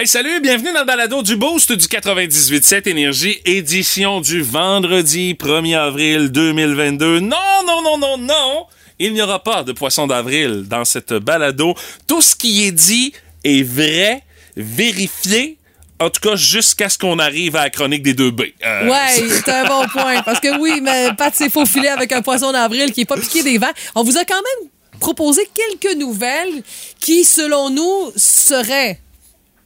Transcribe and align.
Hey, 0.00 0.06
salut, 0.06 0.40
bienvenue 0.40 0.72
dans 0.72 0.78
le 0.78 0.86
balado 0.86 1.24
du 1.24 1.34
Boost 1.34 1.72
du 1.72 1.84
98.7 1.84 2.88
Énergie, 2.88 3.40
édition 3.44 4.20
du 4.20 4.42
vendredi 4.42 5.34
1er 5.34 5.76
avril 5.76 6.30
2022. 6.30 7.18
Non, 7.18 7.36
non, 7.66 7.82
non, 7.82 7.98
non, 7.98 8.16
non! 8.16 8.66
Il 9.00 9.12
n'y 9.12 9.20
aura 9.20 9.42
pas 9.42 9.64
de 9.64 9.72
poisson 9.72 10.06
d'avril 10.06 10.68
dans 10.68 10.84
cette 10.84 11.14
balado. 11.14 11.74
Tout 12.06 12.22
ce 12.22 12.36
qui 12.36 12.64
est 12.64 12.70
dit 12.70 13.12
est 13.42 13.64
vrai, 13.64 14.22
vérifié, 14.56 15.58
en 15.98 16.10
tout 16.10 16.20
cas, 16.20 16.36
jusqu'à 16.36 16.88
ce 16.88 16.96
qu'on 16.96 17.18
arrive 17.18 17.56
à 17.56 17.64
la 17.64 17.70
chronique 17.70 18.04
des 18.04 18.14
deux 18.14 18.30
B. 18.30 18.42
Euh, 18.64 18.88
Ouais, 18.88 19.14
c'est 19.16 19.50
un 19.50 19.64
bon 19.64 19.88
point. 19.88 20.22
Parce 20.22 20.38
que 20.38 20.60
oui, 20.60 20.80
mais 20.80 21.08
Pat 21.18 21.34
s'est 21.34 21.50
faufilé 21.50 21.88
avec 21.88 22.12
un 22.12 22.22
poisson 22.22 22.52
d'avril 22.52 22.92
qui 22.92 23.00
est 23.00 23.04
pas 23.04 23.16
piqué 23.16 23.42
des 23.42 23.58
vents. 23.58 23.72
On 23.96 24.04
vous 24.04 24.16
a 24.16 24.24
quand 24.24 24.36
même 24.36 24.70
proposé 25.00 25.42
quelques 25.52 25.96
nouvelles 25.96 26.62
qui, 27.00 27.24
selon 27.24 27.70
nous, 27.70 28.12
seraient 28.14 29.00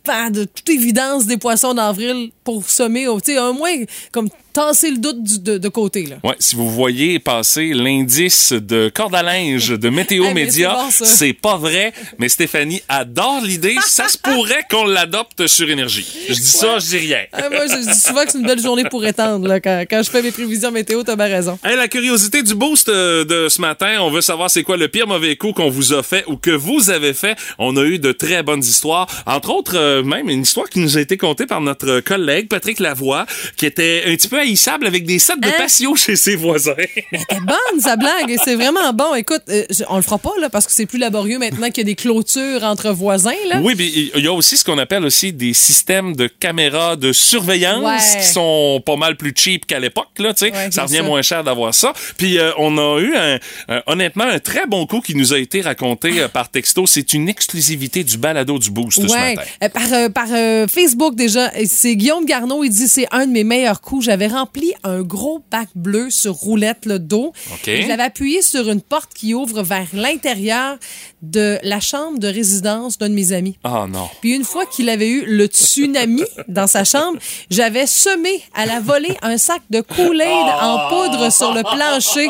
pas 0.04 0.30
de 0.30 0.44
toute 0.44 0.68
évidence 0.68 1.26
des 1.26 1.36
poissons 1.36 1.74
d'avril 1.74 2.30
pour 2.44 2.68
semer, 2.68 3.06
au- 3.08 3.20
tu 3.20 3.32
sais, 3.32 3.38
un 3.38 3.52
moins 3.52 3.74
comme 4.12 4.28
tasser 4.52 4.90
le 4.90 4.98
doute 4.98 5.22
du- 5.22 5.38
de, 5.38 5.58
de 5.58 5.68
côté. 5.68 6.06
Là. 6.06 6.16
Ouais, 6.24 6.36
si 6.38 6.56
vous 6.56 6.70
voyez 6.70 7.18
passer 7.18 7.72
l'indice 7.74 8.52
de 8.52 8.90
corde 8.94 9.14
à 9.14 9.22
linge 9.22 9.70
de 9.70 9.88
Météo 9.88 10.24
Hey, 10.28 10.34
Média, 10.34 10.76
c'est 10.90 11.32
bon, 11.32 11.38
pas 11.42 11.56
vrai, 11.56 11.92
mais 12.18 12.28
Stéphanie 12.28 12.82
adore 12.88 13.40
l'idée. 13.42 13.76
Ça 13.86 14.08
se 14.08 14.16
pourrait 14.18 14.64
qu'on 14.70 14.84
l'adopte 14.84 15.46
sur 15.46 15.68
Énergie. 15.68 16.06
Je 16.28 16.34
dis 16.34 16.42
ça, 16.42 16.78
je 16.78 16.86
dis 16.86 16.98
rien. 16.98 17.20
Ah, 17.32 17.48
moi, 17.50 17.66
je 17.66 17.90
dis 17.90 17.98
souvent 18.00 18.24
que 18.24 18.32
c'est 18.32 18.38
une 18.38 18.46
belle 18.46 18.60
journée 18.60 18.84
pour 18.90 19.04
étendre. 19.04 19.46
Là, 19.48 19.60
quand, 19.60 19.84
quand 19.88 20.02
je 20.02 20.10
fais 20.10 20.22
mes 20.22 20.30
prévisions 20.32 20.70
météo, 20.70 21.02
t'as 21.02 21.16
bien 21.16 21.26
raison. 21.26 21.58
Hey, 21.64 21.76
la 21.76 21.88
curiosité 21.88 22.42
du 22.42 22.54
boost 22.54 22.88
euh, 22.88 23.24
de 23.24 23.48
ce 23.48 23.60
matin, 23.60 23.98
on 24.00 24.10
veut 24.10 24.20
savoir 24.20 24.50
c'est 24.50 24.62
quoi 24.62 24.76
le 24.76 24.88
pire 24.88 25.06
mauvais 25.06 25.36
coup 25.36 25.52
qu'on 25.52 25.70
vous 25.70 25.92
a 25.92 26.02
fait 26.02 26.24
ou 26.26 26.36
que 26.36 26.50
vous 26.50 26.90
avez 26.90 27.14
fait. 27.14 27.36
On 27.58 27.76
a 27.76 27.82
eu 27.84 27.98
de 27.98 28.12
très 28.12 28.42
bonnes 28.42 28.60
histoires. 28.64 29.06
Entre 29.26 29.50
autres, 29.50 29.76
euh, 29.76 30.02
même 30.02 30.28
une 30.28 30.42
histoire 30.42 30.68
qui 30.68 30.78
nous 30.80 30.96
a 30.98 31.00
été 31.00 31.16
contée 31.16 31.46
par 31.46 31.60
notre 31.60 32.00
collègue 32.00 32.48
Patrick 32.48 32.80
Lavoie, 32.80 33.26
qui 33.56 33.66
était 33.66 34.02
un 34.06 34.14
petit 34.14 34.28
peu 34.28 34.38
haïssable 34.42 34.86
avec 34.86 35.04
des 35.04 35.18
sets 35.18 35.36
de 35.38 35.48
Hein? 35.48 35.52
patio 35.58 35.94
chez 35.96 36.16
ses 36.16 36.36
voisins. 36.36 36.74
Elle 36.76 37.20
était 37.20 37.40
bonne, 37.40 37.80
sa 37.80 37.96
blague. 37.96 38.36
C'est 38.44 38.54
vraiment 38.54 38.92
bon. 38.92 39.14
Écoute, 39.14 39.42
euh, 39.48 39.64
on 39.88 39.96
le 39.96 40.02
fera 40.02 40.18
pas 40.18 40.30
là, 40.40 40.48
parce 40.50 40.66
que 40.66 40.72
c'est 40.72 40.86
plus 40.86 40.98
laborieux 40.98 41.38
maintenant 41.38 41.68
qu'il 41.68 41.78
y 41.78 41.80
a 41.80 41.84
des 41.84 41.94
clôtures 41.94 42.62
entre 42.64 42.90
voisins. 42.90 43.30
Là. 43.48 43.60
Oui, 43.62 43.74
mais 43.76 43.86
il 43.86 44.22
y 44.22 44.26
a 44.28 44.32
aussi 44.32 44.56
ce 44.56 44.64
qu'on 44.64 44.78
appelle 44.78 45.04
aussi 45.04 45.32
des 45.32 45.52
systèmes 45.54 46.14
de 46.16 46.26
caméras 46.26 46.96
de 46.96 47.12
surveillance 47.12 47.82
Ouais. 47.84 48.20
qui 48.20 48.26
sont 48.26 48.82
pas 48.84 48.96
mal 48.96 49.16
plus 49.16 49.32
cheap 49.36 49.66
qu'à 49.66 49.78
l'époque, 49.80 50.08
là, 50.18 50.32
tu 50.34 50.46
sais. 50.46 50.52
Ouais, 50.52 50.70
ça 50.70 50.84
revient 50.84 50.96
ça. 50.98 51.02
moins 51.02 51.22
cher 51.22 51.44
d'avoir 51.44 51.74
ça. 51.74 51.92
Puis 52.16 52.38
euh, 52.38 52.50
on 52.58 52.76
a 52.78 53.00
eu 53.00 53.14
un, 53.16 53.38
un- 53.68 53.82
honnêtement 53.86 54.24
un 54.24 54.38
très 54.38 54.66
bon 54.66 54.86
coup 54.86 55.00
qui 55.00 55.14
nous 55.14 55.32
a 55.32 55.38
été 55.38 55.60
raconté 55.60 56.20
euh, 56.20 56.28
par 56.28 56.50
texto. 56.50 56.86
C'est 56.86 57.12
une 57.14 57.28
exclusivité 57.28 58.04
du 58.04 58.16
balado 58.18 58.58
du 58.58 58.70
boost 58.70 59.02
ce 59.06 59.12
Ouais, 59.12 59.34
matin. 59.34 59.48
Euh, 59.62 60.08
par, 60.10 60.26
par 60.28 60.68
Facebook 60.68 61.14
déjà, 61.14 61.50
c'est 61.66 61.96
Guillaume 61.96 62.24
Garneau, 62.24 62.64
il 62.64 62.70
dit 62.70 62.88
c'est 62.88 63.06
un 63.10 63.26
de 63.26 63.32
mes 63.32 63.44
meilleurs 63.44 63.80
coups. 63.80 64.04
J'avais 64.06 64.26
rempli 64.32 64.72
un 64.84 65.02
gros 65.02 65.44
bac 65.50 65.68
bleu 65.74 66.10
sur 66.10 66.32
roulette 66.34 66.86
le 66.86 66.98
dos. 66.98 67.32
OK. 67.52 67.68
Et 67.68 67.82
Je 67.82 67.88
l'avais 67.88 68.02
appuyé 68.02 68.42
sur 68.42 68.68
une 68.68 68.80
porte 68.80 69.12
qui 69.14 69.34
ouvre 69.34 69.62
vers 69.62 69.86
l'intérieur 69.92 70.76
de 71.22 71.58
la 71.62 71.80
chambre 71.80 72.18
de 72.18 72.26
résidence 72.28 72.98
d'un 72.98 73.08
de 73.08 73.14
mes 73.14 73.32
amis. 73.32 73.56
Ah 73.64 73.86
non. 73.88 74.08
Puis 74.20 74.32
une 74.34 74.44
fois 74.44 74.66
qu'il 74.66 74.88
avait 74.88 75.08
eu 75.08 75.24
le 75.26 75.46
tsunami 75.46 76.24
dans 76.48 76.66
sa 76.66 76.84
chambre, 76.84 77.18
j'avais 77.50 77.86
semé 77.86 78.42
à 78.54 78.66
la 78.66 78.80
volée 78.80 79.16
un 79.22 79.38
sac 79.38 79.62
de 79.70 79.80
Kool-Aid 79.80 80.46
en 80.60 80.88
poudre 80.88 81.30
sur 81.32 81.54
le 81.54 81.62
plancher. 81.62 82.28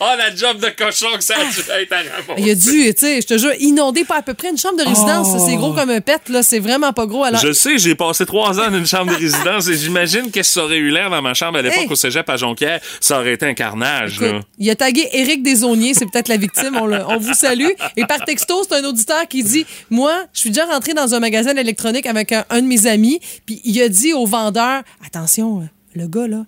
Oh 0.00 0.04
la 0.18 0.34
job 0.34 0.58
de 0.60 0.68
cochon 0.76 1.06
que 1.16 1.24
ça 1.24 1.34
a 1.34 1.44
dû 1.44 1.82
être 1.82 1.92
à. 1.92 2.36
Il 2.38 2.50
a 2.50 2.54
dû, 2.54 2.94
tu 2.94 3.00
sais, 3.00 3.20
je 3.20 3.26
te 3.26 3.38
jure, 3.38 3.52
inonder 3.60 4.04
pas 4.04 4.16
à 4.16 4.22
peu 4.22 4.34
près 4.34 4.50
une 4.50 4.58
chambre 4.58 4.76
de 4.78 4.88
résidence. 4.88 5.28
C'est 5.46 5.56
gros 5.56 5.72
comme 5.72 5.90
un 5.90 6.00
pet, 6.00 6.28
là. 6.28 6.42
C'est 6.42 6.58
vraiment 6.58 6.92
pas 6.92 7.06
gros. 7.06 7.24
Alors, 7.24 7.40
Je 7.40 7.52
sais, 7.52 7.78
j'ai 7.78 7.94
passé 7.94 8.26
trois 8.26 8.58
ans 8.60 8.70
dans 8.70 8.78
une 8.78 8.86
chambre 8.86 9.12
de 9.12 9.16
résidence 9.16 9.68
et 9.68 9.76
j'imagine 9.76 10.30
que 10.30 10.42
ça 10.42 10.64
aurait 10.64 10.76
eu 10.76 10.90
dans 11.10 11.22
ma 11.22 11.34
chambre 11.34 11.58
à 11.58 11.62
l'époque 11.62 11.78
Hey. 11.82 11.88
au 11.90 11.94
cégep 11.94 12.28
à 12.28 12.36
Jonquière. 12.36 12.80
Ça 13.00 13.18
aurait 13.20 13.34
été 13.34 13.46
un 13.46 13.54
carnage. 13.54 14.20
Écoute, 14.22 14.42
il 14.58 14.70
a 14.70 14.74
tagué 14.74 15.06
Éric 15.12 15.42
Desauniers, 15.42 15.94
c'est 15.94 16.06
peut-être 16.06 16.28
la 16.28 16.36
victime, 16.38 16.76
on, 16.80 16.86
le- 16.86 17.04
on 17.06 17.18
vous 17.18 17.34
salue. 17.34 17.68
Et 17.96 18.04
par 18.06 18.24
texto, 18.24 18.62
c'est 18.68 18.74
un 18.76 18.84
auditeur 18.84 19.28
qui 19.28 19.42
dit 19.44 19.66
Moi, 19.90 20.12
je 20.32 20.40
suis 20.40 20.50
déjà 20.50 20.64
rentré 20.66 20.94
dans 20.94 21.14
un 21.14 21.20
magasin 21.20 21.54
d'électronique 21.54 22.06
avec 22.06 22.32
un, 22.32 22.44
un 22.50 22.62
de 22.62 22.66
mes 22.66 22.86
amis, 22.86 23.20
puis 23.44 23.60
il 23.64 23.80
a 23.82 23.88
dit 23.88 24.12
au 24.14 24.24
vendeur 24.26 24.82
Attention, 25.06 25.68
le 25.94 26.06
gars, 26.08 26.26
là, 26.26 26.44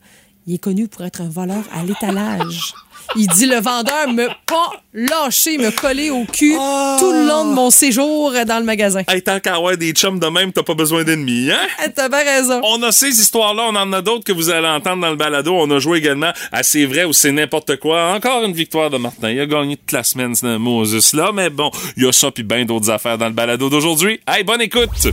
il 0.47 0.54
est 0.54 0.58
connu 0.58 0.88
pour 0.88 1.04
être 1.04 1.20
un 1.20 1.28
voleur 1.28 1.62
à 1.78 1.82
l'étalage. 1.84 2.72
Il 3.16 3.26
dit 3.28 3.46
le 3.46 3.56
vendeur 3.60 4.08
me 4.12 4.28
pas 4.46 4.70
lâché, 4.92 5.58
me 5.58 5.70
collé 5.70 6.10
au 6.10 6.24
cul 6.24 6.54
tout 6.98 7.12
le 7.12 7.26
long 7.26 7.48
de 7.50 7.54
mon 7.54 7.70
séjour 7.70 8.32
dans 8.46 8.58
le 8.58 8.64
magasin. 8.64 9.02
Hey, 9.08 9.22
tant 9.22 9.41
qu'à 9.41 9.54
avoir 9.56 9.76
des 9.76 9.92
chums 9.92 10.19
de 10.19 10.26
même, 10.26 10.52
t'as 10.52 10.62
pas 10.62 10.74
besoin 10.74 11.04
d'ennemis, 11.04 11.50
hein? 11.50 11.58
Ah, 11.78 11.88
T'as 11.88 12.08
bien 12.08 12.22
raison. 12.24 12.60
On 12.64 12.82
a 12.82 12.92
ces 12.92 13.20
histoires-là, 13.20 13.64
on 13.69 13.76
en 13.76 13.92
a 13.92 14.02
d'autres 14.02 14.24
que 14.24 14.32
vous 14.32 14.50
allez 14.50 14.66
entendre 14.69 15.02
dans 15.02 15.10
le 15.10 15.16
balado. 15.16 15.54
On 15.54 15.70
a 15.70 15.78
joué 15.78 15.98
également 15.98 16.32
à 16.52 16.62
C'est 16.62 16.84
vrai 16.84 17.04
ou 17.04 17.12
c'est 17.12 17.32
n'importe 17.32 17.76
quoi. 17.76 18.12
Encore 18.14 18.44
une 18.44 18.52
victoire 18.52 18.91
de 18.91 18.98
Martin. 18.98 19.30
Il 19.30 19.40
a 19.40 19.46
gagné 19.46 19.76
toute 19.76 19.92
la 19.92 20.04
semaine, 20.04 20.34
ce 20.34 20.56
Moses 20.58 21.12
là. 21.14 21.30
Mais 21.32 21.50
bon, 21.50 21.70
il 21.96 22.04
y 22.04 22.08
a 22.08 22.12
ça 22.12 22.30
puis 22.30 22.42
bien 22.42 22.64
d'autres 22.64 22.90
affaires 22.90 23.19
dans 23.19 23.26
le 23.28 23.32
balado 23.32 23.69
d'aujourd'hui. 23.70 24.20
Hey, 24.26 24.44
bonne 24.44 24.60
écoute! 24.62 25.08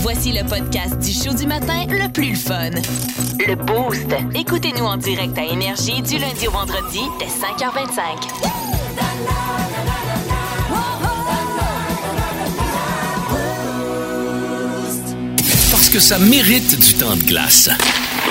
Voici 0.00 0.32
le 0.32 0.48
podcast 0.48 0.98
du 0.98 1.12
show 1.12 1.34
du 1.34 1.46
matin 1.46 1.84
le 1.88 2.10
plus 2.12 2.36
fun. 2.36 2.70
Le 3.46 3.54
Boost. 3.56 4.06
Écoutez-nous 4.34 4.84
en 4.84 4.96
direct 4.96 5.36
à 5.36 5.44
Énergie 5.44 6.00
du 6.02 6.18
lundi 6.18 6.46
au 6.46 6.52
vendredi 6.52 7.00
dès 7.18 7.26
5h25. 7.38 9.87
Parce 15.88 15.96
que 15.96 16.02
ça 16.02 16.18
mérite 16.18 16.78
du 16.78 16.92
temps 16.92 17.16
de 17.16 17.22
glace? 17.22 17.70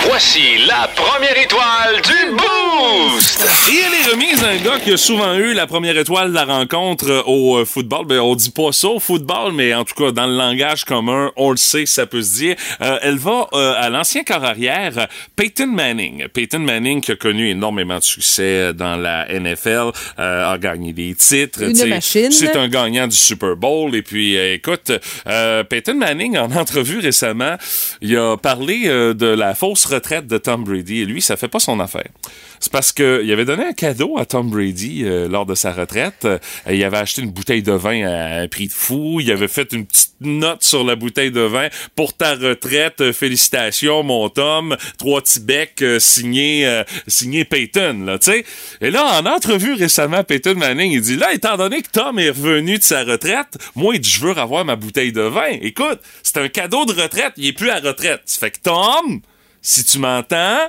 Voici 0.05 0.59
la 0.67 0.87
première 0.95 1.35
étoile 1.37 1.95
du 2.03 2.31
Boost! 2.35 3.47
Et 3.71 3.79
elle 3.79 3.93
est 3.93 4.11
remise 4.11 4.43
à 4.43 4.49
un 4.49 4.57
gars 4.57 4.79
qui 4.79 4.91
a 4.91 4.97
souvent 4.97 5.33
eu 5.33 5.53
la 5.53 5.65
première 5.65 5.97
étoile 5.97 6.29
de 6.29 6.35
la 6.35 6.45
rencontre 6.45 7.09
euh, 7.09 7.23
au 7.25 7.57
euh, 7.57 7.65
football. 7.65 8.05
Ben, 8.05 8.19
on 8.19 8.35
dit 8.35 8.51
pas 8.51 8.71
ça 8.71 8.89
au 8.89 8.99
football, 8.99 9.53
mais 9.53 9.73
en 9.73 9.83
tout 9.85 9.95
cas, 9.95 10.11
dans 10.11 10.27
le 10.27 10.37
langage 10.37 10.85
commun, 10.85 11.31
on 11.35 11.49
le 11.49 11.57
sait, 11.57 11.87
ça 11.87 12.05
peut 12.05 12.21
se 12.21 12.35
dire. 12.35 12.55
Euh, 12.81 12.99
elle 13.01 13.17
va 13.17 13.47
euh, 13.53 13.73
à 13.75 13.89
l'ancien 13.89 14.23
corps 14.23 14.43
arrière, 14.43 15.07
Peyton 15.35 15.67
Manning. 15.67 16.27
Peyton 16.27 16.59
Manning 16.59 17.01
qui 17.01 17.11
a 17.11 17.15
connu 17.15 17.49
énormément 17.49 17.97
de 17.97 18.03
succès 18.03 18.43
euh, 18.43 18.73
dans 18.73 18.97
la 18.97 19.25
NFL, 19.27 19.91
euh, 20.19 20.53
a 20.53 20.57
gagné 20.57 20.93
des 20.93 21.15
titres. 21.15 21.63
Une 21.63 21.89
machine. 21.89 22.31
C'est 22.31 22.55
un 22.55 22.67
gagnant 22.67 23.07
du 23.07 23.15
Super 23.15 23.55
Bowl. 23.55 23.95
Et 23.95 24.03
puis, 24.03 24.37
euh, 24.37 24.53
écoute, 24.53 24.91
euh, 25.27 25.63
Peyton 25.63 25.95
Manning, 25.95 26.37
en 26.37 26.51
entrevue 26.55 26.99
récemment, 26.99 27.46
il 28.01 28.17
a 28.17 28.37
parlé 28.37 28.83
euh, 28.85 29.13
de 29.13 29.27
la 29.27 29.55
fausse 29.55 29.85
retraite 29.85 30.27
de 30.27 30.37
Tom 30.37 30.63
Brady. 30.63 31.01
Et 31.01 31.05
lui, 31.05 31.21
ça 31.21 31.37
fait 31.37 31.47
pas 31.47 31.59
son 31.59 31.79
affaire. 31.79 32.09
C'est 32.59 32.71
parce 32.71 32.91
que 32.91 33.21
il 33.23 33.31
avait 33.31 33.45
donné 33.45 33.65
un 33.65 33.73
cadeau 33.73 34.17
à 34.17 34.25
Tom 34.25 34.49
Brady 34.49 35.03
euh, 35.03 35.27
lors 35.27 35.45
de 35.45 35.55
sa 35.55 35.71
retraite. 35.71 36.25
Euh, 36.25 36.39
il 36.69 36.83
avait 36.83 36.97
acheté 36.97 37.21
une 37.21 37.31
bouteille 37.31 37.63
de 37.63 37.71
vin 37.71 38.07
à 38.07 38.41
un 38.41 38.47
prix 38.47 38.67
de 38.67 38.73
fou. 38.73 39.19
Il 39.21 39.31
avait 39.31 39.47
fait 39.47 39.71
une 39.73 39.85
petite 39.85 40.07
note 40.21 40.63
sur 40.63 40.83
la 40.83 40.95
bouteille 40.95 41.31
de 41.31 41.41
vin. 41.41 41.67
Pour 41.95 42.13
ta 42.13 42.35
retraite, 42.35 43.01
euh, 43.01 43.13
félicitations, 43.13 44.03
mon 44.03 44.29
Tom. 44.29 44.75
Trois 44.97 45.21
petits 45.21 45.39
becs 45.39 45.81
euh, 45.81 45.99
signé, 45.99 46.65
euh, 46.65 46.83
signé 47.07 47.45
Peyton, 47.45 48.03
là, 48.05 48.19
tu 48.19 48.31
sais. 48.31 48.45
Et 48.81 48.91
là, 48.91 49.19
en 49.19 49.25
entrevue 49.25 49.73
récemment, 49.73 50.23
Peyton 50.23 50.55
Manning, 50.55 50.91
il 50.91 51.01
dit, 51.01 51.17
là, 51.17 51.33
étant 51.33 51.57
donné 51.57 51.81
que 51.81 51.89
Tom 51.89 52.19
est 52.19 52.29
revenu 52.29 52.77
de 52.77 52.83
sa 52.83 53.03
retraite, 53.03 53.57
moi, 53.75 53.95
je 54.01 54.19
veux 54.19 54.37
avoir 54.37 54.65
ma 54.65 54.75
bouteille 54.75 55.11
de 55.11 55.21
vin. 55.21 55.49
Écoute, 55.61 55.99
c'est 56.23 56.37
un 56.37 56.49
cadeau 56.49 56.85
de 56.85 56.93
retraite. 56.93 57.33
Il 57.37 57.47
est 57.47 57.53
plus 57.53 57.69
à 57.69 57.79
retraite. 57.79 58.21
Ça 58.25 58.39
fait 58.39 58.51
que 58.51 58.59
Tom, 58.63 59.21
si 59.61 59.83
tu 59.83 59.99
m'entends, 59.99 60.59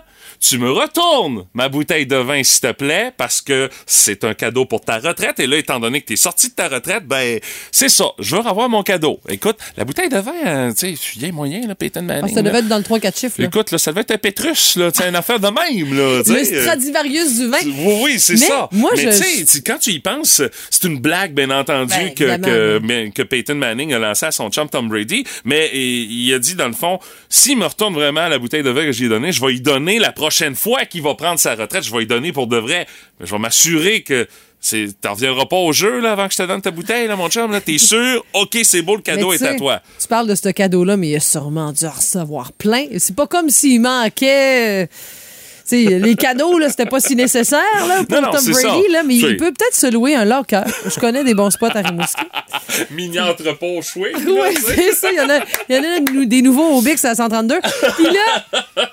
tu 0.41 0.59
me 0.59 0.71
retournes 0.71 1.45
ma 1.55 1.69
bouteille 1.69 2.07
de 2.07 2.17
vin, 2.17 2.43
s'il 2.43 2.61
te 2.61 2.73
plaît, 2.73 3.13
parce 3.17 3.41
que 3.41 3.69
c'est 3.87 4.25
un 4.25 4.35
cadeau 4.35 4.65
pour 4.65 4.81
ta 4.81 4.99
retraite. 4.99 5.41
Et 5.41 5.47
là, 5.47 5.57
étant 5.59 5.81
donné 5.81 6.01
que 6.01 6.07
t'es 6.07 6.17
sorti 6.17 6.49
de 6.49 6.55
ta 6.55 6.69
retraite, 6.69 7.05
ben, 7.07 7.39
c'est 7.73 7.89
ça. 7.89 8.07
Je 8.19 8.37
veux 8.37 8.43
revoir 8.43 8.69
mon 8.69 8.83
cadeau. 8.83 9.21
Écoute, 9.29 9.57
la 9.77 9.85
bouteille 9.85 10.09
de 10.09 10.19
vin, 10.19 10.33
euh, 10.47 10.71
tu 10.73 10.97
sais, 10.97 11.13
il 11.17 11.23
y 11.23 11.29
a 11.29 11.33
moyen, 11.33 11.67
là, 11.67 11.75
Peyton 11.75 12.03
Manning. 12.03 12.25
Ah, 12.25 12.29
ça 12.29 12.37
là. 12.37 12.43
devait 12.43 12.59
être 12.61 12.69
dans 12.69 12.79
le 12.79 12.85
3-4 12.85 13.19
chiffres. 13.19 13.35
là. 13.41 13.47
Écoute, 13.47 13.71
là, 13.73 13.79
ça 13.79 13.91
devait 13.91 14.03
être 14.03 14.13
un 14.13 14.19
Pétrus, 14.19 14.77
là, 14.77 14.93
tu 14.93 15.03
sais, 15.03 15.09
une 15.09 15.17
affaire 15.17 15.41
de 15.41 15.47
même, 15.49 15.97
là. 15.97 16.23
Le 16.25 16.31
euh, 16.31 16.63
Stradivarius 16.63 17.37
du 17.39 17.49
vin. 17.49 17.59
oui, 17.65 18.01
oui, 18.05 18.21
c'est 18.21 18.37
ça. 18.37 18.69
moi, 18.73 18.93
mais 18.97 19.03
je- 19.13 19.19
tu 19.41 19.47
sais, 19.47 19.63
quand 19.63 19.79
tu 19.79 19.91
y 19.91 19.99
penses, 19.99 20.41
c'est 20.71 20.85
une 20.85 20.99
blague, 21.01 21.35
bien 21.35 21.51
entendu, 21.51 21.95
Ben, 21.95 22.15
que, 22.15 22.37
que, 22.39 23.11
que 23.11 23.23
Peyton 23.23 23.57
Manning 23.57 23.93
a 23.95 23.99
lancé 23.99 24.27
à 24.27 24.31
son 24.31 24.51
chum 24.51 24.69
Tom 24.69 24.89
Brady. 24.89 25.25
Mais 25.45 25.71
il, 25.75 26.33
a 26.33 26.39
dit, 26.39 26.55
dans 26.55 26.69
le 26.69 26.75
fond, 26.75 27.01
s'il 27.29 27.59
me 27.59 27.67
retourne 27.67 27.95
vraiment 27.95 28.29
la 28.29 28.39
bouteille 28.39 28.63
de 28.63 28.71
vin 28.71 28.85
que 28.85 28.93
j'ai 28.93 29.09
donnée, 29.09 29.33
je 29.33 29.45
vais 29.45 29.55
y 29.55 29.61
donner 29.61 29.99
la 29.99 30.13
prochaine 30.13 30.28
fois 30.55 30.85
qu'il 30.85 31.03
va 31.03 31.15
prendre 31.15 31.39
sa 31.39 31.55
retraite. 31.55 31.83
Je 31.85 31.95
vais 31.95 32.03
y 32.03 32.07
donner 32.07 32.33
pour 32.33 32.47
de 32.47 32.57
vrai. 32.57 32.87
Je 33.21 33.31
vais 33.31 33.39
m'assurer 33.39 34.03
que 34.03 34.27
t'en 35.01 35.13
reviendras 35.15 35.47
pas 35.47 35.57
au 35.57 35.73
jeu, 35.73 36.01
là, 36.01 36.13
avant 36.13 36.27
que 36.27 36.33
je 36.33 36.39
te 36.39 36.43
donne 36.43 36.61
ta 36.61 36.71
bouteille, 36.73 37.07
là, 37.07 37.15
mon 37.17 37.29
chum, 37.29 37.53
là. 37.53 37.61
T'es 37.61 37.79
sûr? 37.79 38.25
OK, 38.35 38.59
c'est 38.65 38.83
beau, 38.83 38.97
le 38.97 39.03
cadeau 39.03 39.33
est 39.33 39.43
à 39.43 39.55
toi. 39.55 39.81
Tu 40.01 40.09
parles 40.09 40.27
de 40.27 40.35
ce 40.35 40.49
cadeau-là, 40.49 40.97
mais 40.97 41.09
il 41.11 41.17
a 41.17 41.21
sûrement 41.21 41.73
dû 41.73 41.85
en 41.87 41.91
recevoir 41.91 42.53
plein. 42.53 42.85
C'est 42.99 43.15
pas 43.15 43.27
comme 43.27 43.51
s'il 43.51 43.81
manquait. 43.81 44.85
euh, 44.85 44.87
les 45.71 46.17
cadeaux, 46.17 46.59
là, 46.59 46.71
c'était 46.71 46.87
pas 46.87 46.99
si 46.99 47.15
nécessaire 47.15 47.61
là, 47.87 48.03
pour 48.03 48.17
Non, 48.17 48.23
non, 48.23 48.31
Tom 48.33 48.43
Brady, 48.47 48.63
ça. 48.63 48.75
là, 48.91 49.03
mais 49.05 49.17
il 49.17 49.37
peut 49.37 49.53
peut-être 49.53 49.75
se 49.77 49.87
louer 49.93 50.15
un 50.15 50.25
locker. 50.25 50.63
Je 50.87 50.99
connais 50.99 51.23
des 51.25 51.35
bons 51.35 51.51
spots 51.51 51.67
à 51.67 51.83
Rimouski. 51.83 52.23
Mini 52.91 53.21
entrepôt 53.21 53.81
choué. 53.83 54.13
Oui, 54.17 54.57
c'est 54.67 54.93
ça. 54.93 55.13
Il 55.13 55.19
y 55.19 55.21
en 55.21 55.29
a, 55.29 55.41
y 55.69 55.77
en 55.79 55.83
a 55.85 56.01
des- 56.01 56.27
des 56.27 56.41
nouveaux 56.43 56.71
au 56.71 56.81
Bix 56.81 57.05
à 57.05 57.15
132. 57.15 57.61
Puis 57.97 58.05
là, 58.05 58.45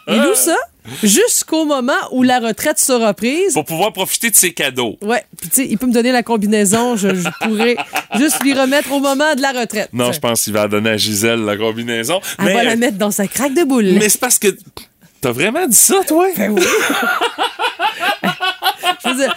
il 0.09 0.21
loue 0.21 0.35
ça 0.35 0.57
jusqu'au 1.03 1.65
moment 1.65 1.93
où 2.11 2.23
la 2.23 2.39
retraite 2.39 2.79
sera 2.79 3.13
prise. 3.13 3.53
Pour 3.53 3.65
pouvoir 3.65 3.93
profiter 3.93 4.29
de 4.29 4.35
ses 4.35 4.53
cadeaux. 4.53 4.97
Ouais, 5.01 5.23
puis 5.39 5.49
tu 5.49 5.55
sais, 5.55 5.67
il 5.69 5.77
peut 5.77 5.87
me 5.87 5.93
donner 5.93 6.11
la 6.11 6.23
combinaison, 6.23 6.95
je, 6.95 7.09
je 7.15 7.29
pourrais 7.47 7.75
juste 8.17 8.41
lui 8.43 8.53
remettre 8.53 8.91
au 8.91 8.99
moment 8.99 9.35
de 9.35 9.41
la 9.41 9.51
retraite. 9.51 9.89
Non, 9.93 10.11
je 10.11 10.19
pense 10.19 10.43
qu'il 10.43 10.53
va 10.53 10.67
donner 10.67 10.91
à 10.91 10.97
Gisèle 10.97 11.41
la 11.45 11.57
combinaison. 11.57 12.19
Elle 12.39 12.53
va 12.53 12.63
la 12.63 12.75
mettre 12.75 12.97
dans 12.97 13.11
sa 13.11 13.27
craque 13.27 13.53
de 13.53 13.63
boule. 13.63 13.85
mais 13.97 14.09
c'est 14.09 14.19
parce 14.19 14.39
que. 14.39 14.47
T'as 15.21 15.31
vraiment 15.31 15.65
dit 15.67 15.75
ça, 15.77 16.01
toi? 16.07 16.27
Ben 16.37 16.55
Je 19.03 19.09
veux 19.09 19.15
dire, 19.15 19.35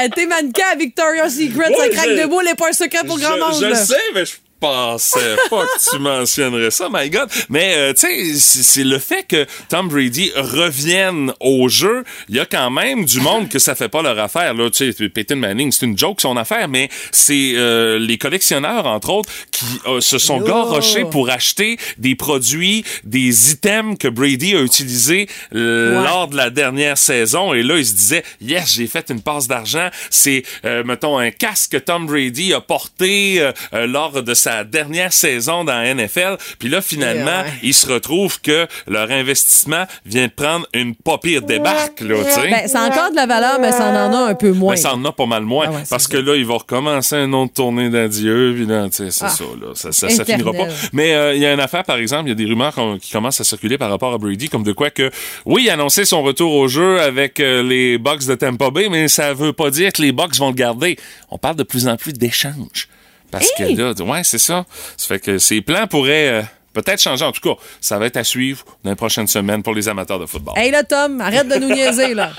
elle 0.00 0.06
était 0.08 0.26
mannequin 0.26 0.64
à 0.72 0.76
Victoria's 0.76 1.34
Secret, 1.34 1.72
sa 1.76 1.82
Oui, 1.82 1.90
craque 1.90 2.08
je- 2.10 2.22
de 2.22 2.26
boule 2.26 2.44
n'est 2.44 2.54
pas 2.54 2.68
un 2.68 2.72
secret 2.72 3.04
pour 3.06 3.18
grand 3.18 3.36
monde. 3.38 3.54
Je, 3.54 3.60
je 3.66 3.70
là. 3.70 3.74
sais, 3.74 3.94
mais 4.14 4.24
je 4.24 4.34
pensais 4.60 5.36
pas 5.50 5.64
que 5.66 5.90
tu 5.90 5.98
mentionnerais 5.98 6.70
ça, 6.70 6.88
my 6.92 7.08
God. 7.10 7.28
Mais, 7.48 7.74
euh, 7.76 7.92
tu 7.92 8.06
sais, 8.38 8.62
c'est 8.62 8.84
le 8.84 8.98
fait 8.98 9.24
que 9.28 9.46
Tom 9.68 9.88
Brady 9.88 10.32
revienne 10.36 11.32
au 11.40 11.68
jeu. 11.68 12.04
Il 12.28 12.36
y 12.36 12.40
a 12.40 12.46
quand 12.46 12.70
même 12.70 13.04
du 13.04 13.20
monde 13.20 13.48
que 13.48 13.58
ça 13.58 13.74
fait 13.74 13.88
pas 13.88 14.02
leur 14.02 14.18
affaire. 14.18 14.54
Là, 14.54 14.70
tu 14.70 14.92
sais, 14.92 15.08
Peyton 15.08 15.36
Manning, 15.36 15.72
c'est 15.72 15.86
une 15.86 15.98
joke 15.98 16.20
son 16.20 16.36
affaire, 16.36 16.68
mais 16.68 16.88
c'est 17.12 17.52
euh, 17.54 17.98
les 17.98 18.18
collectionneurs, 18.18 18.86
entre 18.86 19.10
autres, 19.10 19.30
qui 19.50 19.64
euh, 19.86 20.00
se 20.00 20.18
sont 20.18 20.36
Oh. 20.40 20.44
garochés 20.46 21.04
pour 21.04 21.30
acheter 21.30 21.78
des 21.98 22.14
produits, 22.14 22.84
des 23.04 23.52
items 23.52 23.96
que 23.98 24.08
Brady 24.08 24.54
a 24.54 24.60
utilisés 24.60 25.28
euh, 25.54 25.96
Ouais. 25.98 26.04
lors 26.04 26.28
de 26.28 26.36
la 26.36 26.50
dernière 26.50 26.98
saison. 26.98 27.54
Et 27.54 27.62
là, 27.62 27.76
il 27.78 27.86
se 27.86 27.94
disait, 27.94 28.22
yes, 28.40 28.74
j'ai 28.74 28.86
fait 28.86 29.06
une 29.10 29.22
passe 29.22 29.48
d'argent. 29.48 29.88
C'est, 30.10 30.42
euh, 30.64 30.84
mettons, 30.84 31.16
un 31.18 31.30
casque 31.30 31.72
que 31.72 31.76
Tom 31.78 32.06
Brady 32.06 32.52
a 32.52 32.60
porté 32.60 33.50
lors 33.72 34.22
de 34.22 34.34
sa 34.46 34.62
dernière 34.64 35.12
saison 35.12 35.64
dans 35.64 35.72
la 35.74 35.92
NFL. 35.94 36.36
Puis 36.58 36.68
là, 36.68 36.80
finalement, 36.80 37.26
Ouais. 37.42 37.52
il 37.64 37.74
se 37.74 37.86
retrouve 37.90 38.40
que 38.40 38.66
leur 38.86 39.10
investissement 39.10 39.84
vient 40.04 40.26
de 40.28 40.32
prendre 40.32 40.66
une 40.72 40.94
pas 40.94 41.18
pire 41.18 41.42
débarque, 41.42 42.00
là, 42.00 42.14
tu 42.24 42.30
sais. 42.30 42.48
Ben, 42.50 42.62
c'est 42.68 42.78
encore 42.78 43.10
de 43.10 43.16
la 43.16 43.26
valeur, 43.26 43.58
mais 43.60 43.72
ça 43.72 43.88
en 43.90 44.12
a 44.14 44.30
un 44.30 44.34
peu 44.34 44.52
moins. 44.52 44.72
Mais 44.74 44.76
ça 44.76 44.94
en 44.94 45.04
a 45.04 45.10
pas 45.12 45.26
mal 45.26 45.42
moins. 45.42 45.66
Ah 45.68 45.72
ouais, 45.72 45.82
parce 45.90 46.04
ça. 46.04 46.10
que 46.10 46.16
là, 46.18 46.36
il 46.36 46.46
va 46.46 46.54
recommencer 46.54 47.16
une 47.16 47.34
autre 47.34 47.54
tournée 47.54 47.90
d'adieu. 47.90 48.52
Puis 48.56 48.66
là, 48.66 48.84
tu 48.88 48.96
sais, 48.96 49.10
c'est 49.10 49.24
Ah. 49.24 49.28
ça, 49.30 49.44
là. 49.60 49.68
Ça, 49.74 49.90
ça, 49.92 50.08
ça 50.08 50.24
finira 50.24 50.52
pas. 50.52 50.68
Mais 50.92 51.14
euh, 51.14 51.34
il 51.34 51.40
y 51.42 51.46
a 51.46 51.52
une 51.52 51.60
affaire, 51.60 51.82
par 51.84 51.96
exemple, 51.96 52.26
il 52.26 52.28
y 52.28 52.32
a 52.32 52.34
des 52.36 52.44
rumeurs 52.44 52.74
qui 53.00 53.10
commencent 53.10 53.40
à 53.40 53.44
circuler 53.44 53.78
par 53.78 53.90
rapport 53.90 54.12
à 54.14 54.18
Brady, 54.18 54.48
comme 54.48 54.62
de 54.62 54.72
quoi 54.72 54.90
que, 54.90 55.10
oui, 55.44 55.62
il 55.64 55.70
a 55.70 55.74
annoncé 55.74 56.04
son 56.04 56.22
retour 56.22 56.52
au 56.54 56.68
jeu 56.68 57.00
avec 57.00 57.40
euh, 57.40 57.62
les 57.64 57.98
Bucks 57.98 58.26
de 58.26 58.34
Tampa 58.36 58.70
Bay, 58.70 58.88
mais 58.90 59.08
ça 59.08 59.34
veut 59.34 59.52
pas 59.52 59.70
dire 59.70 59.92
que 59.92 60.02
les 60.02 60.12
Bucks 60.12 60.36
vont 60.36 60.48
le 60.48 60.54
garder. 60.54 60.96
On 61.30 61.38
parle 61.38 61.56
de 61.56 61.62
plus 61.64 61.88
en 61.88 61.96
plus 61.96 62.12
d'échanges. 62.12 62.88
Parce 63.30 63.50
Hey! 63.58 63.74
que 63.76 63.80
là, 63.82 63.92
ouais, 64.04 64.24
c'est 64.24 64.38
ça. 64.38 64.64
Ça 64.96 65.06
fait 65.08 65.20
que 65.20 65.38
ses 65.38 65.60
plans 65.60 65.86
pourraient 65.86 66.28
euh, 66.28 66.42
peut-être 66.72 67.00
changer. 67.02 67.24
En 67.24 67.32
tout 67.32 67.40
cas, 67.40 67.60
ça 67.80 67.98
va 67.98 68.06
être 68.06 68.16
à 68.16 68.24
suivre 68.24 68.64
dans 68.84 68.90
les 68.90 68.96
prochaines 68.96 69.26
semaines 69.28 69.62
pour 69.62 69.74
les 69.74 69.88
amateurs 69.88 70.18
de 70.18 70.26
football. 70.26 70.54
Hey 70.56 70.70
là, 70.70 70.82
Tom, 70.84 71.20
arrête 71.20 71.48
de 71.48 71.56
nous 71.56 71.68
niaiser, 71.68 72.14
là. 72.14 72.30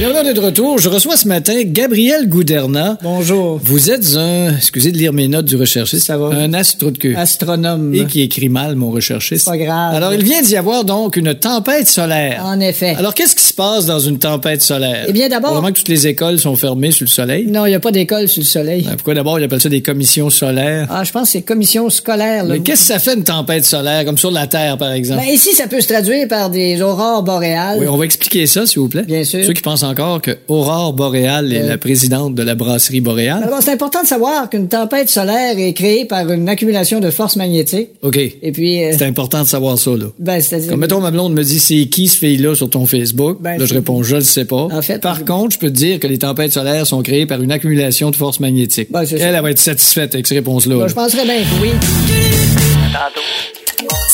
Bienvenue 0.00 0.24
d'être 0.24 0.36
de 0.36 0.40
retour. 0.40 0.78
Je 0.78 0.88
reçois 0.88 1.18
ce 1.18 1.28
matin 1.28 1.52
Gabriel 1.62 2.26
Gouderna. 2.26 2.96
Bonjour. 3.02 3.60
Vous 3.62 3.90
êtes 3.90 4.16
un, 4.16 4.56
excusez 4.56 4.92
de 4.92 4.96
lire 4.96 5.12
mes 5.12 5.28
notes 5.28 5.44
du 5.44 5.56
recherchiste, 5.56 6.06
Ça 6.06 6.16
va? 6.16 6.28
un 6.34 6.54
astro 6.54 6.90
de 6.90 6.96
queue. 6.96 7.14
Astronome. 7.18 7.92
Et 7.94 8.06
qui 8.06 8.22
écrit 8.22 8.48
mal, 8.48 8.76
mon 8.76 8.90
recherchiste. 8.90 9.44
Pas 9.44 9.58
grave. 9.58 9.94
Alors, 9.94 10.14
il 10.14 10.24
vient 10.24 10.40
d'y 10.40 10.56
avoir 10.56 10.86
donc 10.86 11.16
une 11.16 11.34
tempête 11.34 11.86
solaire. 11.86 12.42
En 12.46 12.60
effet. 12.60 12.94
Alors, 12.98 13.12
qu'est-ce 13.12 13.36
qui 13.36 13.44
se 13.44 13.52
passe 13.52 13.84
dans 13.84 13.98
une 14.00 14.18
tempête 14.18 14.62
solaire? 14.62 15.04
Eh 15.06 15.12
bien, 15.12 15.28
d'abord- 15.28 15.50
Probablement 15.50 15.70
que 15.74 15.78
toutes 15.80 15.88
les 15.90 16.06
écoles 16.06 16.38
sont 16.38 16.56
fermées 16.56 16.92
sur 16.92 17.04
le 17.04 17.10
soleil. 17.10 17.46
Non, 17.48 17.66
il 17.66 17.68
n'y 17.68 17.74
a 17.74 17.80
pas 17.80 17.92
d'école 17.92 18.26
sur 18.26 18.40
le 18.40 18.46
soleil. 18.46 18.84
Ben, 18.84 18.92
pourquoi 18.94 19.12
d'abord 19.12 19.38
ils 19.38 19.44
appellent 19.44 19.60
ça 19.60 19.68
des 19.68 19.82
commissions 19.82 20.30
solaires? 20.30 20.86
Ah, 20.90 21.04
je 21.04 21.12
pense 21.12 21.24
que 21.24 21.32
c'est 21.32 21.42
commission 21.42 21.90
scolaire. 21.90 22.44
Là. 22.44 22.54
Mais 22.54 22.60
qu'est-ce 22.60 22.80
que 22.88 22.94
ça 22.94 22.98
fait 23.00 23.16
une 23.16 23.24
tempête 23.24 23.66
solaire, 23.66 24.06
comme 24.06 24.16
sur 24.16 24.30
la 24.30 24.46
Terre, 24.46 24.78
par 24.78 24.92
exemple? 24.92 25.20
Ben, 25.26 25.30
ici, 25.30 25.54
ça 25.54 25.66
peut 25.66 25.82
se 25.82 25.88
traduire 25.88 26.26
par 26.26 26.48
des 26.48 26.80
aurores 26.80 27.22
boréales. 27.22 27.76
oui, 27.80 27.86
on 27.86 27.98
va 27.98 28.06
expliquer 28.06 28.46
ça, 28.46 28.64
s'il 28.64 28.78
vous 28.80 28.88
plaît. 28.88 29.02
Bien 29.02 29.24
sûr. 29.24 29.44
Ceux 29.44 29.52
qui 29.52 29.60
pensent 29.60 29.89
encore 29.90 30.22
que 30.22 30.30
Aurore 30.48 30.92
Boréale 30.92 31.52
est 31.52 31.62
Euh. 31.62 31.68
la 31.68 31.78
présidente 31.78 32.34
de 32.34 32.42
la 32.42 32.54
brasserie 32.54 33.00
Boréale. 33.00 33.42
Alors, 33.44 33.60
c'est 33.62 33.72
important 33.72 34.02
de 34.02 34.06
savoir 34.06 34.48
qu'une 34.48 34.68
tempête 34.68 35.08
solaire 35.10 35.58
est 35.58 35.72
créée 35.74 36.04
par 36.04 36.30
une 36.30 36.48
accumulation 36.48 37.00
de 37.00 37.10
force 37.10 37.36
magnétique. 37.36 37.88
OK. 38.02 38.16
Et 38.16 38.52
puis, 38.52 38.82
euh, 38.84 38.92
C'est 38.96 39.04
important 39.06 39.42
de 39.42 39.48
savoir 39.48 39.76
ça, 39.78 39.90
là. 39.90 40.06
ben, 40.18 40.40
c'est-à-dire... 40.40 40.70
Comme 40.70 40.80
mettons, 40.80 41.00
ma 41.00 41.10
blonde 41.10 41.34
me 41.34 41.42
dit 41.42 41.58
c'est 41.60 41.86
qui 41.86 42.08
ce 42.08 42.16
fille-là 42.18 42.54
sur 42.54 42.70
ton 42.70 42.86
Facebook? 42.86 43.38
Ben, 43.40 43.58
là, 43.58 43.66
je 43.66 43.74
réponds 43.74 44.02
je 44.02 44.16
le 44.16 44.22
sais 44.22 44.44
pas. 44.44 44.68
En 44.72 44.82
fait, 44.82 44.98
Par 44.98 45.18
je- 45.18 45.24
contre, 45.24 45.54
je 45.54 45.58
peux 45.58 45.68
te 45.70 45.76
dire 45.76 46.00
que 46.00 46.06
les 46.06 46.18
tempêtes 46.18 46.52
solaires 46.52 46.86
sont 46.86 47.02
créées 47.02 47.26
par 47.26 47.40
une 47.42 47.52
accumulation 47.52 48.10
de 48.10 48.16
force 48.16 48.40
magnétique. 48.40 48.88
Ben, 48.90 49.04
c'est 49.04 49.16
elle, 49.16 49.20
ça. 49.20 49.26
elle 49.28 49.42
va 49.42 49.50
être 49.50 49.58
satisfaite 49.58 50.14
avec 50.14 50.26
ces 50.26 50.34
réponses-là. 50.36 50.74
Ben, 50.76 50.80
là. 50.82 50.88
je 50.88 50.94
penserais 50.94 51.24
bien 51.24 51.36
que 51.42 51.62
oui. 51.62 51.70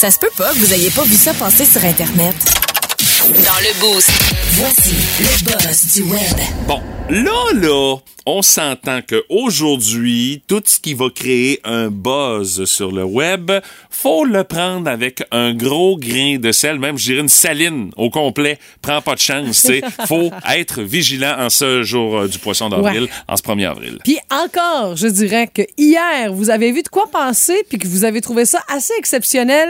Ça 0.01 0.11
se 0.11 0.19
peut 0.19 0.29
pas 0.37 0.51
que 0.53 0.59
vous 0.59 0.73
ayez 0.75 0.91
pas 0.91 1.03
vu 1.05 1.15
ça 1.17 1.33
passer 1.35 1.65
sur 1.65 1.85
Internet. 1.85 2.35
Dans 3.27 3.59
le 3.61 3.81
boost. 3.81 4.11
Voici 4.53 4.95
le 5.19 5.45
buzz 5.45 5.87
du 5.95 6.03
web. 6.03 6.21
Bon, 6.69 6.81
là, 7.11 7.45
là, 7.55 7.97
on 8.29 8.43
s'entend 8.43 9.01
que 9.03 9.25
aujourd'hui, 9.29 10.43
tout 10.49 10.61
ce 10.65 10.81
qui 10.81 10.95
va 10.95 11.07
créer 11.15 11.61
un 11.65 11.89
buzz 11.91 12.65
sur 12.65 12.91
le 12.91 13.05
web, 13.05 13.53
faut 13.89 14.25
le 14.25 14.43
prendre 14.43 14.91
avec 14.91 15.23
un 15.31 15.55
gros 15.55 15.97
grain 15.97 16.39
de 16.39 16.51
sel, 16.51 16.81
même 16.81 16.99
je 16.99 17.05
dirais 17.05 17.21
une 17.21 17.29
saline 17.29 17.93
au 17.97 18.11
complet. 18.11 18.59
Prends 18.83 19.01
pas 19.01 19.15
de 19.15 19.21
chance, 19.21 19.63
tu 19.63 19.69
sais. 19.69 19.83
Faut 20.09 20.31
être 20.53 20.83
vigilant 20.83 21.37
en 21.39 21.49
ce 21.51 21.83
jour 21.83 22.19
euh, 22.19 22.29
du 22.29 22.39
poisson 22.39 22.69
d'avril, 22.69 23.03
Ouais. 23.03 23.09
en 23.29 23.37
ce 23.37 23.43
1er 23.43 23.69
avril. 23.71 23.99
Puis 24.05 24.19
encore, 24.31 24.97
je 24.97 25.07
dirais 25.07 25.49
que 25.53 25.63
hier, 25.79 26.33
vous 26.33 26.51
avez 26.51 26.73
vu 26.73 26.83
de 26.83 26.89
quoi 26.89 27.09
penser 27.11 27.65
puis 27.69 27.79
que 27.79 27.87
vous 27.87 28.05
avez 28.05 28.21
trouvé 28.21 28.45
ça 28.45 28.61
assez 28.69 28.93
exceptionnel. 28.99 29.69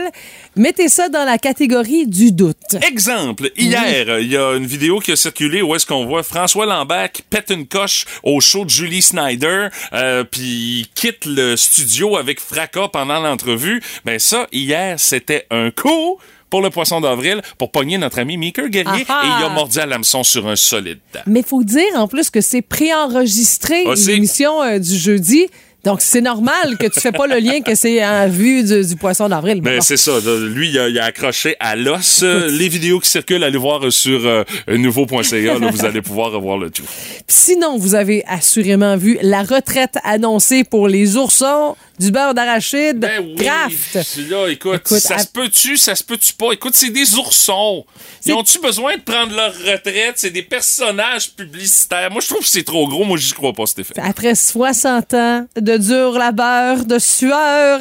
Mettez 0.55 0.89
ça 0.89 1.09
dans 1.09 1.23
la 1.25 1.37
catégorie 1.37 2.07
du 2.07 2.31
doute. 2.31 2.57
Exemple, 2.87 3.51
hier, 3.57 4.19
il 4.19 4.31
y 4.31 4.37
a 4.37 4.53
une 4.55 4.65
vidéo 4.65 4.99
qui 4.99 5.11
a 5.11 5.15
circulé 5.15 5.61
où 5.61 5.75
est-ce 5.75 5.85
qu'on 5.85 6.05
voit 6.05 6.23
François 6.23 6.65
Lambert 6.65 7.11
qui 7.11 7.21
pète 7.29 7.49
une 7.49 7.67
coche 7.67 8.05
au 8.23 8.39
show 8.39 8.65
de 8.65 8.69
Julie 8.69 9.01
Snyder, 9.01 9.67
euh, 9.93 10.23
puis 10.23 10.79
il 10.81 10.87
quitte 10.95 11.25
le 11.25 11.55
studio 11.55 12.17
avec 12.17 12.39
fracas 12.39 12.87
pendant 12.89 13.19
l'entrevue. 13.19 13.81
Ben 14.05 14.19
ça, 14.19 14.47
hier, 14.51 14.99
c'était 14.99 15.45
un 15.51 15.71
coup 15.71 16.17
pour 16.49 16.61
le 16.61 16.69
poisson 16.69 17.01
d'avril 17.01 17.41
pour 17.57 17.71
pogner 17.71 17.97
notre 17.97 18.19
ami 18.19 18.37
Meeker 18.37 18.69
Guerrier 18.69 19.05
Ah 19.09 19.21
ah! 19.23 19.25
et 19.25 19.41
il 19.41 19.45
a 19.45 19.49
mordu 19.49 19.79
à 19.79 19.85
l'hameçon 19.85 20.23
sur 20.23 20.47
un 20.47 20.55
solide. 20.55 20.99
Mais 21.25 21.43
faut 21.43 21.63
dire 21.63 21.83
en 21.95 22.07
plus 22.07 22.29
que 22.29 22.41
c'est 22.41 22.61
préenregistré 22.61 23.83
Ah, 23.85 23.93
l'émission 24.07 24.61
euh, 24.61 24.79
du 24.79 24.95
jeudi. 24.97 25.47
Donc 25.87 26.01
c'est 26.01 26.19
normal 26.19 26.77
que 26.77 26.87
tu 26.87 26.99
fais 26.99 27.13
pas 27.13 27.27
le 27.27 27.37
lien 27.37 27.61
que 27.61 27.73
c'est 27.73 28.05
en 28.05 28.27
vue 28.27 28.61
du, 28.61 28.85
du 28.85 28.95
poisson 28.97 29.29
d'avril. 29.29 29.61
Mais 29.63 29.77
bon. 29.77 29.81
c'est 29.81 29.95
ça. 29.95 30.11
Lui, 30.49 30.67
il 30.69 30.77
a, 30.79 30.89
il 30.89 30.99
a 30.99 31.05
accroché 31.05 31.55
à 31.61 31.77
l'os. 31.77 32.23
Euh, 32.23 32.49
Les 32.51 32.67
vidéos 32.67 32.99
qui 32.99 33.09
circulent, 33.09 33.41
allez 33.43 33.57
voir 33.57 33.89
sur 33.89 34.25
euh, 34.25 34.43
nouveau.ca. 34.67 35.57
Là, 35.59 35.71
vous 35.71 35.85
allez 35.85 36.01
pouvoir 36.01 36.31
revoir 36.33 36.57
le 36.57 36.69
tout. 36.69 36.83
Sinon, 37.29 37.77
vous 37.77 37.95
avez 37.95 38.25
assurément 38.27 38.97
vu 38.97 39.17
la 39.21 39.43
retraite 39.43 39.95
annoncée 40.03 40.65
pour 40.65 40.89
les 40.89 41.15
oursons 41.15 41.77
du 41.99 42.11
beurre 42.11 42.33
d'arachide 42.35 42.99
Ben 42.99 43.23
oui. 43.25 43.35
Kraft. 43.43 44.17
Là, 44.29 44.47
écoute, 44.49 44.75
Écoute, 44.75 44.99
ça 44.99 45.15
à- 45.15 45.19
se 45.19 45.27
peut-tu, 45.27 45.77
ça 45.77 45.95
se 45.95 46.03
peut-tu 46.03 46.33
pas? 46.33 46.51
Écoute, 46.51 46.73
c'est 46.75 46.91
des 46.91 47.15
oursons. 47.15 47.85
Ils 48.25 48.33
ont-tu 48.33 48.59
besoin 48.59 48.97
de 48.97 49.01
prendre 49.01 49.35
leur 49.35 49.53
retraite? 49.53 50.13
C'est 50.17 50.29
des 50.29 50.43
personnages 50.43 51.31
publicitaires. 51.31 52.11
Moi, 52.11 52.21
je 52.21 52.27
trouve 52.27 52.41
que 52.41 52.47
c'est 52.47 52.63
trop 52.63 52.87
gros. 52.87 53.03
Moi, 53.05 53.17
j'y 53.17 53.31
crois 53.33 53.53
pas, 53.53 53.63
effet. 53.77 53.93
Après 54.03 54.35
60 54.35 55.13
ans 55.13 55.47
de 55.59 55.76
dur 55.77 56.11
labeur, 56.17 56.85
de 56.85 56.99
sueur, 56.99 57.79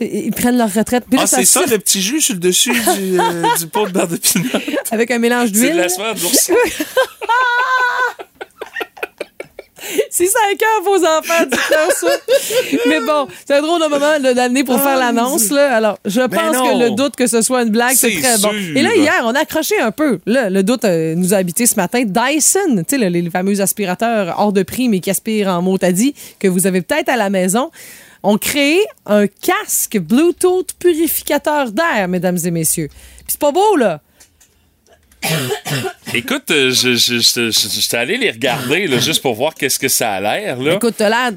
ils 0.00 0.30
prennent 0.32 0.58
leur 0.58 0.72
retraite. 0.72 1.04
Puis 1.08 1.16
là, 1.16 1.24
Ah, 1.24 1.26
c'est 1.26 1.44
ça, 1.44 1.62
le 1.66 1.78
petit 1.78 2.00
jus 2.02 2.20
sur 2.20 2.34
le 2.34 2.40
dessus 2.40 2.70
du, 2.72 3.18
euh, 3.20 3.44
du 3.58 3.66
pot 3.66 3.86
de 3.86 3.92
beurre 3.92 4.08
de 4.08 4.16
pinot. 4.18 4.48
Avec 4.90 5.10
un 5.10 5.18
mélange 5.18 5.48
C'est 5.48 5.54
de 5.54 5.58
d'huile. 5.60 5.76
la 5.76 5.88
sueur 5.88 6.14
d'ourson. 6.14 6.52
Si 10.20 10.26
ça 10.26 10.38
écoeure 10.52 10.82
vos 10.84 11.02
enfants, 11.02 11.44
dites-leur 11.50 11.92
ça. 11.92 12.08
Mais 12.86 13.00
bon, 13.00 13.26
c'est 13.46 13.54
un 13.54 13.62
drôle 13.62 13.80
de 13.80 13.86
moment 13.86 14.34
d'année 14.34 14.64
pour 14.64 14.78
faire 14.78 14.98
l'annonce. 14.98 15.50
Là. 15.50 15.74
Alors, 15.74 15.98
je 16.04 16.20
pense 16.20 16.56
non. 16.56 16.64
que 16.64 16.78
le 16.78 16.90
doute 16.90 17.16
que 17.16 17.26
ce 17.26 17.40
soit 17.40 17.62
une 17.62 17.70
blague, 17.70 17.94
c'est 17.96 18.10
C'est 18.10 18.20
très 18.20 18.38
bon. 18.38 18.52
Et 18.52 18.82
là, 18.82 18.94
hier, 18.94 19.22
on 19.24 19.34
a 19.34 19.40
accroché 19.40 19.80
un 19.80 19.92
peu. 19.92 20.18
Là, 20.26 20.50
le 20.50 20.62
doute 20.62 20.84
euh, 20.84 21.14
nous 21.14 21.32
a 21.32 21.38
habité 21.38 21.64
ce 21.64 21.76
matin. 21.76 22.02
Dyson, 22.04 22.76
tu 22.76 22.84
sais, 22.86 22.98
le- 22.98 23.08
les, 23.08 23.30
fameux 23.30 23.62
aspirateurs 23.62 24.34
hors 24.38 24.52
de 24.52 24.62
prix, 24.62 24.90
mais 24.90 25.00
qui 25.00 25.08
aspirent 25.08 25.48
en 25.48 25.62
mot 25.62 25.78
à 25.80 25.90
dit, 25.90 26.14
que 26.38 26.48
vous 26.48 26.66
avez 26.66 26.82
peut-être 26.82 27.08
à 27.08 27.16
la 27.16 27.30
maison, 27.30 27.70
ont 28.22 28.36
créé 28.36 28.84
un 29.06 29.26
casque 29.26 29.98
Bluetooth 29.98 30.74
purificateur 30.78 31.72
d'air, 31.72 32.08
mesdames 32.08 32.36
et 32.44 32.50
messieurs. 32.50 32.88
Puis 32.88 33.28
c'est 33.28 33.40
pas 33.40 33.52
beau, 33.52 33.76
là. 33.76 34.02
Écoute, 36.14 36.50
euh, 36.50 36.70
je, 36.70 36.94
je, 36.94 37.18
je, 37.18 37.50
je- 37.50 37.68
j'étais 37.80 37.96
allé 37.96 38.16
les 38.16 38.30
regarder 38.30 38.86
là, 38.88 38.98
juste 38.98 39.22
pour 39.22 39.34
voir 39.34 39.54
qu'est-ce 39.54 39.78
que 39.78 39.88
ça 39.88 40.12
a 40.14 40.20
l'air. 40.20 40.58
Là. 40.60 40.74
Écoute, 40.74 40.98
là, 40.98 41.30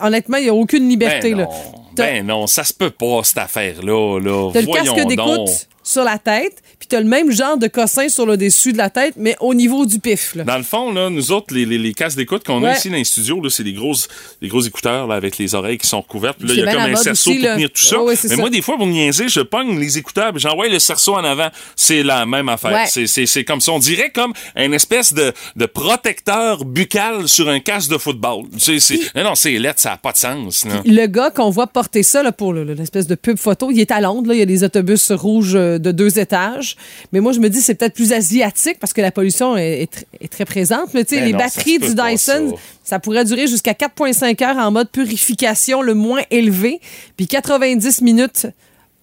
honnêtement, 0.00 0.36
il 0.36 0.44
n'y 0.44 0.48
a 0.50 0.54
aucune 0.54 0.88
liberté. 0.88 1.30
Ben 1.32 1.38
là. 1.38 1.44
non. 1.44 1.50
T'as- 1.96 2.02
Ben 2.04 2.26
non, 2.26 2.46
ça 2.46 2.62
se 2.64 2.72
peut 2.72 2.90
pas, 2.90 3.20
cette 3.24 3.38
affaire-là. 3.38 4.20
Là. 4.20 4.50
T'as 4.52 4.60
le 4.60 4.66
Voyons 4.66 4.94
casque 4.94 5.08
d'écoute 5.08 5.66
sur 5.82 6.04
la 6.04 6.18
tête, 6.18 6.62
puis 6.78 6.86
t'as 6.88 7.00
le 7.00 7.06
même 7.06 7.30
genre 7.32 7.56
de 7.58 7.66
cossin 7.66 8.08
sur 8.08 8.24
le 8.26 8.36
dessus 8.36 8.72
de 8.72 8.78
la 8.78 8.88
tête, 8.90 9.14
mais 9.16 9.36
au 9.40 9.52
niveau 9.54 9.84
du 9.86 9.98
pif. 9.98 10.34
Là. 10.34 10.44
Dans 10.44 10.56
le 10.56 10.62
fond, 10.62 10.92
là, 10.92 11.10
nous 11.10 11.32
autres, 11.32 11.52
les, 11.54 11.64
les, 11.66 11.78
les 11.78 11.92
casques 11.94 12.16
d'écoute 12.16 12.44
qu'on 12.44 12.62
a 12.64 12.76
ici 12.76 12.88
dans 12.88 12.96
les 12.96 13.04
studios, 13.04 13.40
là, 13.42 13.50
c'est 13.50 13.64
des 13.64 13.72
grosses, 13.72 14.06
des 14.40 14.48
gros 14.48 14.60
écouteurs 14.62 15.06
là, 15.06 15.16
avec 15.16 15.38
les 15.38 15.54
oreilles 15.54 15.78
qui 15.78 15.86
sont 15.88 16.02
couvertes. 16.02 16.40
Là, 16.42 16.52
il 16.54 16.60
y 16.60 16.62
a 16.62 16.72
comme 16.72 16.82
un 16.82 16.96
cerceau 16.96 17.30
aussi, 17.30 17.40
pour 17.40 17.48
tenir 17.54 17.70
tout 17.70 17.80
ça. 17.82 18.00
Ouais, 18.00 18.14
Mais 18.22 18.28
ça. 18.28 18.36
moi, 18.36 18.50
des 18.50 18.62
fois, 18.62 18.76
pour 18.76 18.86
niaiser, 18.86 19.28
je 19.28 19.40
pogne 19.40 19.78
les 19.78 19.98
écouteurs, 19.98 20.32
j'envoie 20.38 20.68
le 20.68 20.78
cerceau 20.78 21.14
en 21.14 21.24
avant. 21.24 21.48
C'est 21.76 22.02
la 22.02 22.26
même 22.26 22.48
affaire. 22.48 22.72
Ouais. 22.72 22.84
C'est, 22.88 23.06
c'est, 23.06 23.26
c'est 23.26 23.44
comme 23.44 23.60
ça. 23.60 23.72
On 23.72 23.78
dirait 23.78 24.10
comme 24.10 24.32
une 24.56 24.74
espèce 24.74 25.12
de, 25.12 25.32
de 25.56 25.66
protecteur 25.66 26.64
buccal 26.64 27.28
sur 27.28 27.48
un 27.48 27.60
casque 27.60 27.90
de 27.90 27.98
football. 27.98 28.44
C'est, 28.58 28.78
c'est, 28.78 29.00
non, 29.16 29.24
non, 29.24 29.34
c'est 29.34 29.58
lettre, 29.58 29.80
ça 29.80 29.90
n'a 29.90 29.96
pas 29.96 30.12
de 30.12 30.16
sens. 30.16 30.64
Le 30.84 31.06
gars 31.06 31.30
qu'on 31.30 31.50
voit 31.50 31.66
porter 31.66 32.02
ça 32.02 32.22
là, 32.22 32.30
pour 32.30 32.52
le- 32.52 32.62
le- 32.64 32.74
l'espèce 32.74 33.06
de 33.06 33.14
pub 33.14 33.36
photo, 33.38 33.70
il 33.70 33.80
est 33.80 33.90
à 33.90 34.00
Londres. 34.00 34.28
Là, 34.28 34.34
il 34.34 34.38
y 34.38 34.42
a 34.42 34.46
des 34.46 34.62
autobus 34.64 35.10
rouges 35.10 35.54
euh, 35.56 35.78
de 35.78 35.90
deux 35.92 36.18
étages. 36.18 36.67
Mais 37.12 37.20
moi, 37.20 37.32
je 37.32 37.40
me 37.40 37.48
dis 37.48 37.60
c'est 37.60 37.74
peut-être 37.74 37.94
plus 37.94 38.12
asiatique 38.12 38.78
parce 38.80 38.92
que 38.92 39.00
la 39.00 39.10
pollution 39.10 39.56
est, 39.56 39.82
est 39.82 39.94
tr- 39.94 40.04
est 40.20 40.28
très 40.32 40.44
présente. 40.44 40.92
Mais 40.94 41.04
tu 41.04 41.14
sais, 41.14 41.20
Ben 41.20 41.26
les 41.26 41.32
non, 41.32 41.38
batteries 41.38 41.78
du 41.78 41.94
Dyson, 41.94 42.50
ça. 42.50 42.56
ça. 42.84 42.98
pourrait 42.98 43.24
durer 43.24 43.46
jusqu'à 43.46 43.72
4,5 43.72 44.44
heures 44.44 44.56
en 44.56 44.70
mode 44.70 44.90
purification 44.90 45.82
le 45.82 45.94
moins 45.94 46.22
élevé, 46.30 46.80
puis 47.16 47.26
90 47.26 48.02
minutes 48.02 48.46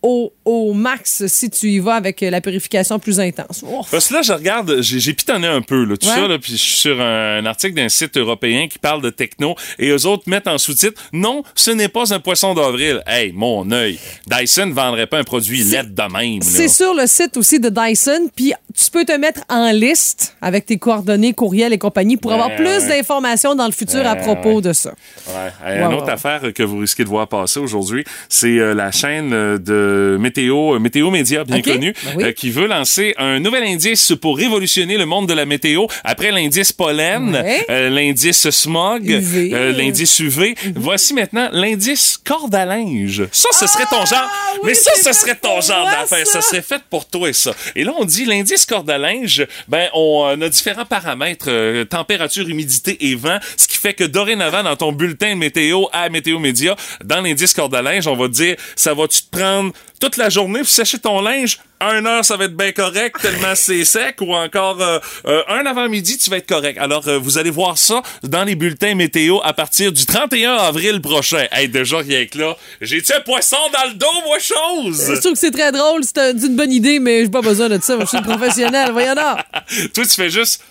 au, 0.07 0.31
au 0.45 0.73
max 0.73 1.25
si 1.25 1.49
tu 1.49 1.67
y 1.71 1.79
vas 1.79 1.95
avec 1.95 2.21
la 2.21 2.39
purification 2.39 2.99
plus 2.99 3.19
intense. 3.19 3.63
Oh. 3.67 3.81
Parce 3.89 4.09
que 4.09 4.13
là, 4.13 4.21
je 4.21 4.33
regarde, 4.33 4.81
j'ai 4.81 5.13
pitonné 5.13 5.47
un 5.47 5.61
peu, 5.63 5.83
là, 5.83 5.97
tout 5.97 6.05
Ouais. 6.07 6.13
ça, 6.13 6.27
là, 6.27 6.37
puis 6.37 6.51
je 6.51 6.57
suis 6.57 6.75
sur 6.79 7.01
un, 7.01 7.39
un 7.39 7.45
article 7.47 7.73
d'un 7.73 7.89
site 7.89 8.15
européen 8.15 8.67
qui 8.67 8.77
parle 8.77 9.01
de 9.01 9.09
techno, 9.09 9.55
et 9.79 9.89
eux 9.89 10.05
autres 10.05 10.23
mettent 10.27 10.47
en 10.47 10.59
sous-titre 10.59 11.01
«Non, 11.13 11.41
ce 11.55 11.71
n'est 11.71 11.87
pas 11.87 12.13
un 12.13 12.19
poisson 12.19 12.53
d'avril.» 12.53 13.01
Hey, 13.07 13.31
mon 13.31 13.71
œil, 13.71 13.97
Dyson 14.27 14.67
ne 14.67 14.73
vendrait 14.73 15.07
pas 15.07 15.17
un 15.17 15.23
produit 15.23 15.63
LED 15.63 15.95
de 15.95 16.03
même. 16.03 16.41
C'est 16.43 16.67
sur 16.67 16.93
le 16.93 17.07
site 17.07 17.35
aussi 17.37 17.59
de 17.59 17.69
Dyson, 17.69 18.29
puis 18.35 18.53
tu 18.77 18.91
peux 18.91 19.05
te 19.05 19.17
mettre 19.17 19.41
en 19.49 19.71
liste 19.71 20.35
avec 20.39 20.67
tes 20.67 20.77
coordonnées, 20.77 21.33
courriel 21.33 21.73
et 21.73 21.79
compagnie 21.79 22.17
pour 22.17 22.31
avoir 22.31 22.55
plus 22.55 22.65
ouais. 22.67 22.87
d'informations 22.89 23.55
dans 23.55 23.65
le 23.65 23.71
futur 23.71 24.05
à 24.05 24.15
propos 24.15 24.61
de 24.61 24.71
ça. 24.73 24.91
Ouais. 25.27 25.33
Hey, 25.65 25.79
Ouais, 25.79 25.85
une 25.87 25.93
autre 25.95 26.09
affaire 26.11 26.41
que 26.53 26.61
vous 26.61 26.77
risquez 26.77 27.03
de 27.03 27.09
voir 27.09 27.27
passer 27.27 27.59
aujourd'hui, 27.59 28.03
c'est 28.29 28.59
euh, 28.59 28.73
la 28.75 28.91
chaîne 28.91 29.33
euh, 29.33 29.57
de 29.95 30.17
Météo, 30.17 30.75
euh, 30.75 30.79
Météo 30.79 31.09
Média, 31.11 31.43
bien 31.43 31.57
OK. 31.59 31.63
connue, 31.65 31.93
Ben 32.03 32.11
oui. 32.17 32.23
euh, 32.25 32.31
qui 32.31 32.49
veut 32.49 32.67
lancer 32.67 33.13
un 33.17 33.39
nouvel 33.39 33.63
indice 33.63 34.13
pour 34.19 34.37
révolutionner 34.37 34.97
le 34.97 35.05
monde 35.05 35.27
de 35.27 35.33
la 35.33 35.45
météo. 35.45 35.85
Après 36.03 36.31
l'indice 36.31 36.71
pollen, 36.71 37.35
Ouais. 37.35 37.65
euh, 37.69 37.89
l'indice 37.89 38.49
smog, 38.49 39.09
euh, 39.11 39.71
l'indice 39.71 40.19
UV. 40.19 40.55
Voici 40.75 41.13
maintenant 41.13 41.49
l'indice 41.51 42.19
corde 42.23 42.53
à 42.55 42.65
linge. 42.65 43.23
Ça, 43.31 43.49
ce 43.51 43.67
serait 43.67 43.85
ton 43.85 44.05
genre. 44.05 44.29
Ah 44.29 44.53
oui, 44.55 44.69
Mais 44.69 44.73
ça, 44.73 44.91
ce 44.95 45.13
serait 45.13 45.35
ton 45.35 45.61
genre 45.61 45.85
d'affaire. 45.85 46.25
Ça. 46.27 46.41
ça. 46.41 46.41
serait 46.41 46.61
fait 46.61 46.81
pour 46.89 47.05
toi 47.07 47.29
et 47.29 47.33
ça. 47.33 47.51
Et 47.75 47.83
là, 47.83 47.93
on 47.97 48.05
dit 48.05 48.25
l'indice 48.25 48.65
corde 48.65 48.89
à 48.89 48.97
linge, 48.97 49.45
ben, 49.67 49.87
on 49.93 50.25
euh, 50.27 50.45
a 50.45 50.49
différents 50.49 50.85
paramètres, 50.85 51.45
euh, 51.49 51.85
température, 51.85 52.47
humidité 52.47 52.97
et 53.09 53.15
vent, 53.15 53.37
ce 53.57 53.67
qui 53.67 53.77
fait 53.77 53.93
que 53.93 54.03
dorénavant, 54.03 54.63
dans 54.63 54.75
ton 54.75 54.91
bulletin 54.91 55.31
de 55.33 55.39
météo 55.39 55.85
à 55.91 56.09
Météo 56.09 56.39
Média, 56.39 56.75
dans 57.03 57.21
l'indice 57.21 57.53
corde 57.53 57.73
à 57.75 57.81
linge, 57.81 58.07
on 58.07 58.15
va 58.15 58.27
te 58.27 58.33
dire, 58.33 58.55
ça 58.75 58.93
va-tu 58.93 59.21
te 59.23 59.29
prendre 59.37 59.71
toute 59.99 60.17
la 60.17 60.29
journée 60.29 60.59
pour 60.59 60.67
sécher 60.67 60.99
ton 60.99 61.21
linge? 61.21 61.59
Un 61.81 62.05
heure, 62.05 62.23
ça 62.23 62.37
va 62.37 62.45
être 62.45 62.55
bien 62.55 62.71
correct, 62.71 63.17
tellement 63.21 63.53
c'est 63.53 63.83
sec, 63.83 64.15
ou 64.21 64.33
encore 64.33 64.81
euh, 64.81 64.97
euh, 65.27 65.43
un 65.49 65.65
avant-midi, 65.65 66.17
tu 66.17 66.29
vas 66.29 66.37
être 66.37 66.47
correct. 66.47 66.77
Alors, 66.79 67.07
euh, 67.07 67.17
vous 67.19 67.37
allez 67.37 67.49
voir 67.49 67.77
ça 67.77 68.01
dans 68.23 68.43
les 68.45 68.55
bulletins 68.55 68.95
météo 68.95 69.39
à 69.43 69.51
partir 69.53 69.91
du 69.91 70.05
31 70.05 70.53
avril 70.55 71.01
prochain. 71.01 71.45
Hey, 71.51 71.67
déjà, 71.67 71.97
rien 71.97 72.25
que 72.27 72.37
là, 72.37 72.55
j'ai-tu 72.81 73.11
un 73.13 73.19
poisson 73.19 73.57
dans 73.73 73.89
le 73.89 73.95
dos, 73.95 74.07
moi, 74.25 74.37
chose? 74.39 75.11
Je 75.15 75.19
trouve 75.19 75.33
que 75.33 75.39
c'est 75.39 75.51
très 75.51 75.71
drôle, 75.71 76.01
c'est 76.03 76.17
un- 76.17 76.39
c'est 76.39 76.47
une 76.47 76.55
bonne 76.55 76.71
idée, 76.71 76.99
mais 76.99 77.23
j'ai 77.23 77.29
pas 77.29 77.41
besoin 77.41 77.67
de 77.69 77.79
ça. 77.81 77.95
Moi, 77.95 78.05
je 78.05 78.09
suis 78.09 78.17
une 78.17 78.23
professionnelle, 78.23 78.91
voyons 78.91 79.15
donc. 79.15 79.37
Toi, 79.93 80.03
tu 80.05 80.09
fais 80.15 80.29
juste. 80.29 80.61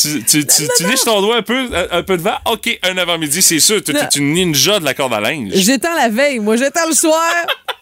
Tu, 0.00 0.22
tu, 0.24 0.46
tu, 0.46 0.62
tu 0.76 0.86
liches 0.86 1.02
ton 1.04 1.20
doigt 1.20 1.36
un 1.38 1.42
peu, 1.42 1.58
un, 1.74 1.98
un 1.98 2.02
peu 2.04 2.16
devant. 2.16 2.36
OK, 2.46 2.78
un 2.84 2.96
avant-midi, 2.98 3.42
c'est 3.42 3.58
sûr. 3.58 3.82
Tu 3.82 3.90
es 3.96 4.04
une 4.16 4.32
ninja 4.32 4.78
de 4.78 4.84
la 4.84 4.94
corde 4.94 5.12
à 5.14 5.20
linge. 5.20 5.50
J'étends 5.54 5.94
la 5.94 6.08
veille, 6.08 6.38
moi 6.38 6.56
j'étends 6.56 6.86
le 6.88 6.94
soir. 6.94 7.20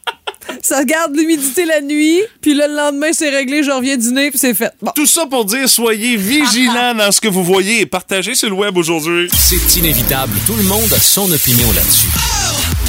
Ça 0.62 0.84
garde 0.84 1.16
l'humidité 1.16 1.64
la 1.64 1.80
nuit, 1.80 2.22
puis 2.40 2.54
le 2.54 2.66
lendemain 2.66 3.12
c'est 3.12 3.30
réglé, 3.30 3.62
je 3.62 3.70
reviens 3.70 3.96
dîner, 3.96 4.30
puis 4.30 4.38
c'est 4.38 4.54
fait. 4.54 4.72
Bon. 4.82 4.92
Tout 4.94 5.06
ça 5.06 5.26
pour 5.26 5.44
dire, 5.44 5.68
soyez 5.68 6.16
vigilants 6.16 6.94
dans 6.98 7.12
ce 7.12 7.20
que 7.20 7.28
vous 7.28 7.44
voyez 7.44 7.80
et 7.80 7.86
partagez 7.86 8.34
sur 8.34 8.48
le 8.48 8.54
web 8.54 8.76
aujourd'hui. 8.76 9.28
C'est 9.36 9.76
inévitable, 9.78 10.32
tout 10.46 10.54
le 10.54 10.64
monde 10.64 10.92
a 10.92 11.00
son 11.00 11.30
opinion 11.30 11.70
là-dessus. 11.72 12.08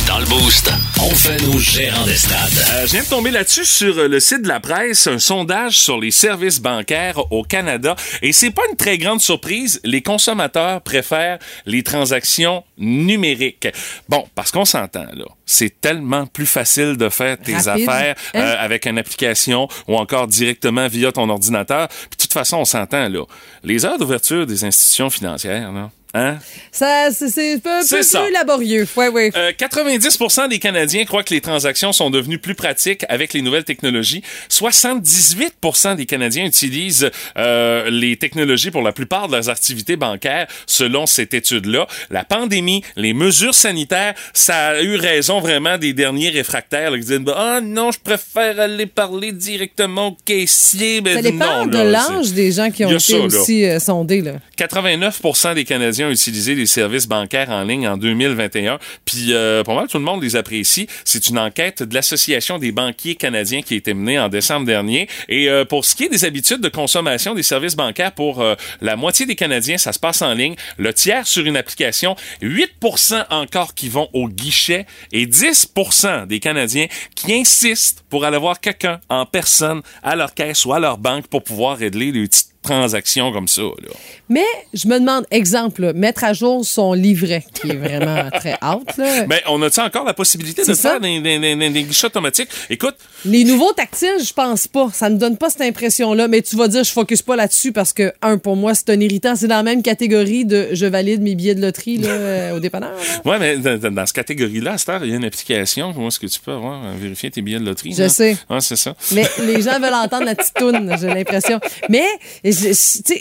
Dans 0.07 0.19
le 0.19 0.25
Boost, 0.25 0.71
on 1.01 1.09
fait 1.09 1.41
nos 1.45 1.57
gérants 1.59 2.05
des 2.05 2.15
stades. 2.15 2.39
Euh, 2.73 2.85
je 2.87 2.91
viens 2.93 3.03
de 3.03 3.07
tomber 3.09 3.29
là-dessus 3.29 3.65
sur 3.65 3.97
euh, 3.97 4.07
le 4.07 4.19
site 4.21 4.41
de 4.41 4.47
la 4.47 4.59
presse, 4.61 5.05
un 5.07 5.19
sondage 5.19 5.77
sur 5.77 5.99
les 5.99 6.11
services 6.11 6.61
bancaires 6.61 7.19
au 7.31 7.43
Canada. 7.43 7.95
Et 8.21 8.31
c'est 8.31 8.51
pas 8.51 8.61
une 8.69 8.77
très 8.77 8.97
grande 8.97 9.19
surprise, 9.19 9.81
les 9.83 10.01
consommateurs 10.01 10.81
préfèrent 10.81 11.39
les 11.65 11.83
transactions 11.83 12.63
numériques. 12.77 13.67
Bon, 14.07 14.25
parce 14.33 14.51
qu'on 14.51 14.65
s'entend 14.65 15.07
là, 15.13 15.25
c'est 15.45 15.81
tellement 15.81 16.25
plus 16.25 16.45
facile 16.45 16.95
de 16.95 17.09
faire 17.09 17.37
tes 17.37 17.55
Rapide. 17.57 17.67
affaires 17.89 18.15
Hein? 18.33 18.39
euh, 18.39 18.55
avec 18.59 18.85
une 18.85 18.97
application 18.97 19.67
ou 19.87 19.97
encore 19.97 20.27
directement 20.27 20.87
via 20.87 21.11
ton 21.11 21.27
ordinateur. 21.29 21.87
Puis 21.89 22.17
de 22.17 22.21
toute 22.23 22.33
façon, 22.33 22.57
on 22.57 22.65
s'entend 22.65 23.09
là. 23.09 23.23
Les 23.63 23.85
heures 23.85 23.97
d'ouverture 23.97 24.47
des 24.47 24.63
institutions 24.63 25.09
financières, 25.09 25.71
là, 25.73 25.91
hein? 26.17 26.39
Ça, 26.71 27.09
c'est- 27.12 27.53
un 27.53 27.59
peu 27.59 27.79
plus 27.88 28.03
ça. 28.03 28.29
laborieux. 28.31 28.88
Ouais, 28.95 29.07
ouais. 29.09 29.31
Euh, 29.36 29.51
90% 29.51 30.47
des 30.47 30.59
Canadiens 30.59 31.05
croient 31.05 31.24
que 31.24 31.33
les 31.33 31.41
transactions 31.41 31.91
sont 31.93 32.09
devenues 32.09 32.39
plus 32.39 32.55
pratiques 32.55 33.05
avec 33.09 33.33
les 33.33 33.41
nouvelles 33.41 33.63
technologies. 33.63 34.21
78% 34.50 35.95
des 35.95 36.05
Canadiens 36.05 36.45
utilisent 36.45 37.09
euh, 37.38 37.89
les 37.89 38.17
technologies 38.17 38.71
pour 38.71 38.81
la 38.81 38.91
plupart 38.91 39.27
de 39.27 39.33
leurs 39.33 39.50
activités 39.50 39.95
bancaires, 39.95 40.47
selon 40.65 41.05
cette 41.05 41.33
étude-là. 41.33 41.88
La 42.09 42.24
pandémie, 42.24 42.83
les 42.95 43.13
mesures 43.13 43.55
sanitaires, 43.55 44.13
ça 44.33 44.67
a 44.69 44.81
eu 44.81 44.95
raison 44.95 45.39
vraiment 45.39 45.77
des 45.77 45.93
derniers 45.93 46.29
réfractaires 46.29 46.91
là, 46.91 46.97
qui 46.97 47.05
disent 47.05 47.19
ah 47.36 47.59
non, 47.62 47.91
je 47.91 48.00
préfère 48.00 48.59
aller 48.59 48.86
parler 48.86 49.31
directement 49.31 50.07
au 50.09 50.17
caissier. 50.25 51.01
Mais 51.01 51.15
Ça 51.15 51.21
dépend 51.21 51.65
non, 51.65 51.67
de 51.67 51.77
l'âge 51.77 52.33
des 52.33 52.51
gens 52.51 52.69
qui 52.71 52.86
ont 52.86 52.89
été 52.91 53.00
ça, 53.00 53.17
aussi 53.19 53.65
euh, 53.65 53.79
sondés. 53.79 54.21
Là. 54.21 54.33
89 54.55 55.21
des 55.55 55.63
Canadiens 55.63 56.06
ont 56.07 56.11
utilisé 56.11 56.55
les 56.55 56.65
services 56.65 57.07
bancaires 57.07 57.49
en 57.49 57.63
ligne 57.63 57.87
en 57.87 57.97
2021. 57.97 58.79
Puis, 59.05 59.33
euh, 59.33 59.63
pour 59.63 59.73
moi, 59.73 59.87
tout 59.87 59.97
le 59.97 60.03
monde 60.03 60.23
les 60.23 60.35
apprécie. 60.35 60.87
C'est 61.05 61.27
une 61.27 61.37
enquête 61.39 61.83
de 61.83 61.93
l'Association 61.93 62.57
des 62.57 62.71
banquiers 62.71 63.15
canadiens 63.15 63.61
qui 63.61 63.73
a 63.73 63.77
été 63.77 63.93
menée 63.93 64.19
en 64.19 64.29
décembre 64.29 64.65
dernier. 64.65 65.07
Et 65.29 65.49
euh, 65.49 65.65
pour 65.65 65.85
ce 65.85 65.95
qui 65.95 66.05
est 66.05 66.09
des 66.09 66.25
habitudes 66.25 66.61
de 66.61 66.69
consommation 66.69 67.33
des 67.33 67.43
services 67.43 67.75
bancaires 67.75 68.11
pour 68.11 68.41
euh, 68.41 68.55
la 68.81 68.95
moitié 68.95 69.25
des 69.25 69.35
Canadiens, 69.35 69.77
ça 69.77 69.93
se 69.93 69.99
passe 69.99 70.21
en 70.21 70.33
ligne. 70.33 70.55
Le 70.77 70.93
tiers 70.93 71.27
sur 71.27 71.45
une 71.45 71.57
application. 71.57 72.15
8% 72.41 73.25
encore 73.29 73.73
qui 73.73 73.89
vont 73.89 74.09
au 74.13 74.27
guichet 74.27 74.85
et 75.11 75.25
10% 75.25 76.27
des 76.27 76.39
Canadiens 76.39 76.87
qui 77.15 77.33
insistent 77.33 78.03
pour 78.09 78.25
aller 78.25 78.37
voir 78.37 78.59
quelqu'un 78.59 78.99
en 79.09 79.25
personne 79.25 79.81
à 80.03 80.15
leur 80.15 80.33
caisse 80.33 80.65
ou 80.65 80.73
à 80.73 80.79
leur 80.79 80.97
banque 80.97 81.27
pour 81.27 81.43
pouvoir 81.43 81.77
régler 81.77 82.11
les 82.11 82.27
petites 82.27 82.56
transactions 82.67 83.31
comme 83.31 83.47
ça. 83.47 83.62
Là. 83.62 83.89
Mais 84.29 84.43
je 84.74 84.88
me 84.88 85.00
demande, 85.00 85.25
exemple, 85.31 85.81
là, 85.81 85.93
mettre 85.93 86.24
à 86.24 86.33
jour 86.33 86.65
son 86.65 86.93
livret, 86.93 87.45
qui 87.53 87.69
est 87.71 87.75
vraiment 87.75 88.29
très 88.33 88.53
out. 88.63 88.88
Là. 88.97 89.24
Ben, 89.25 89.39
on 89.47 89.62
a-tu 89.62 89.79
encore 89.79 90.03
la 90.03 90.13
possibilité 90.13 90.63
de 90.65 90.74
ça. 90.74 90.91
faire 90.91 91.00
dans- 91.00 91.07
dans- 91.21 91.59
dans 91.59 91.74
des 91.74 91.83
guichets 91.83 92.07
automatiques? 92.07 92.50
Écoute, 92.69 92.95
Les 93.25 93.43
nouveaux 93.43 93.71
tactiles, 93.74 94.19
je 94.24 94.33
pense 94.33 94.67
pas. 94.67 94.89
Ça 94.93 95.09
me 95.09 95.17
donne 95.17 95.38
pas 95.38 95.50
cette 95.50 95.62
impression-là. 95.62 96.27
Mais 96.27 96.41
tu 96.41 96.55
vas 96.55 96.67
dire, 96.67 96.83
je 96.83 96.91
focus 96.91 97.21
pas 97.21 97.36
là-dessus 97.36 97.71
parce 97.71 97.93
que, 97.93 98.13
un, 98.21 98.38
pour 98.38 98.55
moi, 98.55 98.74
c'est 98.75 98.89
un 98.89 99.00
irritant. 99.00 99.36
C'est 99.36 99.47
dans 99.47 99.55
la 99.57 99.63
même 99.63 99.81
catégorie 99.81 100.45
de 100.45 100.69
je 100.74 100.86
valide 100.86 101.21
mes 101.21 101.36
billets 101.36 101.55
de 101.55 101.62
loterie 101.62 101.97
là, 101.97 102.53
au 102.55 102.59
dépanneur. 102.59 102.93
ouais, 103.25 103.39
mais 103.39 103.57
dans, 103.57 104.05
cette 104.05 104.15
catégorie-là, 104.15 104.75
il 105.03 105.09
y 105.09 105.13
a 105.13 105.15
une 105.15 105.25
application. 105.25 105.93
Où 105.97 106.07
est-ce 106.07 106.19
que 106.19 106.27
tu 106.27 106.39
peux 106.39 106.51
avoir, 106.51 106.83
euh, 106.86 106.93
vérifier 107.00 107.31
tes 107.31 107.41
billets 107.41 107.59
de 107.59 107.65
loterie? 107.65 107.93
Je 107.97 108.07
sais. 108.07 108.38
C'est 108.59 108.75
ça. 108.75 108.95
Mais 109.13 109.25
les 109.39 109.62
gens 109.62 109.79
veulent 109.79 109.93
entendre 109.93 110.25
la 110.25 110.36
petite 110.36 110.53
toune, 110.55 110.95
j'ai 111.00 111.07
l'impression. 111.07 111.59
Mais, 111.89 112.05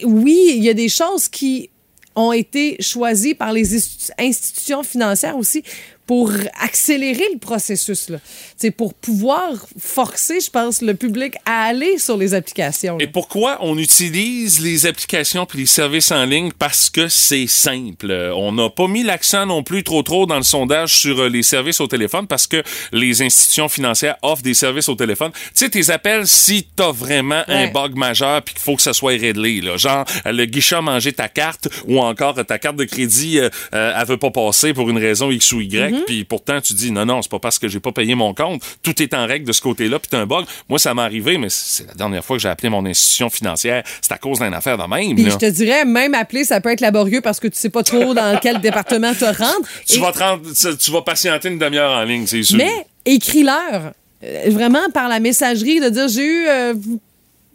oui, 0.04 0.54
il 0.56 0.64
y 0.64 0.68
a 0.68 0.74
des 0.74 0.88
choses 0.88 1.28
qui 1.28 1.70
ont 2.14 2.32
été 2.32 2.76
choisies 2.80 3.34
par 3.34 3.52
les 3.52 3.76
institu- 3.76 4.10
institutions 4.18 4.82
financières 4.82 5.36
aussi 5.36 5.62
pour 6.06 6.30
accélérer 6.60 7.24
le 7.32 7.38
processus. 7.38 8.08
Là. 8.08 8.18
C'est 8.56 8.70
pour 8.70 8.94
pouvoir 8.94 9.52
forcer, 9.78 10.40
je 10.40 10.50
pense, 10.50 10.80
le 10.80 10.94
public 10.94 11.34
à 11.44 11.64
aller 11.64 11.98
sur 11.98 12.16
les 12.16 12.32
applications. 12.34 12.96
là. 12.96 13.04
Et 13.04 13.08
pourquoi 13.08 13.58
on 13.60 13.76
utilise 13.76 14.60
les 14.60 14.86
applications 14.86 15.46
puis 15.46 15.60
les 15.60 15.66
services 15.66 16.12
en 16.12 16.24
ligne? 16.24 16.52
Parce 16.56 16.90
que 16.90 17.08
c'est 17.08 17.46
simple. 17.46 18.12
On 18.34 18.52
n'a 18.52 18.70
pas 18.70 18.86
mis 18.86 19.02
l'accent 19.02 19.46
non 19.46 19.62
plus 19.62 19.82
trop 19.82 20.02
trop 20.02 20.26
dans 20.26 20.36
le 20.36 20.42
sondage 20.42 20.96
sur 20.96 21.18
euh, 21.20 21.28
les 21.28 21.42
services 21.42 21.80
au 21.80 21.86
téléphone 21.86 22.26
parce 22.26 22.46
que 22.46 22.62
les 22.92 23.22
institutions 23.22 23.68
financières 23.68 24.16
offrent 24.22 24.42
des 24.42 24.54
services 24.54 24.88
au 24.88 24.94
téléphone. 24.94 25.32
Tu 25.32 25.40
sais, 25.54 25.68
tes 25.68 25.90
appels 25.90 26.26
si 26.26 26.66
t'as 26.76 26.92
vraiment 26.92 27.42
un 27.48 27.68
bug 27.68 27.96
majeur 27.96 28.42
puis 28.42 28.54
qu'il 28.54 28.62
faut 28.62 28.76
que 28.76 28.82
ça 28.82 28.92
soit 28.92 29.18
réglé. 29.18 29.60
Là. 29.60 29.76
Genre, 29.76 30.04
le 30.24 30.44
guichet 30.44 30.76
a 30.76 30.82
mangé 30.82 31.12
ta 31.12 31.28
carte 31.28 31.68
ou 31.86 32.00
encore 32.00 32.34
ta 32.44 32.58
carte 32.58 32.76
de 32.76 32.84
crédit, 32.84 33.38
euh, 33.38 33.48
euh, 33.74 33.94
elle 33.98 34.06
veut 34.06 34.16
pas 34.16 34.30
passer 34.30 34.72
pour 34.72 34.88
une 34.90 34.98
raison 34.98 35.30
X 35.30 35.52
ou 35.52 35.60
Y. 35.60 35.95
Mhm. 35.96 36.04
puis 36.06 36.24
pourtant 36.24 36.60
tu 36.60 36.74
dis 36.74 36.90
non, 36.92 37.04
non, 37.06 37.22
c'est 37.22 37.30
pas 37.30 37.38
parce 37.38 37.58
que 37.58 37.68
j'ai 37.68 37.80
pas 37.80 37.92
payé 37.92 38.14
mon 38.14 38.34
compte, 38.34 38.62
tout 38.82 39.00
est 39.02 39.14
en 39.14 39.26
règle 39.26 39.46
de 39.46 39.52
ce 39.52 39.60
côté-là, 39.60 39.98
puis 39.98 40.08
t'as 40.10 40.18
un 40.18 40.26
bug. 40.26 40.44
Moi, 40.68 40.78
ça 40.78 40.94
m'est 40.94 41.02
arrivé, 41.02 41.38
mais 41.38 41.48
c'est 41.50 41.86
la 41.86 41.94
dernière 41.94 42.24
fois 42.24 42.36
que 42.36 42.42
j'ai 42.42 42.48
appelé 42.48 42.68
mon 42.68 42.84
institution 42.86 43.30
financière, 43.30 43.82
c'est 44.00 44.12
à 44.12 44.18
cause 44.18 44.38
d'une 44.40 44.54
affaire 44.54 44.76
de 44.78 44.84
même. 44.84 45.14
Puis 45.14 45.30
je 45.30 45.36
te 45.36 45.46
dirais, 45.50 45.84
même 45.84 46.14
appeler, 46.14 46.44
ça 46.44 46.60
peut 46.60 46.70
être 46.72 46.80
laborieux 46.80 47.20
parce 47.20 47.40
que 47.40 47.48
tu 47.48 47.58
sais 47.58 47.70
pas 47.70 47.82
trop 47.82 48.14
dans 48.14 48.38
quel 48.40 48.60
département 48.60 49.14
te 49.14 49.24
rendre. 49.24 49.66
Tu 49.88 49.96
Et- 49.96 50.00
vas, 50.00 50.12
te 50.12 50.18
rendre- 50.18 50.42
tu- 50.52 50.76
tu 50.76 50.90
vas 50.90 51.02
patienter 51.02 51.48
une 51.48 51.58
demi-heure 51.58 51.90
en 51.92 52.02
ligne, 52.04 52.26
c'est 52.26 52.42
sûr. 52.42 52.56
Mais 52.58 52.86
écris-leur. 53.04 53.92
euh, 54.24 54.44
Vraiment 54.48 54.88
par 54.94 55.08
la 55.08 55.20
messagerie 55.20 55.78
de 55.80 55.88
dire 55.90 56.08
j'ai 56.08 56.24
eu 56.24 56.46
euh, 56.48 56.74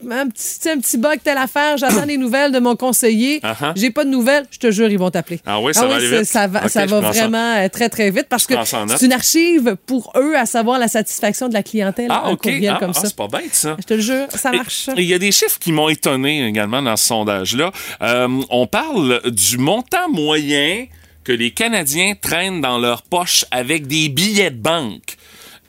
un 0.10 0.30
petit, 0.30 0.70
un 0.70 0.80
petit 0.80 0.98
bug 0.98 1.20
telle 1.24 1.38
affaire, 1.38 1.78
j'attends 1.78 2.06
des 2.06 2.18
nouvelles 2.18 2.52
de 2.52 2.60
mon 2.60 2.76
conseiller. 2.76 3.40
Uh-huh. 3.40 3.74
J'ai 3.76 3.92
pas 3.92 4.04
de 4.04 4.10
nouvelles, 4.10 4.46
je 4.52 4.60
te 4.60 4.72
jure, 4.72 4.90
ils 4.90 4.98
vont 4.98 5.12
t'appeler. 5.12 5.40
Ah 5.46 5.60
oui, 5.60 5.74
ça 5.74 5.86
va 5.86 5.96
aller 5.96 6.10
vite? 6.10 6.26
Ça 6.26 6.48
va, 6.48 6.68
ça 6.68 6.86
va 6.86 7.02
ça. 7.02 7.10
vraiment 7.10 7.56
euh, 7.56 7.70
très, 7.70 7.90
très 7.90 8.12
vite 8.12 8.28
parce 8.30 8.48
que 8.48 8.54
c'est 8.64 9.06
une 9.06 9.14
archive 9.14 9.76
pour 9.86 10.14
eux 10.16 10.36
à 10.36 10.46
savoir 10.46 10.80
la 10.80 10.88
satisfaction 10.88 11.50
de 11.50 11.54
la 11.54 11.64
clientèle. 11.64 12.08
Ah, 12.10 12.32
OK. 12.32 12.48
Ah, 12.48 12.78
comme 12.80 12.92
ah, 12.92 13.00
ça. 13.00 13.08
c'est 13.08 13.16
pas 13.16 13.28
bête, 13.28 13.54
ça. 13.54 13.76
Je 13.80 13.86
te 13.86 13.94
le 13.94 14.02
jure, 14.02 14.28
ça 14.30 14.52
marche. 14.52 14.90
Il 14.98 15.06
y 15.06 15.14
a 15.14 15.20
des 15.20 15.32
chiffres 15.32 15.60
qui 15.60 15.72
m'ont 15.72 15.90
étonné 15.90 16.48
également 16.48 16.82
dans 16.82 16.98
ce 16.98 17.06
sondage-là. 17.06 17.72
Euh, 18.02 18.28
on 18.50 18.68
parle 18.68 19.22
du 19.32 19.58
montant 19.58 20.10
moyen 20.10 20.86
que 21.24 21.32
les 21.32 21.52
Canadiens 21.52 22.14
traînent 22.20 22.62
dans 22.62 22.78
leur 22.78 23.04
poche 23.04 23.46
avec 23.52 23.88
des 23.88 24.10
billets 24.10 24.52
de 24.52 24.62
banque. 24.62 25.18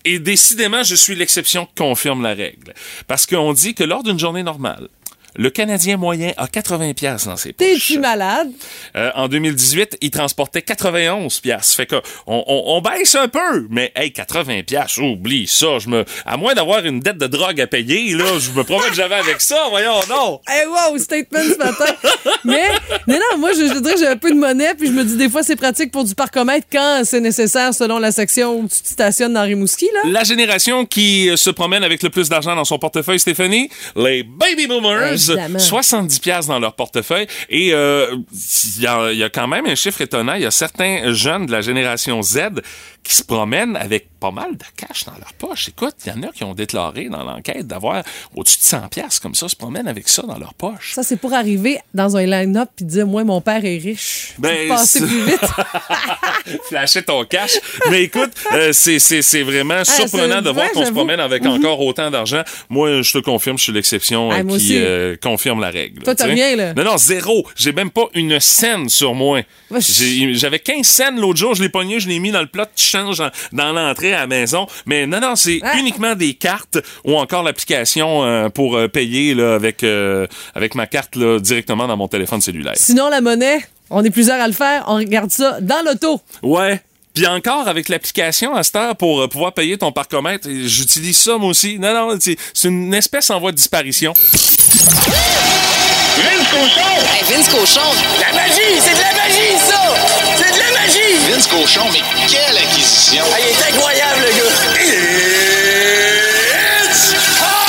Et 0.05 0.19
décidément, 0.19 0.83
je 0.83 0.95
suis 0.95 1.15
l'exception 1.15 1.67
qui 1.67 1.75
confirme 1.77 2.23
la 2.23 2.35
règle. 2.35 2.75
Parce 3.07 3.27
qu'on 3.27 3.53
dit 3.53 3.75
que 3.75 3.85
lors 3.85 4.03
d'une 4.03 4.19
journée 4.19 4.43
normale, 4.43 4.89
le 5.37 5.51
Canadien 5.51 5.97
moyen 5.97 6.33
a 6.37 6.47
80 6.47 6.93
pièces 6.95 7.27
dans 7.27 7.37
ses 7.37 7.53
poches. 7.53 7.67
T'es-tu 7.67 7.99
malade? 7.99 8.51
Euh, 8.97 9.11
en 9.15 9.29
2018, 9.29 9.99
il 10.01 10.11
transportait 10.11 10.63
91 10.63 11.41
pièces. 11.41 11.75
Fait 11.75 11.87
que 11.87 11.97
on, 12.27 12.45
on, 12.47 12.63
on 12.77 12.81
baisse 12.81 13.15
un 13.15 13.29
peu, 13.29 13.67
mais 13.71 13.93
hey, 13.97 14.13
80 14.13 14.63
pièces, 14.63 14.99
oublie 14.99 15.47
ça. 15.47 15.79
Je 15.79 15.89
me, 15.89 16.05
à 16.27 16.37
moins 16.37 16.55
d'avoir 16.55 16.85
une 16.85 17.01
dette 17.01 17.19
de 17.19 17.27
drogue 17.27 17.61
à 17.61 17.67
payer, 17.67 18.15
là, 18.15 18.25
je 18.39 18.51
me 18.51 18.65
promets 18.65 18.89
que 18.89 18.95
j'avais 18.95 19.15
avec 19.15 19.41
ça. 19.41 19.67
Voyons, 19.71 20.01
non. 20.09 20.41
Hey, 20.53 20.67
wow, 20.67 20.99
statement 20.99 21.41
ce 21.41 21.57
matin. 21.57 21.95
Mais, 22.45 22.69
non, 23.07 23.17
non, 23.31 23.39
moi, 23.39 23.53
je, 23.53 23.67
je 23.67 23.79
dirais 23.79 23.95
que 23.95 24.01
j'ai 24.01 24.07
un 24.07 24.19
peu 24.19 24.31
de 24.31 24.39
monnaie, 24.39 24.75
puis 24.75 24.89
je 24.89 24.93
me 24.93 25.03
dis 25.03 25.17
des 25.17 25.31
fois, 25.31 25.43
c'est 25.43 25.57
pratique 25.57 25.91
pour 25.91 26.05
du 26.05 26.15
parcomètre 26.15 26.67
quand 26.71 27.03
c'est 27.05 27.21
nécessaire 27.21 27.73
selon 27.73 27.99
la 27.99 28.13
section 28.13 28.59
où 28.59 28.69
tu 28.69 28.83
te 28.83 28.89
stationnes 28.89 29.33
dans 29.33 29.43
Rimouski, 29.43 29.89
là. 29.95 30.11
La 30.11 30.25
génération 30.25 30.85
qui 30.85 31.31
euh, 31.31 31.37
se 31.37 31.49
promène 31.51 31.85
avec 31.85 32.03
le 32.03 32.11
plus 32.11 32.29
d'argent 32.29 32.55
dans 32.55 32.65
son 32.65 32.79
portefeuille, 32.79 33.19
Stéphanie, 33.19 33.71
les 33.97 34.23
baby 34.25 34.67
boomers, 34.67 35.22
Évidemment. 35.31 35.59
70 35.59 36.19
pièces 36.21 36.47
dans 36.47 36.59
leur 36.59 36.75
portefeuille. 36.75 37.27
Et 37.49 37.73
euh, 37.73 38.17
il 38.77 38.83
y, 38.83 38.87
a, 38.87 39.13
il 39.13 39.19
y 39.19 39.23
a 39.25 39.31
quand 39.31 39.49
même 39.49 39.67
un 39.67 39.75
chiffre 39.75 40.01
étonnant. 40.01 40.35
Il 40.35 40.43
y 40.43 40.47
a 40.47 40.51
certains 40.51 41.13
jeunes 41.13 41.47
de 41.47 41.53
la 41.53 41.61
génération 41.61 42.23
Z 42.23 42.39
qui 43.03 43.15
se 43.17 43.25
promènent 43.25 43.77
avec 43.77 44.09
pas 44.21 44.31
mal 44.31 44.53
de 44.57 44.65
cash 44.77 45.05
dans 45.05 45.13
leur 45.19 45.33
poche. 45.33 45.69
Écoute, 45.69 45.95
il 46.07 46.13
y 46.13 46.15
en 46.17 46.23
a 46.23 46.29
qui 46.29 46.45
ont 46.45 46.55
déclaré 46.55 47.09
dans 47.09 47.25
l'enquête 47.25 47.67
d'avoir 47.67 48.05
au-dessus 48.37 48.59
de 48.59 48.63
100 48.63 48.89
pièces 48.89 49.19
comme 49.19 49.35
ça, 49.35 49.49
se 49.49 49.57
promènent 49.57 49.89
avec 49.89 50.09
ça 50.09 50.23
dans 50.23 50.39
leur 50.39 50.55
poche. 50.55 50.93
Ça, 50.95 51.03
c'est 51.03 51.17
pour 51.17 51.33
arriver 51.35 51.79
dans 51.95 52.17
un 52.17 52.25
line-up 52.25 52.69
puis 52.77 52.85
dire, 52.85 53.07
moi, 53.09 53.25
mon 53.25 53.41
père 53.41 53.65
est 53.65 53.79
riche. 53.79 54.35
Ben, 54.39 54.69
Passer 54.69 55.01
plus 55.01 55.25
vite. 55.25 55.41
Flasher 56.69 57.03
ton 57.03 57.25
cash. 57.25 57.59
Mais 57.91 58.03
écoute, 58.05 58.31
euh, 58.53 58.73
c'est- 58.73 59.43
vraiment 59.43 59.85
surprenant 59.85 60.37
c'est 60.37 60.43
de 60.43 60.51
voir 60.51 60.71
qu'on 60.73 60.85
se 60.87 60.91
promène 60.93 61.21
avec 61.21 61.45
encore 61.45 61.81
autant 61.81 62.11
d'argent. 62.11 62.43
Moi, 62.69 63.03
je 63.03 63.13
te 63.13 63.19
confirme, 63.19 63.59
je 63.59 63.65
suis 63.65 63.73
l'exception 63.73 64.31
euh, 64.31 64.37
Ah, 64.39 64.45
moi 64.45 64.59
qui. 64.59 64.77
Euh, 65.13 65.17
confirme 65.23 65.61
la 65.61 65.71
règle. 65.71 66.03
Toi, 66.03 66.15
t'as 66.15 66.27
rien, 66.27 66.57
là. 66.57 66.75
Non, 66.75 66.85
non, 66.85 66.97
zéro. 66.99 67.47
J'ai 67.57 67.73
même 67.73 67.91
pas 67.91 68.07
une 68.15 68.39
scène 68.41 68.89
sur 68.89 69.15
moi. 69.15 69.41
J'avais 69.79 70.59
15 70.59 70.87
scènes 70.87 71.21
l'autre 71.21 71.39
jour, 71.39 71.55
je 71.55 71.63
l'ai 71.63 71.69
pogné, 71.69 72.01
je 72.01 72.09
l'ai 72.09 72.19
mis 72.19 72.31
dans 72.31 72.41
le 72.41 72.47
plat 72.47 72.65
de 72.65 72.71
change 72.77 73.21
en- 73.21 73.31
dans 73.53 73.73
l'entrée 73.73 74.13
à 74.15 74.21
la 74.21 74.27
maison. 74.27 74.67
Mais 74.87 75.07
non, 75.07 75.21
non, 75.21 75.37
c'est 75.37 75.61
Ah. 75.63 75.77
uniquement 75.79 76.15
des 76.15 76.35
cartes 76.35 76.79
ou 77.05 77.17
encore 77.17 77.43
l'application 77.43 78.25
euh, 78.25 78.49
pour 78.49 78.77
euh, 78.77 78.89
payer 78.89 79.35
là, 79.35 79.55
avec, 79.55 79.83
euh, 79.85 80.27
avec 80.55 80.75
ma 80.75 80.87
carte 80.87 81.17
là, 81.17 81.39
directement 81.39 81.87
dans 81.87 81.97
mon 81.97 82.09
téléphone 82.09 82.41
cellulaire. 82.41 82.75
Sinon, 82.77 83.09
la 83.09 83.21
monnaie, 83.21 83.61
on 83.91 84.05
est 84.05 84.11
plusieurs 84.11 84.41
à 84.41 84.47
le 84.47 84.53
faire, 84.55 84.85
on 84.89 84.97
regarde 84.97 85.31
ça 85.31 85.61
dans 85.61 85.83
l'auto. 85.85 86.21
Ouais. 86.43 86.81
Puis 87.15 87.27
encore 87.27 87.69
avec 87.69 87.91
l'application 87.91 88.55
à 88.55 88.63
cette 88.63 88.77
heure 88.77 88.97
pour 88.97 89.29
pouvoir 89.29 89.53
payer 89.53 89.77
ton 89.77 89.93
parcomètre, 89.93 90.49
j'utilise 90.49 91.19
ça 91.19 91.37
moi 91.37 91.51
aussi. 91.51 91.79
Non, 91.79 91.93
non, 91.93 92.17
c'est 92.19 92.37
c'est 92.55 92.69
une 92.69 92.95
espèce 92.95 93.29
en 93.29 93.39
voie 93.39 93.51
de 93.53 93.57
disparition. 93.57 94.15
Vince 94.85 96.49
Cochon! 96.51 96.91
Hey, 97.15 97.23
Vince 97.31 97.49
Cochon, 97.49 97.81
La 98.21 98.33
magie! 98.35 98.81
C'est 98.85 98.95
de 98.95 99.01
la 99.01 99.13
magie, 99.15 99.57
ça! 99.65 99.81
C'est 100.37 100.53
de 100.53 100.59
la 100.59 100.73
magie! 100.81 101.15
Vince 101.31 101.47
Cochon, 101.47 101.87
mais 101.93 102.03
quelle 102.27 102.59
acquisition! 102.59 103.23
Ah, 103.33 103.39
il 103.41 103.47
est 103.51 103.63
incroyable, 103.73 104.21
le 104.23 104.31
gars! 104.39 104.51
It's 106.91 107.15
time! 107.39 107.63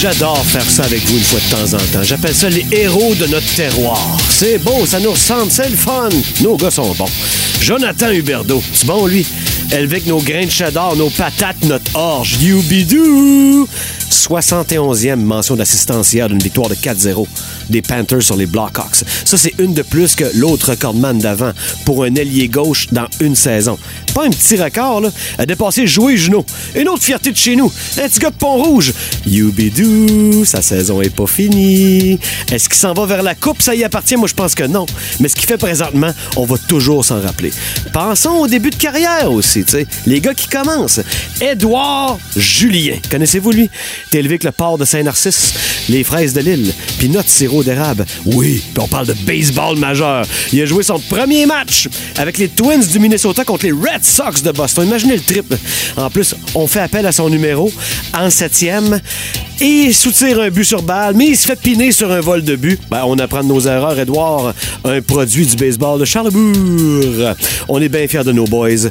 J'adore 0.00 0.44
faire 0.46 0.68
ça 0.68 0.84
avec 0.84 1.04
vous 1.06 1.18
une 1.18 1.24
fois 1.24 1.40
de 1.40 1.50
temps 1.50 1.74
en 1.74 1.86
temps. 1.92 2.02
J'appelle 2.02 2.34
ça 2.34 2.48
les 2.48 2.66
héros 2.72 3.14
de 3.14 3.26
notre 3.26 3.54
terroir. 3.54 4.16
C'est 4.30 4.56
beau, 4.58 4.86
ça 4.86 4.98
nous 4.98 5.12
ressemble, 5.12 5.50
c'est 5.50 5.68
le 5.68 5.76
fun. 5.76 6.08
Nos 6.40 6.56
gars 6.56 6.70
sont 6.70 6.94
bons. 6.94 7.10
Jonathan 7.60 8.10
Huberdeau, 8.10 8.62
c'est 8.72 8.86
bon 8.86 9.06
lui? 9.06 9.26
Élevé 9.72 9.94
avec 9.94 10.06
nos 10.06 10.20
grains 10.20 10.46
de 10.46 10.50
cheddar, 10.50 10.96
nos 10.96 11.10
patates, 11.10 11.62
notre 11.64 11.94
orge. 11.94 12.36
Youbidou! 12.42 13.68
71e 14.10 15.16
mention 15.16 15.54
d'assistance 15.54 16.12
hier 16.12 16.28
d'une 16.28 16.38
victoire 16.38 16.68
de 16.68 16.74
4-0 16.74 17.26
des 17.70 17.82
Panthers 17.82 18.22
sur 18.22 18.36
les 18.36 18.46
Blackhawks. 18.46 19.04
Ça, 19.24 19.36
c'est 19.36 19.52
une 19.58 19.74
de 19.74 19.82
plus 19.82 20.14
que 20.14 20.24
l'autre 20.34 20.70
recordman 20.70 21.18
d'avant 21.18 21.52
pour 21.84 22.04
un 22.04 22.14
ailier 22.14 22.48
gauche 22.48 22.88
dans 22.92 23.06
une 23.20 23.34
saison. 23.34 23.78
Pas 24.14 24.24
un 24.24 24.30
petit 24.30 24.56
record, 24.56 25.00
là. 25.00 25.10
A 25.38 25.46
dépassé 25.46 25.86
Joué 25.86 26.16
Junot. 26.16 26.44
Une 26.74 26.88
autre 26.88 27.02
fierté 27.02 27.32
de 27.32 27.36
chez 27.36 27.56
nous. 27.56 27.72
Un 27.98 28.08
petit 28.08 28.18
gars 28.18 28.30
de 28.30 28.36
Pont-Rouge. 28.36 28.92
Youbidou, 29.26 30.44
sa 30.44 30.62
saison 30.62 31.02
est 31.02 31.14
pas 31.14 31.26
finie. 31.26 32.18
Est-ce 32.50 32.68
qu'il 32.68 32.78
s'en 32.78 32.94
va 32.94 33.06
vers 33.06 33.22
la 33.22 33.34
coupe? 33.34 33.60
Ça 33.60 33.74
y 33.74 33.84
appartient? 33.84 34.16
Moi, 34.16 34.28
je 34.28 34.34
pense 34.34 34.54
que 34.54 34.64
non. 34.64 34.86
Mais 35.20 35.28
ce 35.28 35.34
qu'il 35.34 35.46
fait 35.46 35.58
présentement, 35.58 36.12
on 36.36 36.44
va 36.44 36.56
toujours 36.58 37.04
s'en 37.04 37.20
rappeler. 37.20 37.52
Pensons 37.92 38.38
au 38.38 38.46
début 38.46 38.70
de 38.70 38.76
carrière 38.76 39.30
aussi, 39.30 39.53
Les 40.06 40.20
gars 40.20 40.34
qui 40.34 40.48
commencent. 40.48 41.00
Édouard 41.40 42.18
Julien. 42.36 42.96
Connaissez-vous 43.10 43.50
lui? 43.50 43.70
T'es 44.10 44.18
élevé 44.18 44.38
le 44.42 44.52
port 44.52 44.78
de 44.78 44.84
Saint-Narcisse, 44.84 45.54
les 45.88 46.04
fraises 46.04 46.34
de 46.34 46.40
Lille, 46.40 46.72
puis 46.98 47.08
notre 47.08 47.30
sirop 47.30 47.62
d'érable. 47.62 48.04
Oui, 48.26 48.62
on 48.78 48.88
parle 48.88 49.06
de 49.06 49.14
baseball 49.24 49.78
majeur. 49.78 50.26
Il 50.52 50.60
a 50.60 50.66
joué 50.66 50.82
son 50.82 50.98
premier 50.98 51.46
match 51.46 51.88
avec 52.16 52.38
les 52.38 52.48
Twins 52.48 52.84
du 52.86 52.98
Minnesota 52.98 53.44
contre 53.44 53.66
les 53.66 53.72
Red 53.72 54.02
Sox 54.04 54.42
de 54.42 54.52
Boston. 54.52 54.86
Imaginez 54.86 55.16
le 55.16 55.22
trip. 55.22 55.54
En 55.96 56.10
plus, 56.10 56.34
on 56.54 56.66
fait 56.66 56.80
appel 56.80 57.06
à 57.06 57.12
son 57.12 57.28
numéro 57.28 57.72
en 58.12 58.30
septième 58.30 59.00
et 59.60 59.64
il 59.64 59.94
soutire 59.94 60.40
un 60.40 60.50
but 60.50 60.64
sur 60.64 60.82
balle, 60.82 61.14
mais 61.14 61.28
il 61.28 61.36
se 61.36 61.46
fait 61.46 61.60
piner 61.60 61.92
sur 61.92 62.10
un 62.10 62.20
vol 62.20 62.42
de 62.42 62.56
but. 62.56 62.80
Ben, 62.90 63.02
on 63.06 63.18
apprend 63.18 63.42
de 63.42 63.48
nos 63.48 63.60
erreurs, 63.60 63.98
Edouard, 63.98 64.52
un 64.84 65.00
produit 65.00 65.46
du 65.46 65.56
baseball 65.56 66.00
de 66.00 66.04
Charlebourg. 66.04 67.34
On 67.68 67.80
est 67.80 67.88
bien 67.88 68.06
fiers 68.08 68.24
de 68.24 68.32
nos 68.32 68.46
boys. 68.46 68.90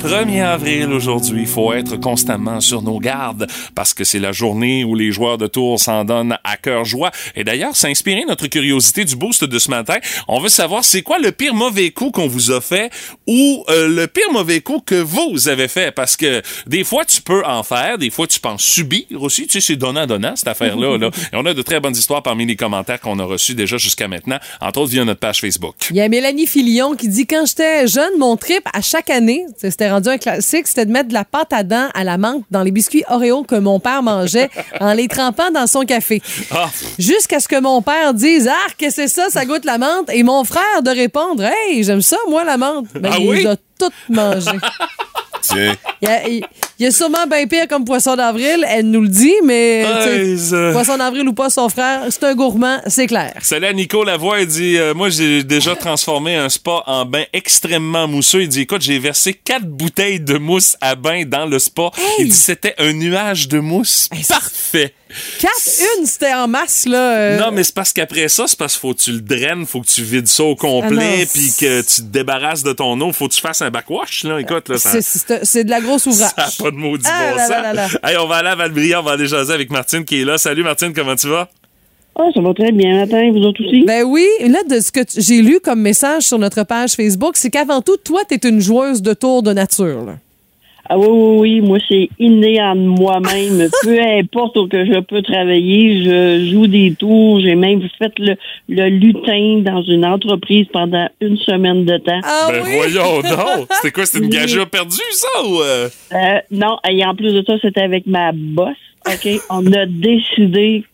1er 0.00 0.42
avril 0.42 0.92
aujourd'hui, 0.94 1.42
il 1.42 1.46
faut 1.46 1.74
être 1.74 1.96
constamment 1.96 2.60
sur 2.60 2.80
nos 2.80 2.98
gardes 2.98 3.46
parce 3.74 3.92
que 3.92 4.02
c'est 4.02 4.18
la 4.18 4.32
journée 4.32 4.82
où 4.82 4.94
les 4.94 5.12
joueurs 5.12 5.36
de 5.36 5.46
tour 5.46 5.78
s'en 5.78 6.06
donnent 6.06 6.38
à 6.42 6.56
cœur 6.56 6.86
joie. 6.86 7.10
Et 7.36 7.44
d'ailleurs, 7.44 7.74
inspiré 7.84 8.24
notre 8.26 8.46
curiosité 8.46 9.04
du 9.04 9.14
boost 9.14 9.44
de 9.44 9.58
ce 9.58 9.68
matin. 9.68 9.96
On 10.26 10.40
veut 10.40 10.48
savoir 10.48 10.84
c'est 10.84 11.02
quoi 11.02 11.18
le 11.18 11.32
pire 11.32 11.54
mauvais 11.54 11.90
coup 11.90 12.10
qu'on 12.10 12.28
vous 12.28 12.50
a 12.50 12.62
fait 12.62 12.90
ou 13.26 13.62
euh, 13.68 13.88
le 13.88 14.06
pire 14.06 14.32
mauvais 14.32 14.60
coup 14.62 14.80
que 14.80 14.94
vous 14.94 15.48
avez 15.48 15.68
fait? 15.68 15.92
Parce 15.92 16.16
que 16.16 16.40
des 16.66 16.82
fois 16.82 17.04
tu 17.04 17.20
peux 17.20 17.44
en 17.44 17.62
faire, 17.62 17.98
des 17.98 18.08
fois 18.10 18.26
tu 18.26 18.40
penses 18.40 18.62
subir 18.62 19.04
aussi, 19.20 19.46
tu 19.46 19.52
sais 19.52 19.60
c'est 19.60 19.76
donnant 19.76 20.06
donnant 20.06 20.34
cette 20.34 20.48
affaire-là 20.48 20.96
là. 20.96 21.10
Et 21.32 21.36
on 21.36 21.44
a 21.44 21.52
de 21.52 21.62
très 21.62 21.78
bonnes 21.78 21.96
histoires 21.96 22.22
parmi 22.22 22.46
les 22.46 22.56
commentaires 22.56 23.00
qu'on 23.00 23.18
a 23.18 23.24
reçus 23.24 23.54
déjà 23.54 23.76
jusqu'à 23.76 24.08
maintenant, 24.08 24.38
entre 24.62 24.80
autres 24.80 24.92
via 24.92 25.04
notre 25.04 25.20
page 25.20 25.40
Facebook. 25.40 25.74
Il 25.90 25.96
y 25.96 26.00
a 26.00 26.08
Mélanie 26.08 26.46
Filion 26.46 26.94
qui 26.96 27.08
dit 27.08 27.26
Quand 27.26 27.44
j'étais 27.44 27.86
jeune, 27.86 28.18
mon 28.18 28.38
trip 28.38 28.62
à 28.72 28.80
chaque 28.80 29.10
année, 29.10 29.44
c'était 29.58 29.89
rendu 29.90 30.08
un 30.08 30.18
classique, 30.18 30.66
c'était 30.66 30.86
de 30.86 30.92
mettre 30.92 31.08
de 31.08 31.14
la 31.14 31.24
pâte 31.24 31.52
à 31.52 31.62
dents 31.62 31.88
à 31.94 32.04
la 32.04 32.18
menthe 32.18 32.42
dans 32.50 32.62
les 32.62 32.70
biscuits 32.70 33.04
Oreo 33.08 33.42
que 33.44 33.54
mon 33.56 33.80
père 33.80 34.02
mangeait 34.02 34.50
en 34.80 34.92
les 34.92 35.08
trempant 35.08 35.50
dans 35.50 35.66
son 35.66 35.82
café. 35.82 36.22
Ah, 36.50 36.68
Jusqu'à 36.98 37.40
ce 37.40 37.48
que 37.48 37.60
mon 37.60 37.82
père 37.82 38.14
dise 38.14 38.48
Ah, 38.50 38.54
qu'est-ce 38.78 38.96
que 38.96 39.02
c'est 39.02 39.08
ça, 39.08 39.30
ça 39.30 39.44
goûte 39.44 39.64
la 39.64 39.78
menthe. 39.78 40.10
Et 40.12 40.22
mon 40.22 40.44
frère 40.44 40.82
de 40.82 40.90
répondre 40.90 41.42
Hey, 41.44 41.82
j'aime 41.84 42.02
ça, 42.02 42.16
moi, 42.28 42.44
la 42.44 42.56
menthe. 42.56 42.86
Ben, 42.94 43.10
Ah 43.12 43.16
il 43.18 43.28
oui? 43.28 43.38
les 43.38 43.46
a 43.46 43.56
toutes 43.78 43.92
mangées. 44.08 44.58
tiens. 45.42 45.74
Il 46.02 46.08
a, 46.08 46.28
il 46.28 46.44
Il 46.80 46.84
y 46.84 46.86
a 46.86 46.92
sûrement 46.92 47.26
bien 47.30 47.46
pire 47.46 47.68
comme 47.68 47.84
poisson 47.84 48.16
d'avril, 48.16 48.64
elle 48.66 48.88
nous 48.88 49.02
le 49.02 49.08
dit, 49.08 49.34
mais 49.44 49.84
poisson 50.72 50.96
d'avril 50.96 51.28
ou 51.28 51.34
pas, 51.34 51.50
son 51.50 51.68
frère, 51.68 52.04
c'est 52.08 52.24
un 52.24 52.34
gourmand, 52.34 52.80
c'est 52.86 53.06
clair. 53.06 53.34
Salut 53.42 53.66
à 53.66 53.72
Nico 53.74 54.02
Lavoie, 54.02 54.40
il 54.40 54.46
dit 54.46 54.78
euh, 54.78 54.94
Moi, 54.94 55.10
j'ai 55.10 55.44
déjà 55.44 55.76
transformé 55.76 56.36
un 56.36 56.48
spa 56.48 56.82
en 56.86 57.04
bain 57.04 57.24
extrêmement 57.34 58.08
mousseux. 58.08 58.44
Il 58.44 58.48
dit 58.48 58.62
Écoute, 58.62 58.80
j'ai 58.80 58.98
versé 58.98 59.34
quatre 59.34 59.66
bouteilles 59.66 60.20
de 60.20 60.38
mousse 60.38 60.78
à 60.80 60.94
bain 60.94 61.24
dans 61.26 61.44
le 61.44 61.58
spa. 61.58 61.90
Il 62.18 62.28
dit 62.28 62.32
C'était 62.32 62.74
un 62.78 62.94
nuage 62.94 63.48
de 63.48 63.58
mousse. 63.58 64.08
Parfait. 64.26 64.94
Quatre, 65.40 65.98
une, 65.98 66.06
c'était 66.06 66.32
en 66.34 66.46
masse, 66.46 66.86
là. 66.86 67.16
euh, 67.16 67.38
Non, 67.40 67.50
mais 67.50 67.64
c'est 67.64 67.74
parce 67.74 67.92
qu'après 67.92 68.28
ça, 68.28 68.44
c'est 68.46 68.56
parce 68.56 68.74
qu'il 68.74 68.80
faut 68.80 68.94
que 68.94 69.00
tu 69.00 69.10
le 69.10 69.20
draines, 69.20 69.66
faut 69.66 69.80
que 69.80 69.88
tu 69.88 70.04
vides 70.04 70.28
ça 70.28 70.44
au 70.44 70.54
complet, 70.54 70.88
Ah 71.14 71.16
non, 71.18 71.24
puis 71.34 71.50
que 71.58 71.80
tu 71.80 71.96
te 71.96 72.00
débarrasses 72.02 72.62
de 72.62 72.72
ton 72.72 72.98
eau. 73.00 73.12
Faut 73.12 73.26
que 73.26 73.34
tu 73.34 73.40
fasses 73.40 73.60
un 73.60 73.70
backwash, 73.72 74.22
là. 74.22 74.38
Écoute, 74.40 74.68
là, 74.68 74.78
ça. 74.78 74.98
c'est- 75.02 75.64
de 75.64 75.70
la 75.70 75.80
grosse 75.80 76.06
ouvrage. 76.06 76.30
Ça 76.56 76.69
pas 76.70 76.76
de 76.76 76.76
maudit 76.76 77.04
Ah 77.06 77.30
bon 77.30 77.36
là 77.36 77.42
sens. 77.42 77.50
là 77.50 77.62
là 77.62 77.72
là. 77.74 77.88
Hey, 78.10 78.16
on 78.18 78.26
va 78.26 78.36
aller 78.36 78.48
à 78.48 78.54
Valbriand, 78.54 79.00
on 79.00 79.02
va 79.04 79.12
aller 79.12 79.26
jaser 79.26 79.52
avec 79.52 79.70
Martine 79.70 80.04
qui 80.04 80.20
est 80.20 80.24
là. 80.24 80.38
Salut 80.38 80.62
Martine, 80.62 80.92
comment 80.94 81.16
tu 81.16 81.28
vas? 81.28 81.48
Ah, 82.18 82.24
ça 82.34 82.40
va 82.40 82.52
très 82.52 82.72
bien. 82.72 82.98
Matin, 83.00 83.30
vous 83.32 83.38
autres 83.44 83.64
aussi? 83.64 83.84
Ben 83.84 84.02
oui, 84.04 84.26
là, 84.48 84.58
de 84.68 84.80
ce 84.80 84.90
que 84.92 85.00
tu- 85.00 85.20
j'ai 85.22 85.40
lu 85.42 85.60
comme 85.62 85.80
message 85.80 86.24
sur 86.24 86.38
notre 86.38 86.64
page 86.64 86.92
Facebook, 86.94 87.36
c'est 87.36 87.50
qu'avant 87.50 87.80
tout, 87.80 87.96
toi, 87.98 88.22
t'es 88.28 88.36
une 88.48 88.60
joueuse 88.60 89.00
de 89.00 89.14
tour 89.14 89.42
de 89.42 89.52
nature. 89.52 90.04
là. 90.04 90.14
Ah 90.92 90.98
oui, 90.98 91.06
oui, 91.08 91.38
oui. 91.38 91.60
Moi, 91.60 91.78
c'est 91.88 92.08
inné 92.18 92.60
en 92.60 92.74
moi-même. 92.74 93.68
Peu 93.84 94.00
importe 94.00 94.56
où 94.56 94.66
que 94.66 94.84
je 94.84 94.98
peux 94.98 95.22
travailler, 95.22 96.02
je 96.02 96.50
joue 96.50 96.66
des 96.66 96.92
tours. 96.98 97.40
J'ai 97.40 97.54
même 97.54 97.80
fait 97.96 98.12
le, 98.18 98.34
le 98.68 98.88
lutin 98.88 99.60
dans 99.60 99.82
une 99.82 100.04
entreprise 100.04 100.66
pendant 100.72 101.08
une 101.20 101.36
semaine 101.38 101.84
de 101.84 101.96
temps. 101.98 102.20
Ah 102.24 102.48
ben 102.50 102.62
voyons 102.64 103.20
donc! 103.22 103.68
C'était 103.70 103.92
quoi? 103.92 104.04
C'était 104.04 104.24
une 104.24 104.30
gageure 104.32 104.68
perdue, 104.68 104.96
ça? 105.12 105.44
Ou 105.44 105.60
euh? 105.60 105.88
Euh, 106.12 106.40
non, 106.50 106.78
et 106.88 107.04
en 107.04 107.14
plus 107.14 107.34
de 107.34 107.44
ça, 107.46 107.54
c'était 107.62 107.82
avec 107.82 108.08
ma 108.08 108.32
boss. 108.32 108.74
OK? 109.06 109.28
On 109.48 109.72
a 109.72 109.86
décidé 109.86 110.84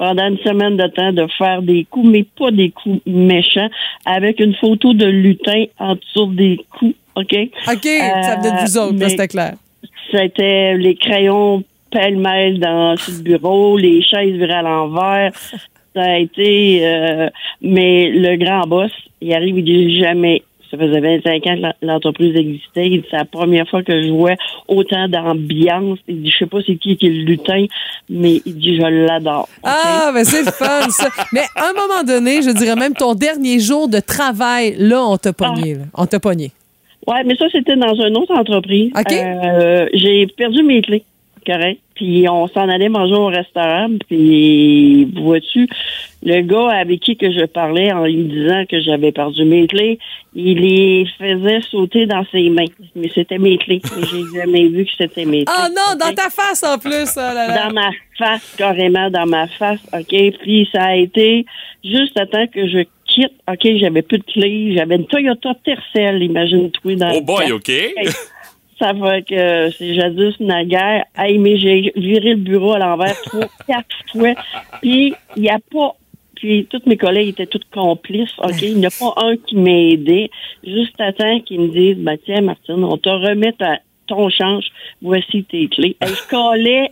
pendant 0.00 0.28
une 0.28 0.38
semaine 0.38 0.78
de 0.78 0.86
temps 0.86 1.12
de 1.12 1.26
faire 1.36 1.60
des 1.60 1.84
coups, 1.84 2.08
mais 2.08 2.24
pas 2.38 2.50
des 2.50 2.70
coups 2.70 3.02
méchants, 3.04 3.68
avec 4.06 4.40
une 4.40 4.54
photo 4.54 4.94
de 4.94 5.04
lutin 5.04 5.64
en 5.78 5.94
dessous 5.94 6.32
des 6.32 6.58
coups. 6.70 6.94
OK? 7.16 7.36
OK, 7.70 7.84
ça 7.84 8.36
venait 8.36 8.50
de 8.50 8.66
vous 8.66 8.78
autres, 8.78 8.92
là, 8.92 8.98
mais 8.98 9.08
c'était 9.10 9.28
clair. 9.28 9.54
C'était 10.10 10.78
les 10.78 10.94
crayons 10.94 11.62
pêle-mêle 11.90 12.60
dans 12.60 12.92
le 12.92 13.22
bureau, 13.22 13.76
les 13.76 14.00
chaises 14.00 14.32
virées 14.36 14.54
à 14.54 14.62
l'envers. 14.62 15.32
Ça 15.94 16.02
a 16.02 16.16
été... 16.16 16.80
euh, 16.82 17.28
mais 17.60 18.08
le 18.10 18.36
grand 18.36 18.66
boss, 18.66 18.92
il 19.20 19.34
arrive, 19.34 19.58
il 19.58 19.64
dit 19.64 20.00
jamais... 20.00 20.42
Ça 20.70 20.78
faisait 20.78 21.00
25 21.00 21.46
ans 21.48 21.56
que 21.56 21.60
l'en- 21.60 21.74
l'entreprise 21.94 22.36
existait. 22.36 22.86
Il 22.86 23.00
dit, 23.02 23.06
c'est 23.10 23.16
la 23.16 23.24
première 23.24 23.68
fois 23.68 23.82
que 23.82 24.02
je 24.02 24.10
vois 24.10 24.34
autant 24.68 25.08
d'ambiance. 25.08 25.98
Il 26.06 26.22
dit, 26.22 26.30
je 26.30 26.38
sais 26.38 26.46
pas 26.46 26.58
c'est 26.66 26.76
qui 26.76 26.96
qui 26.96 27.06
est 27.06 27.10
le 27.10 27.24
lutin, 27.24 27.66
mais 28.08 28.40
il 28.46 28.56
dit, 28.56 28.76
je 28.76 28.82
l'adore. 28.82 29.48
Ah, 29.64 30.10
ben 30.14 30.24
c'est 30.24 30.44
fun, 30.50 30.88
ça. 30.90 31.08
Mais 31.32 31.42
à 31.56 31.70
un 31.70 31.72
moment 31.72 32.02
donné, 32.06 32.42
je 32.42 32.50
dirais 32.50 32.76
même 32.76 32.94
ton 32.94 33.14
dernier 33.14 33.58
jour 33.58 33.88
de 33.88 33.98
travail, 34.00 34.76
là, 34.78 35.02
on 35.04 35.16
t'a 35.16 35.32
pogné. 35.32 35.74
là. 35.74 35.80
On 35.94 36.06
t'a 36.06 36.20
pogné. 36.20 36.52
Ouais, 37.06 37.24
mais 37.24 37.34
ça, 37.34 37.46
c'était 37.50 37.76
dans 37.76 37.94
une 37.94 38.16
autre 38.16 38.34
entreprise. 38.34 38.92
OK. 38.96 39.12
Euh, 39.12 39.86
j'ai 39.94 40.26
perdu 40.28 40.62
mes 40.62 40.82
clés, 40.82 41.02
correct. 41.46 41.80
Puis 41.94 42.26
on 42.28 42.48
s'en 42.48 42.68
allait 42.68 42.88
manger 42.88 43.14
au 43.14 43.26
restaurant. 43.26 43.88
Puis, 44.08 45.04
vois-tu, 45.20 45.68
le 46.22 46.40
gars 46.40 46.70
avec 46.78 47.00
qui 47.00 47.16
que 47.16 47.30
je 47.30 47.44
parlais 47.44 47.92
en 47.92 48.04
lui 48.04 48.24
disant 48.24 48.64
que 48.68 48.80
j'avais 48.80 49.12
perdu 49.12 49.44
mes 49.44 49.66
clés, 49.66 49.98
il 50.34 50.60
les 50.60 51.06
faisait 51.18 51.60
sauter 51.70 52.06
dans 52.06 52.24
ses 52.32 52.48
mains. 52.48 52.64
Mais 52.94 53.10
c'était 53.14 53.38
mes 53.38 53.58
clés. 53.58 53.82
J'ai 54.10 54.40
jamais 54.40 54.68
vu 54.68 54.84
que 54.84 54.90
c'était 54.96 55.24
mes 55.24 55.44
clés. 55.44 55.54
Ah 55.58 55.68
non, 55.68 55.98
dans 55.98 56.14
ta 56.14 56.30
face 56.30 56.62
en 56.62 56.78
plus. 56.78 57.10
oh 57.16 57.20
là 57.20 57.46
là. 57.46 57.66
Dans 57.66 57.74
ma 57.74 57.90
face, 58.16 58.54
carrément 58.56 59.10
dans 59.10 59.26
ma 59.26 59.46
face, 59.46 59.80
OK? 59.92 60.14
Puis 60.42 60.68
ça 60.72 60.84
a 60.84 60.96
été 60.96 61.44
juste 61.84 62.18
à 62.18 62.26
temps 62.26 62.46
que 62.46 62.66
je 62.66 62.84
quitte. 63.06 63.32
OK, 63.48 63.76
j'avais 63.78 64.02
plus 64.02 64.18
de 64.18 64.24
clés. 64.24 64.74
J'avais 64.74 64.96
une 64.96 65.06
Toyota 65.06 65.54
Tercel, 65.64 66.22
imagine-toi. 66.22 66.96
dans 66.96 67.12
Oh 67.14 67.20
boy. 67.20 67.52
OK. 67.52 67.70
Ça 68.80 68.92
fait 68.94 69.22
que 69.28 69.70
c'est 69.76 69.94
jadis 69.94 70.34
naguère. 70.40 71.04
Hey, 71.16 71.38
mais 71.38 71.58
j'ai 71.58 71.92
viré 71.94 72.30
le 72.30 72.36
bureau 72.36 72.72
à 72.72 72.78
l'envers 72.78 73.14
trois, 73.22 73.46
quatre 73.68 73.86
fois. 74.10 74.32
Puis, 74.82 75.14
il 75.36 75.42
n'y 75.42 75.50
a 75.50 75.58
pas... 75.72 75.94
Puis, 76.34 76.66
tous 76.70 76.80
mes 76.86 76.96
collègues 76.96 77.28
étaient 77.28 77.46
tous 77.46 77.60
complices, 77.72 78.32
OK? 78.38 78.62
Il 78.62 78.78
n'y 78.78 78.86
a 78.86 78.90
pas 78.90 79.12
un 79.22 79.36
qui 79.36 79.54
m'aidait. 79.56 80.30
Juste 80.64 80.98
à 80.98 81.12
temps 81.12 81.38
qu'ils 81.40 81.60
me 81.60 81.68
disent, 81.68 81.98
ben, 81.98 82.16
tiens, 82.24 82.40
Martine, 82.40 82.82
on 82.82 82.96
te 82.96 83.10
remet 83.10 83.52
ta- 83.52 83.80
ton 84.06 84.30
change. 84.30 84.64
Voici 85.02 85.44
tes 85.44 85.68
clés. 85.68 85.96
Hey, 86.00 86.08
je 86.08 86.28
collais 86.30 86.90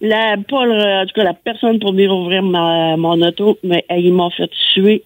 la, 0.00 0.36
pas 0.48 0.64
le- 0.64 1.02
en 1.02 1.06
tout 1.06 1.12
cas, 1.14 1.24
la 1.24 1.34
personne 1.34 1.78
pour 1.78 1.92
venir 1.92 2.10
ouvrir 2.16 2.42
ma, 2.42 2.96
mon 2.96 3.20
auto, 3.20 3.58
mais 3.62 3.84
hey, 3.90 4.06
ils 4.06 4.12
m'ont 4.14 4.30
fait 4.30 4.50
tuer 4.72 5.02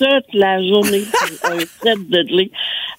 toute 0.00 0.32
la 0.34 0.66
journée 0.66 1.04
un 1.44 1.58
set 1.82 2.08
de 2.08 2.22
clés. 2.26 2.50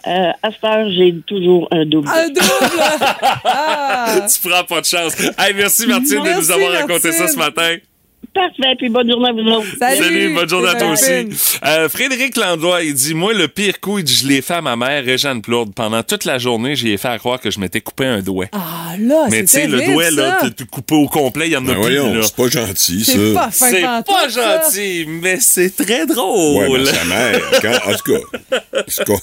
Euh, 0.07 0.31
à 0.41 0.51
cette 0.51 0.63
heure, 0.63 0.89
j'ai 0.91 1.15
toujours 1.27 1.67
un 1.71 1.85
double. 1.85 2.07
Un 2.07 2.27
double! 2.27 2.41
Ah! 3.43 4.27
tu 4.27 4.47
prends 4.47 4.63
pas 4.63 4.81
de 4.81 4.85
chance. 4.85 5.13
Hey, 5.37 5.53
merci 5.55 5.87
Martine 5.87 6.23
de 6.23 6.37
nous 6.37 6.51
avoir 6.51 6.71
raconté 6.73 7.11
ça 7.11 7.27
ce 7.27 7.37
matin. 7.37 7.77
Parfait, 8.33 8.75
puis 8.77 8.87
bonne 8.87 9.09
journée 9.11 9.27
à 9.27 9.33
vous 9.33 9.39
autres. 9.41 9.67
Salut, 9.77 10.33
bonne 10.33 10.47
journée 10.47 10.69
à 10.69 10.75
toi 10.75 10.95
Salut. 10.95 11.31
aussi. 11.33 11.57
Euh, 11.65 11.89
Frédéric 11.89 12.37
Landois, 12.37 12.81
il 12.81 12.93
dit 12.93 13.13
Moi, 13.13 13.33
le 13.33 13.49
pire 13.49 13.81
coup, 13.81 13.97
il 13.99 14.05
dit, 14.05 14.13
je 14.23 14.25
l'ai 14.27 14.41
fait 14.41 14.53
à 14.53 14.61
ma 14.61 14.77
mère, 14.77 15.03
Réjeanne 15.03 15.41
Plourde. 15.41 15.73
Pendant 15.75 16.01
toute 16.01 16.23
la 16.23 16.37
journée, 16.37 16.77
j'y 16.77 16.91
ai 16.91 16.97
fait 16.97 17.09
à 17.09 17.19
croire 17.19 17.41
que 17.41 17.51
je 17.51 17.59
m'étais 17.59 17.81
coupé 17.81 18.05
un 18.05 18.21
doigt. 18.21 18.45
Ah 18.53 18.95
là, 18.97 19.25
Mais 19.29 19.39
c'est 19.39 19.43
tu 19.43 19.47
sais, 19.47 19.67
le 19.67 19.81
doigt, 19.91 20.09
là, 20.11 20.39
ça. 20.39 20.47
t'es- 20.47 20.55
t'es 20.63 20.69
coupé 20.69 20.95
au 20.95 21.07
complet, 21.09 21.47
il 21.47 21.51
y 21.51 21.57
en 21.57 21.63
a 21.65 21.67
Ben 21.67 21.73
plus. 21.73 21.81
voyons, 21.81 22.13
là. 22.13 22.21
c'est 22.23 22.35
pas 22.37 22.47
gentil, 22.47 23.03
ça. 23.03 23.11
C'est 23.11 23.33
pas 23.33 23.51
fin 23.51 23.69
C'est 23.69 23.81
pas 23.81 24.29
gentil, 24.29 25.05
mais 25.09 25.37
c'est 25.41 25.75
très 25.75 26.05
drôle. 26.05 26.69
Ouais, 26.69 26.79
mais 26.79 26.85
sa 26.85 27.03
mère, 27.03 27.41
quand- 27.61 27.91
en 27.91 27.95
tout 27.95 28.13
cas? 28.13 29.15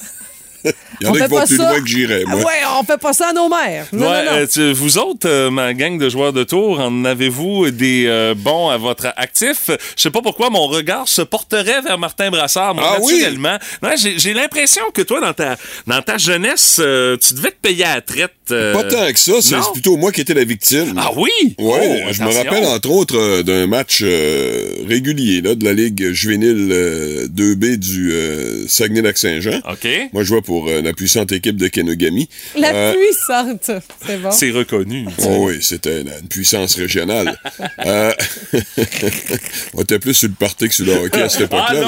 Il 1.00 1.06
y 1.06 1.08
en 1.08 1.12
On 1.12 1.14
a 1.14 1.18
fait 1.18 1.24
qui 1.26 1.30
vont 1.30 1.38
pas 1.40 1.46
plus 1.46 1.56
ça. 1.56 1.70
loin 1.70 1.80
que 1.80 1.87
j'irais, 1.87 2.24
moi. 2.26 2.38
Ouais, 2.40 2.44
on 2.80 2.84
fait 2.84 2.98
pas 2.98 3.12
ça 3.12 3.28
à 3.28 3.32
nos 3.32 3.48
mères. 3.48 3.87
Non, 3.92 4.08
Ouais, 4.11 4.24
non, 4.24 4.32
non. 4.40 4.46
euh, 4.58 4.72
vous 4.74 4.98
autres, 4.98 5.28
euh, 5.28 5.50
ma 5.50 5.72
gang 5.74 5.98
de 5.98 6.08
joueurs 6.08 6.32
de 6.32 6.44
tour, 6.44 6.80
en 6.80 7.04
avez-vous 7.04 7.70
des 7.70 8.04
euh, 8.06 8.34
bons 8.37 8.68
à 8.68 8.76
votre 8.76 9.12
actif? 9.16 9.70
Je 9.96 10.02
sais 10.02 10.11
pas 10.11 10.22
pourquoi 10.22 10.50
mon 10.50 10.66
regard 10.66 11.06
se 11.08 11.22
porterait 11.22 11.80
vers 11.82 11.98
Martin 11.98 12.30
Brassard, 12.30 12.74
moi, 12.74 12.84
Ah 12.84 12.98
oui? 13.02 13.14
naturellement. 13.18 13.58
J'ai, 13.96 14.34
l'impression 14.34 14.82
que 14.92 15.02
toi, 15.02 15.20
dans 15.20 15.32
ta, 15.32 15.56
dans 15.87 16.02
ta 16.02 16.18
jeunesse, 16.18 16.78
euh, 16.80 17.16
tu 17.16 17.34
devais 17.34 17.50
te 17.50 17.61
payer 17.62 17.84
à 17.84 17.94
la 17.96 18.00
traite. 18.00 18.32
euh, 18.50 18.72
Pas 18.74 18.84
tant 18.84 19.12
que 19.12 19.18
ça, 19.18 19.32
c'est 19.40 19.56
plutôt 19.72 19.96
moi 19.96 20.11
qui 20.12 20.20
étais 20.20 20.34
la 20.34 20.44
victime. 20.44 20.94
Ah 20.96 21.11
oui? 21.16 21.30
Ouais, 21.58 22.04
Oh, 22.08 22.12
je 22.12 22.22
me 22.22 22.32
rappelle 22.32 22.64
entre 22.64 22.90
autres 22.90 23.16
euh, 23.16 23.42
d'un 23.42 23.66
match 23.66 24.00
euh, 24.02 24.64
régulier 24.88 25.40
là, 25.42 25.54
de 25.54 25.64
la 25.64 25.72
Ligue 25.72 26.12
juvénile 26.12 26.68
euh, 26.72 27.26
2B 27.28 27.76
du 27.76 28.12
euh, 28.12 28.66
Saguenay-Lac-Saint-Jean. 28.68 29.61
OK. 29.70 29.87
Moi, 30.12 30.22
je 30.22 30.28
jouais 30.28 30.42
pour 30.42 30.68
euh, 30.68 30.80
la 30.88 30.94
puissante 30.94 31.33
équipe 31.33 31.57
de 31.57 31.68
Kenogami. 31.68 32.29
La 32.57 32.72
Euh, 32.74 32.94
puissante. 32.94 33.70
C'est 34.07 34.18
bon. 34.18 34.31
C'est 34.31 34.51
reconnu. 34.51 35.07
Oh 35.24 35.46
oui, 35.48 35.59
c'était 35.62 36.01
une 36.03 36.09
une 36.20 36.29
puissance 36.29 36.74
régionale. 36.74 37.38
euh, 37.87 38.12
on 39.74 39.83
était 39.83 39.98
plus 39.98 40.14
sur 40.14 40.29
le 40.29 40.35
party 40.35 40.68
que 40.68 40.74
sur 40.74 40.87
le 40.87 40.92
hockey 40.94 41.22
à 41.22 41.29
cette 41.29 41.42
époque-là. 41.42 41.66
Ah, 41.68 41.74
non, 41.74 41.81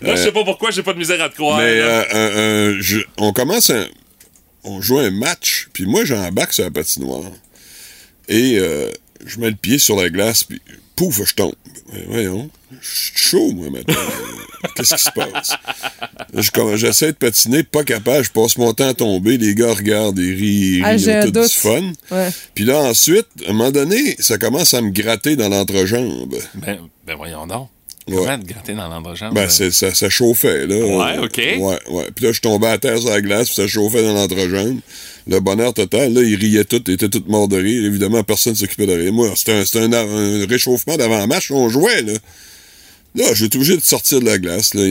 mais, 0.00 0.08
là, 0.08 0.14
je 0.16 0.20
euh, 0.20 0.24
sais 0.24 0.32
pas 0.32 0.44
pourquoi, 0.44 0.70
j'ai 0.70 0.82
pas 0.82 0.92
de 0.92 0.98
misère 0.98 1.20
à 1.22 1.28
te 1.28 1.34
croire. 1.34 1.58
Mais 1.58 1.78
euh, 1.78 2.76
je- 2.80 3.00
on 3.18 3.32
commence 3.32 3.70
un, 3.70 3.86
on 4.64 4.80
joue 4.80 4.98
un 4.98 5.10
match, 5.10 5.68
puis 5.72 5.86
moi 5.86 6.04
j'embarque 6.04 6.52
sur 6.52 6.64
la 6.64 6.70
patinoire 6.70 7.30
et 8.28 8.58
euh, 8.58 8.90
je 9.24 9.38
mets 9.40 9.50
le 9.50 9.56
pied 9.56 9.78
sur 9.78 9.96
la 10.00 10.08
glace, 10.10 10.44
puis 10.44 10.60
pouf, 10.96 11.20
je 11.26 11.34
tombe. 11.34 11.54
Euh, 11.94 11.98
Voyons, 12.08 12.50
je 12.80 12.88
suis 12.88 13.12
chaud 13.14 13.52
moi 13.52 13.68
maintenant. 13.70 13.94
Qu'est-ce 14.76 14.94
qui 14.94 15.02
se 15.02 15.10
passe? 15.10 15.52
Je 16.34 16.76
J'essaie 16.76 17.12
de 17.12 17.16
patiner, 17.16 17.62
pas 17.62 17.84
capable, 17.84 18.24
je 18.24 18.30
passe 18.30 18.56
mon 18.56 18.72
temps 18.72 18.88
à 18.88 18.94
tomber, 18.94 19.36
les 19.36 19.54
gars 19.54 19.72
regardent, 19.72 20.18
ils 20.18 20.34
rient, 20.34 20.76
ils 20.78 20.82
Ah, 20.84 20.90
rient, 20.90 20.98
j'ai 20.98 21.10
ils 21.10 21.16
ont 21.16 21.20
un 21.20 21.30
tout 21.30 21.42
du 21.42 21.48
fun. 21.48 21.92
Ouais. 22.10 22.28
Puis 22.54 22.64
là 22.64 22.78
ensuite, 22.78 23.26
à 23.46 23.50
un 23.50 23.52
moment 23.52 23.70
donné, 23.70 24.16
ça 24.18 24.38
commence 24.38 24.74
à 24.74 24.80
me 24.80 24.90
gratter 24.90 25.36
dans 25.36 25.48
l'entrejambe. 25.48 26.34
Ben, 26.54 26.78
ben 27.06 27.16
voyons 27.16 27.46
donc. 27.46 27.68
Ouais. 28.06 28.16
Comment 28.16 28.38
te 28.38 28.46
gratter 28.46 28.74
dans 28.74 28.88
l'entrejambe? 28.88 29.34
Ben, 29.34 29.48
ça, 29.48 29.94
ça 29.94 30.10
chauffait, 30.10 30.66
là. 30.66 30.76
Ouais, 30.76 31.18
OK. 31.24 31.38
Ouais, 31.38 31.78
ouais. 31.90 32.10
Puis 32.14 32.26
là, 32.26 32.32
je 32.32 32.40
tombais 32.40 32.66
à 32.66 32.76
terre 32.76 32.98
sur 32.98 33.08
la 33.08 33.22
glace, 33.22 33.46
puis 33.46 33.54
ça 33.54 33.66
chauffait 33.66 34.02
dans 34.02 34.12
l'entrejambe. 34.12 34.80
Le 35.26 35.40
bonheur 35.40 35.72
total, 35.72 36.12
là, 36.12 36.20
ils 36.22 36.34
riaient 36.34 36.66
tous, 36.66 36.82
ils 36.86 36.94
étaient 36.94 37.08
tous 37.08 37.24
morts 37.26 37.48
de 37.48 37.56
rire. 37.56 37.82
Évidemment, 37.86 38.22
personne 38.22 38.52
ne 38.52 38.58
s'occupait 38.58 38.86
de 38.86 38.92
rien. 38.92 39.10
Moi, 39.10 39.30
c'était 39.36 39.52
un, 39.52 39.64
c'était 39.64 39.84
un, 39.84 39.92
un 39.94 40.46
réchauffement 40.46 40.96
d'avant-match, 40.96 41.50
on 41.50 41.70
jouait, 41.70 42.02
là. 42.02 42.12
Là, 43.14 43.32
j'étais 43.34 43.56
obligé 43.56 43.76
de 43.76 43.82
sortir 43.82 44.20
de 44.20 44.26
la 44.26 44.38
glace, 44.38 44.74
là. 44.74 44.82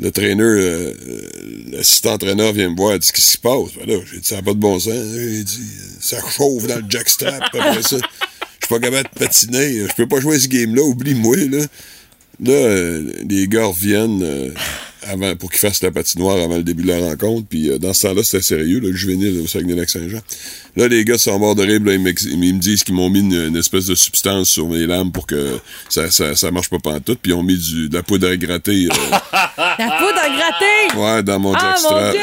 Le 0.00 0.10
traîneur, 0.10 0.46
euh, 0.46 0.92
euh, 1.06 1.30
l'assistant 1.70 2.14
entraîneur 2.14 2.52
vient 2.52 2.68
me 2.68 2.76
voir, 2.76 2.98
dit 2.98 3.12
Qu'est-ce 3.12 3.12
qui 3.12 3.32
se 3.32 3.38
passe? 3.38 3.74
Ben 3.78 3.86
là, 3.86 4.02
j'ai 4.10 4.18
dit 4.18 4.28
Ça 4.28 4.36
n'a 4.36 4.42
pas 4.42 4.54
de 4.54 4.58
bon 4.58 4.80
sens. 4.80 4.92
Il 4.92 5.44
dit 5.44 5.70
Ça 6.00 6.18
chauffe 6.36 6.66
dans 6.66 6.78
le 6.78 6.84
jackstrap, 6.88 7.42
après 7.52 7.82
ça. 7.82 7.96
Je 7.96 8.66
suis 8.66 8.68
pas 8.68 8.80
capable 8.80 9.08
de 9.14 9.18
patiner. 9.24 9.86
Je 9.88 9.94
peux 9.96 10.08
pas 10.08 10.20
jouer 10.20 10.40
ce 10.40 10.48
game-là, 10.48 10.82
oublie-moi, 10.82 11.36
là. 11.36 11.66
Là, 12.40 12.52
euh, 12.52 13.12
les 13.28 13.46
gars 13.46 13.66
reviennent 13.66 14.22
euh, 14.22 14.50
avant, 15.06 15.34
pour 15.36 15.50
qu'ils 15.50 15.60
fassent 15.60 15.82
la 15.82 15.90
patinoire 15.90 16.38
avant 16.38 16.56
le 16.56 16.62
début 16.62 16.82
de 16.82 16.88
la 16.88 16.98
rencontre. 16.98 17.46
Puis 17.48 17.70
euh, 17.70 17.78
dans 17.78 17.92
ce 17.92 18.06
temps-là, 18.06 18.22
c'était 18.22 18.42
sérieux, 18.42 18.80
là, 18.80 18.88
le 18.88 18.96
juvénile 18.96 19.40
au 19.40 19.46
Saguenay-Lac-Saint-Jean. 19.46 20.20
Là, 20.76 20.88
les 20.88 21.04
gars 21.04 21.18
sont 21.18 21.38
morts 21.38 21.54
de 21.54 21.62
rire, 21.62 21.80
là, 21.84 21.94
ils, 21.94 22.00
me 22.00 22.58
disent 22.58 22.82
qu'ils 22.84 22.94
m'ont 22.94 23.10
mis 23.10 23.20
une, 23.20 23.34
une 23.34 23.56
espèce 23.56 23.86
de 23.86 23.94
substance 23.94 24.48
sur 24.48 24.68
mes 24.68 24.86
lames 24.86 25.12
pour 25.12 25.26
que 25.26 25.58
ça, 25.88 26.10
ça, 26.10 26.34
ça 26.34 26.50
marche 26.50 26.70
pas 26.70 26.78
pantoute. 26.78 27.18
Puis 27.22 27.32
ils 27.32 27.34
ont 27.34 27.42
mis 27.42 27.58
du, 27.58 27.88
de 27.88 27.94
la 27.94 28.02
poudre 28.02 28.28
à 28.28 28.36
gratter 28.36 28.88
euh, 28.90 28.94
La 29.58 29.96
poudre 29.98 30.20
à 30.22 30.28
gratter! 30.28 30.98
ouais, 30.98 31.22
dans 31.22 31.38
mon 31.38 31.54
Ah, 31.54 31.76
mon. 31.82 32.10
Dieu! 32.10 32.20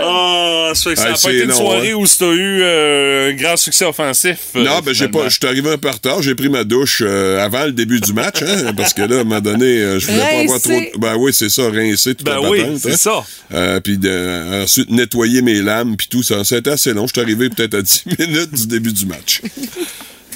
Ah, 0.00 0.72
ça 0.74 0.90
fait 0.90 0.94
que 0.96 1.00
ça 1.00 1.10
n'a 1.10 1.16
pas 1.16 1.30
été 1.32 1.44
une 1.44 1.52
soirée 1.52 1.90
hein. 1.92 1.94
où 1.94 2.06
tu 2.06 2.24
as 2.24 2.32
eu 2.32 2.62
euh, 2.62 3.30
un 3.30 3.34
grand 3.34 3.56
succès 3.56 3.84
offensif. 3.84 4.38
euh, 4.56 4.64
Non, 4.64 4.80
ben 4.84 4.92
j'ai 4.94 5.08
pas. 5.08 5.28
Je 5.28 5.34
suis 5.38 5.46
arrivé 5.46 5.70
un 5.70 5.78
peu 5.78 5.88
en 5.88 5.92
retard. 5.92 6.22
J'ai 6.22 6.34
pris 6.34 6.48
ma 6.48 6.64
douche 6.64 7.02
euh, 7.04 7.38
avant 7.44 7.64
le 7.64 7.72
début 7.72 8.00
du 8.00 8.12
match, 8.12 8.42
hein, 8.42 8.72
parce 8.76 8.92
que 8.92 9.02
là, 9.02 9.18
à 9.18 9.20
un 9.20 9.24
moment 9.24 9.40
donné, 9.40 9.98
je 10.00 10.06
voulais 10.06 10.18
pas 10.18 10.38
avoir 10.40 10.60
trop. 10.60 10.70
De- 10.72 10.98
Ben 10.98 11.16
oui, 11.16 11.32
c'est 11.32 11.50
ça, 11.50 11.68
rincer 11.70 12.14
toute 12.14 12.26
Ben 12.26 12.40
la 12.40 12.50
oui, 12.50 12.60
patente, 12.60 12.78
c'est 12.78 12.92
hein. 12.92 12.96
ça. 12.96 13.24
Euh, 13.52 13.80
puis 13.80 13.98
de- 13.98 14.62
ensuite 14.64 14.90
nettoyer 14.90 15.42
mes 15.42 15.60
lames 15.62 15.96
puis 15.96 16.08
tout 16.08 16.22
ça. 16.22 16.44
Ça 16.44 16.56
a 16.56 16.58
été 16.58 16.70
assez 16.70 16.92
long. 16.92 17.06
Je 17.06 17.12
suis 17.12 17.20
arrivé 17.22 17.48
peut-être 17.50 17.74
à 17.74 17.82
10 17.82 18.04
minutes 18.18 18.52
du 18.54 18.66
début 18.66 18.92
du 18.92 19.06
match. 19.06 19.40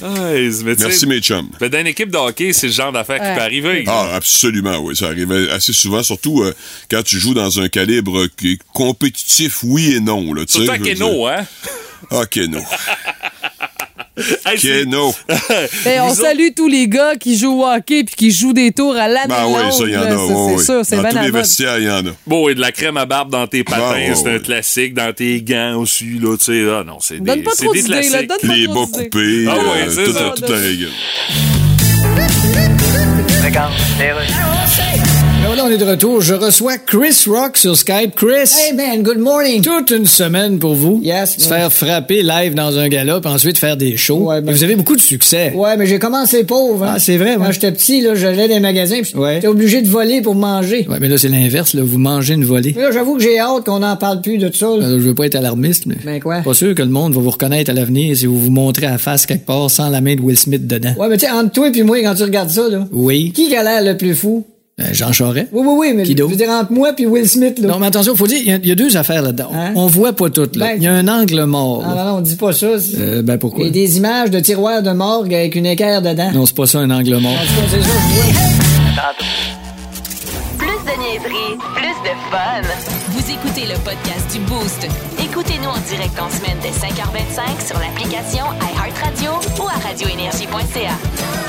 Mais 0.01 0.51
sais, 0.51 0.63
Merci 0.79 1.05
mes 1.07 1.19
chums. 1.19 1.49
ben, 1.59 1.69
dans 1.69 1.79
une 1.79 1.87
équipe 1.87 2.11
de 2.11 2.17
hockey, 2.17 2.53
c'est 2.53 2.67
le 2.67 2.73
genre 2.73 2.91
d'affaire 2.91 3.17
qui 3.17 3.35
peut 3.35 3.41
arriver. 3.41 3.83
Ah, 3.87 4.11
absolument, 4.15 4.77
oui. 4.79 4.95
Ça 4.95 5.07
arrivait 5.07 5.49
assez 5.51 5.73
souvent, 5.73 6.03
surtout 6.03 6.41
euh, 6.41 6.53
quand 6.89 7.03
tu 7.03 7.19
joues 7.19 7.33
dans 7.33 7.59
un 7.59 7.67
calibre 7.69 8.27
qui 8.37 8.53
est 8.53 8.59
compétitif, 8.73 9.59
oui 9.63 9.93
et 9.95 9.99
non. 9.99 10.33
Là, 10.33 10.45
tu 10.45 10.53
sais, 10.53 10.65
Surtout 10.65 10.71
à 10.71 10.77
Keno, 10.77 11.27
hein? 11.27 11.45
Ah, 12.11 12.25
Keno. 12.25 12.59
Hey, 14.45 14.57
c'est- 14.59 14.83
Keno. 14.83 15.13
Ben, 15.85 16.01
on 16.01 16.13
salue 16.13 16.47
tous 16.55 16.67
les 16.67 16.87
gars 16.87 17.15
qui 17.19 17.37
jouent 17.37 17.61
au 17.61 17.65
hockey 17.67 18.03
puis 18.03 18.15
qui 18.15 18.31
jouent 18.31 18.53
des 18.53 18.71
tours 18.71 18.95
à 18.95 19.07
l'année 19.07 19.27
Ben 19.29 19.45
oui, 19.47 19.71
ça, 19.71 19.83
il 19.85 19.91
y 19.91 19.97
en 19.97 20.01
a. 20.01 20.09
là, 20.09 20.15
oui, 20.17 20.27
C'est 20.27 20.55
oui. 20.55 20.65
sûr, 20.65 20.81
c'est 20.83 20.95
Dans 20.97 21.01
tous 21.03 21.07
à 21.07 21.09
les 21.09 21.15
la 21.15 21.21
mode. 21.31 21.35
vestiaires, 21.41 21.77
il 21.79 21.85
y 21.85 21.89
en 21.89 22.05
a. 22.07 22.11
Bon, 22.27 22.49
et 22.49 22.55
de 22.55 22.61
la 22.61 22.71
crème 22.71 22.97
à 22.97 23.05
barbe 23.05 23.31
dans 23.31 23.47
tes 23.47 23.63
patins, 23.63 23.91
Ben, 23.93 24.15
c'est 24.15 24.29
un 24.35 24.39
classique. 24.39 24.93
Dans 24.93 25.13
tes 25.13 25.41
gants 25.41 25.75
aussi, 25.79 26.05
là, 26.21 26.35
tu 26.37 26.45
sais. 26.45 26.63
Ah 26.69 26.83
non, 26.85 26.97
c'est 26.99 27.15
des, 27.19 27.21
Donne 27.21 27.43
pas 27.43 27.51
trop 27.57 27.73
des 27.73 27.81
d'idées, 27.81 27.93
là. 27.93 28.01
classiques. 28.01 28.29
Donne 28.29 28.37
pas 28.49 28.55
Les 28.55 28.65
trop 28.65 28.73
bas 28.85 28.91
coupés, 28.91 29.45
Ah 29.49 29.55
ouais, 29.57 29.87
euh, 29.87 29.89
c'est 29.89 30.03
toute, 30.03 30.13
ça. 30.15 30.33
toute 30.35 30.49
la 30.49 30.57
règle. 30.57 30.89
Ben 33.97 35.18
voilà, 35.59 35.73
on 35.73 35.75
est 35.75 35.77
de 35.83 35.89
retour. 35.89 36.21
Je 36.21 36.33
reçois 36.33 36.77
Chris 36.77 37.23
Rock 37.27 37.57
sur 37.57 37.75
Skype. 37.75 38.15
Chris! 38.15 38.49
Hey 38.59 38.73
man, 38.75 39.03
good 39.03 39.17
morning. 39.17 39.61
Toute 39.61 39.91
une 39.91 40.05
semaine 40.05 40.59
pour 40.59 40.73
vous. 40.75 40.99
Yes, 41.03 41.37
Se 41.37 41.47
faire 41.47 41.71
frapper 41.71 42.23
live 42.23 42.53
dans 42.53 42.77
un 42.77 42.87
gala, 42.87 43.19
puis 43.19 43.31
ensuite 43.31 43.57
faire 43.57 43.75
des 43.77 43.97
shows. 43.97 44.29
Ouais, 44.29 44.41
ben- 44.41 44.51
Et 44.51 44.55
vous 44.55 44.63
avez 44.63 44.75
beaucoup 44.75 44.95
de 44.95 45.01
succès. 45.01 45.51
Ouais, 45.55 45.75
mais 45.77 45.85
j'ai 45.85 45.99
commencé 45.99 46.43
pauvre. 46.43 46.83
hein. 46.85 46.93
Ah, 46.95 46.99
c'est 46.99 47.17
vrai, 47.17 47.35
Quand 47.37 47.45
ouais. 47.47 47.53
j'étais 47.53 47.71
petit, 47.71 48.01
là, 48.01 48.15
j'allais 48.15 48.47
dans 48.47 48.53
les 48.55 48.59
magasins, 48.59 49.01
puis 49.01 49.13
Ouais. 49.15 49.35
j'étais 49.35 49.47
obligé 49.47 49.81
de 49.81 49.87
voler 49.87 50.21
pour 50.21 50.35
manger. 50.35 50.85
Ouais, 50.89 50.97
mais 51.01 51.07
là, 51.09 51.17
c'est 51.17 51.29
l'inverse, 51.29 51.73
là. 51.73 51.81
Vous 51.83 51.97
mangez 51.97 52.33
une 52.35 52.45
volée. 52.45 52.73
Mais 52.75 52.83
Là, 52.83 52.91
j'avoue 52.91 53.17
que 53.17 53.23
j'ai 53.23 53.39
hâte 53.39 53.65
qu'on 53.65 53.79
n'en 53.79 53.97
parle 53.97 54.21
plus 54.21 54.37
de 54.37 54.51
ça. 54.53 54.67
là. 54.67 54.85
Euh, 54.85 54.99
Je 54.99 55.03
veux 55.07 55.15
pas 55.15 55.25
être 55.25 55.35
alarmiste, 55.35 55.85
mais. 55.87 55.95
Ben 56.05 56.19
quoi? 56.21 56.37
Pas 56.41 56.53
sûr 56.53 56.73
que 56.75 56.81
le 56.83 56.89
monde 56.89 57.13
va 57.13 57.21
vous 57.21 57.29
reconnaître 57.31 57.69
à 57.71 57.73
l'avenir 57.73 58.15
si 58.15 58.25
vous 58.25 58.39
vous 58.39 58.51
montrez 58.51 58.85
à 58.85 58.91
la 58.91 58.97
face 58.97 59.25
quelque 59.25 59.45
part 59.45 59.69
sans 59.69 59.89
la 59.89 60.01
main 60.01 60.15
de 60.15 60.21
Will 60.21 60.37
Smith 60.37 60.65
dedans. 60.67 60.93
Ouais, 60.97 61.07
mais 61.09 61.17
tu 61.17 61.25
sais, 61.25 61.31
entre 61.31 61.51
toi 61.51 61.69
et 61.73 61.83
moi, 61.83 62.01
quand 62.01 62.15
tu 62.15 62.23
regardes 62.23 62.49
ça, 62.49 62.69
là, 62.69 62.87
Oui. 62.91 63.31
qui 63.33 63.53
a 63.55 63.63
l'air 63.63 63.83
le 63.83 63.97
plus 63.97 64.15
fou? 64.15 64.45
Euh, 64.79 64.83
Jean 64.93 65.11
Charest? 65.11 65.47
Oui, 65.51 65.61
oui, 65.65 65.75
oui, 65.77 65.93
mais 65.95 66.03
Qui 66.03 66.15
je 66.17 66.23
veux 66.23 66.35
dire, 66.35 66.49
entre 66.49 66.71
moi 66.71 66.93
puis 66.93 67.05
Will 67.05 67.27
Smith, 67.27 67.59
là. 67.59 67.67
Non, 67.67 67.79
mais 67.79 67.87
attention, 67.87 68.15
faut 68.15 68.27
dire, 68.27 68.37
il 68.39 68.47
y 68.47 68.51
a- 68.53 68.55
il 68.57 68.67
y, 68.67 68.71
a 68.71 68.75
deux 68.75 68.95
affaires 68.97 69.21
là-dedans. 69.21 69.49
Hein? 69.53 69.73
On 69.75 69.87
voit 69.87 70.13
pas 70.13 70.29
tout, 70.29 70.41
là. 70.55 70.67
Ben- 70.67 70.73
Il 70.77 70.83
y 70.83 70.87
a 70.87 70.93
un 70.93 71.07
angle 71.07 71.43
mort. 71.43 71.81
Non, 71.83 71.95
là. 71.95 72.03
non, 72.05 72.11
non, 72.11 72.17
on 72.17 72.21
dit 72.21 72.35
pas 72.37 72.53
ça. 72.53 72.67
Euh, 72.67 73.21
ben 73.21 73.33
Il 73.33 73.39
pourquoi? 73.39 73.65
y 73.65 73.67
a 73.67 73.71
des 73.71 73.97
images 73.97 74.31
de 74.31 74.39
tiroirs 74.39 74.81
de 74.81 74.91
morgue 74.91 75.33
avec 75.33 75.55
une 75.55 75.65
équerre 75.65 76.01
dedans. 76.01 76.31
Non, 76.33 76.45
c'est 76.45 76.55
pas 76.55 76.65
ça 76.65 76.79
un 76.79 76.89
angle 76.91 77.17
mort. 77.17 77.31
En 77.33 77.35
tout 77.35 77.61
cas, 77.61 77.67
c'est 77.71 77.81
ça. 77.81 79.13
Plus 80.57 80.67
de 80.67 81.01
niaiserie, 81.01 81.57
plus 81.75 81.97
de 82.03 82.13
fun. 82.31 82.61
Vous 83.11 83.31
écoutez 83.31 83.65
le 83.67 83.77
podcast 83.83 84.31
du 84.31 84.39
Boost. 84.41 84.87
Écoutez-nous 85.19 85.69
en 85.69 85.79
direct 85.89 86.17
en 86.19 86.29
semaine 86.29 86.57
dès 86.61 86.69
5h25 86.69 87.67
sur 87.67 87.77
l'application 87.79 88.45
iHeartRadio 88.61 89.31
ou 89.61 89.67
à 89.67 89.87
radioénergie.ca. 89.87 91.48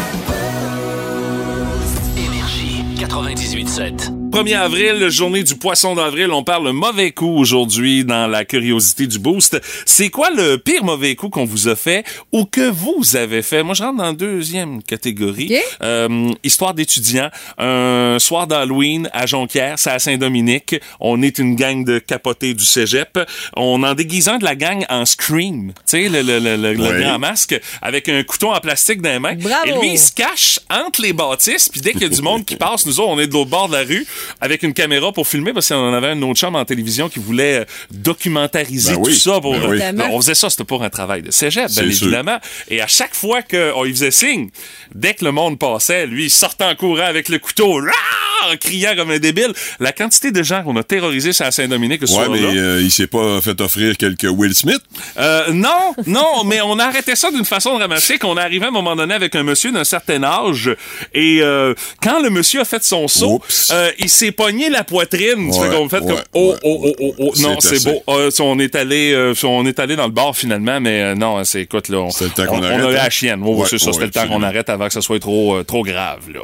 98.7. 3.01 4.20
1er 4.31 4.57
avril, 4.57 5.09
journée 5.09 5.43
du 5.43 5.57
poisson 5.57 5.97
d'avril. 5.97 6.31
On 6.31 6.45
parle 6.45 6.71
mauvais 6.71 7.11
coup 7.11 7.37
aujourd'hui 7.37 8.05
dans 8.05 8.29
la 8.29 8.45
curiosité 8.45 9.07
du 9.09 9.19
boost. 9.19 9.61
C'est 9.85 10.09
quoi 10.09 10.31
le 10.31 10.57
pire 10.57 10.85
mauvais 10.85 11.17
coup 11.17 11.29
qu'on 11.31 11.45
vous 11.45 11.67
a 11.69 11.75
fait 11.75 12.05
ou 12.31 12.45
que 12.45 12.71
vous 12.71 13.17
avez 13.17 13.43
fait? 13.43 13.65
Moi, 13.65 13.75
je 13.75 13.83
rentre 13.83 13.99
dans 13.99 14.05
la 14.05 14.13
deuxième 14.13 14.83
catégorie. 14.85 15.51
Ok. 15.53 15.63
Euh, 15.83 16.31
histoire 16.45 16.75
d'étudiants. 16.75 17.31
Un 17.59 18.19
soir 18.21 18.47
d'Halloween 18.47 19.11
à 19.13 19.27
Jonquière, 19.27 19.79
c'est 19.81 19.91
à 19.91 19.99
Saint-Dominique. 19.99 20.77
On 21.01 21.23
est 21.23 21.39
une 21.39 21.57
gang 21.57 21.85
de 21.85 21.99
capotés 21.99 22.55
du 22.55 22.65
cégep. 22.65 23.19
On 23.57 23.83
en 23.83 23.95
déguisant 23.95 24.39
de 24.39 24.45
la 24.45 24.55
gang 24.55 24.85
en 24.89 25.07
Scream. 25.07 25.73
Tu 25.89 26.05
sais, 26.05 26.09
le, 26.09 26.23
le, 26.23 26.39
le, 26.39 26.57
le- 26.57 26.75
le 26.75 26.81
Ouais. 26.91 27.03
grand 27.03 27.19
masque 27.19 27.59
avec 27.83 28.09
un 28.09 28.23
couteau 28.23 28.51
en 28.53 28.61
plastique 28.61 29.03
dans 29.03 29.11
les 29.11 29.19
mains. 29.19 29.35
Bravo. 29.35 29.67
Et 29.67 29.73
lui, 29.81 29.93
il 29.95 29.99
se 29.99 30.13
cache 30.13 30.61
entre 30.71 31.03
les 31.03 31.13
bâtisses. 31.13 31.69
Puis 31.69 31.81
dès 31.81 31.93
qu'il 31.93 32.03
y 32.03 32.07
a 32.07 32.09
du 32.09 32.23
monde 32.23 32.45
qui 32.45 32.57
passe, 32.57 32.87
nous 32.87 33.01
autres, 33.01 33.09
on 33.11 33.19
est 33.19 33.27
de 33.27 33.33
l'autre 33.33 33.51
bord 33.51 33.69
de 33.69 33.75
la 33.75 33.83
rue 33.83 34.07
avec 34.41 34.63
une 34.63 34.73
caméra 34.75 35.13
pour 35.13 35.27
filmer 35.27 35.53
parce 35.53 35.69
qu'on 35.69 35.75
en 35.77 35.93
avait 35.93 36.09
un 36.09 36.23
autre 36.23 36.39
chum 36.41 36.55
en 36.57 36.65
télévision 36.65 37.09
qui 37.09 37.19
voulait 37.19 37.61
euh, 37.61 37.65
documentariser 37.91 38.95
Ben 38.97 39.03
tout 39.03 39.13
ça. 39.13 39.41
Pour, 39.41 39.53
ben 39.59 39.63
euh, 39.63 39.93
oui. 39.97 40.05
On 40.13 40.21
faisait 40.21 40.35
ça, 40.35 40.51
c'était 40.51 40.65
pour 40.65 40.83
un 40.83 40.91
travail 40.91 41.23
de 41.23 41.31
cégep, 41.31 41.69
bien 41.71 41.91
sûr. 41.93 42.07
évidemment. 42.07 42.39
Et 42.69 42.81
à 42.81 42.87
chaque 42.87 43.15
fois 43.15 43.41
qu'on 43.43 43.83
lui 43.85 43.93
faisait 43.93 44.11
signe, 44.11 44.51
dès 44.95 45.15
que 45.15 45.25
le 45.25 45.33
monde 45.33 45.59
passait, 45.59 46.07
lui, 46.07 46.25
il 46.27 46.31
sortait 46.31 46.65
en 46.65 46.75
courant 46.75 47.05
avec 47.07 47.29
le 47.29 47.39
couteau, 47.39 47.75
Rah! 47.77 48.51
en 48.53 48.57
criant 48.57 48.97
comme 48.97 49.11
un 49.11 49.19
débile. 49.19 49.53
La 49.81 49.93
quantité 49.93 50.33
de 50.33 50.43
gens 50.43 50.63
qu'on 50.63 50.75
a 50.77 50.83
terrorisés 50.83 51.33
la 51.41 51.51
Saint-Dominique 51.51 52.01
ce 52.07 52.13
Ouais, 52.15 52.25
soir-là. 52.25 52.41
mais 52.53 52.59
euh, 52.59 52.81
il 52.83 52.91
s'est 52.91 53.07
pas 53.07 53.39
fait 53.43 53.61
offrir 53.61 53.99
quelques 53.99 54.27
Will 54.31 54.55
Smith? 54.55 54.81
Euh, 55.19 55.53
non, 55.53 55.95
non, 56.07 56.45
mais 56.45 56.61
on 56.63 56.79
a 56.79 56.85
arrêté 56.85 57.17
ça 57.17 57.31
d'une 57.31 57.45
façon 57.45 57.77
dramatique. 57.79 58.25
On 58.25 58.39
est 58.39 58.41
arrivé 58.41 58.65
à 58.65 58.69
un 58.69 58.73
moment 58.73 58.97
donné 58.97 59.13
avec 59.13 59.35
un 59.35 59.43
monsieur 59.43 59.73
d'un 59.73 59.85
certain 59.85 60.23
âge 60.25 60.71
et 61.13 61.41
euh, 61.43 61.75
quand 62.03 62.23
le 62.23 62.31
monsieur 62.31 62.61
a 62.61 62.65
fait 62.65 62.83
son 62.83 63.09
saut, 63.09 63.43
euh, 63.73 63.91
il 63.99 64.09
s'est 64.11 64.33
pogné 64.33 64.69
la 64.69 64.85
poitrine. 64.85 65.51
Tu 65.53 65.61
fais 65.61 65.69
qu'on 65.75 65.89
fait 65.89 66.01
ouais, 66.01 66.07
comme 66.07 66.23
oh 66.35 66.51
ouais, 66.53 66.59
oh 66.63 66.81
oh 66.85 66.95
oh 67.01 67.15
oh. 67.19 67.33
Non, 67.41 67.57
C'est 67.61 67.85
beau. 67.85 68.03
Euh, 68.09 68.31
on 68.41 68.59
est 68.59 68.75
allé, 68.75 69.13
euh, 69.13 69.35
on 69.45 69.65
est 69.67 69.79
allé 69.79 69.97
dans 69.97 70.07
le 70.07 70.13
bar 70.13 70.37
finalement, 70.37 70.81
mais 70.81 71.03
euh, 71.03 71.15
non, 71.15 71.43
c'est 71.45 71.63
écoute 71.63 71.89
là, 71.89 71.99
on, 71.99 72.11
C'était 72.11 72.25
le 72.25 72.31
temps 72.31 72.47
qu'on 72.47 72.61
on- 72.61 72.63
arrête, 72.63 72.81
on 72.83 72.87
a 72.87 72.91
eu 72.91 72.95
hein? 72.95 73.03
la 73.05 73.11
chienne. 73.11 73.43
Ouais, 73.43 73.65
c'est 73.69 73.79
ça. 73.79 73.87
ouais, 73.87 73.93
C'était 73.93 74.05
le 74.07 74.11
temps 74.11 74.29
qu'on 74.29 74.43
arrête 74.43 74.69
avant 74.69 74.87
que 74.87 74.93
ça 74.93 75.01
soit 75.01 75.21
trop 75.21 75.57
euh, 75.57 75.65
trop 75.65 75.83
grave 75.83 76.21
là. 76.33 76.41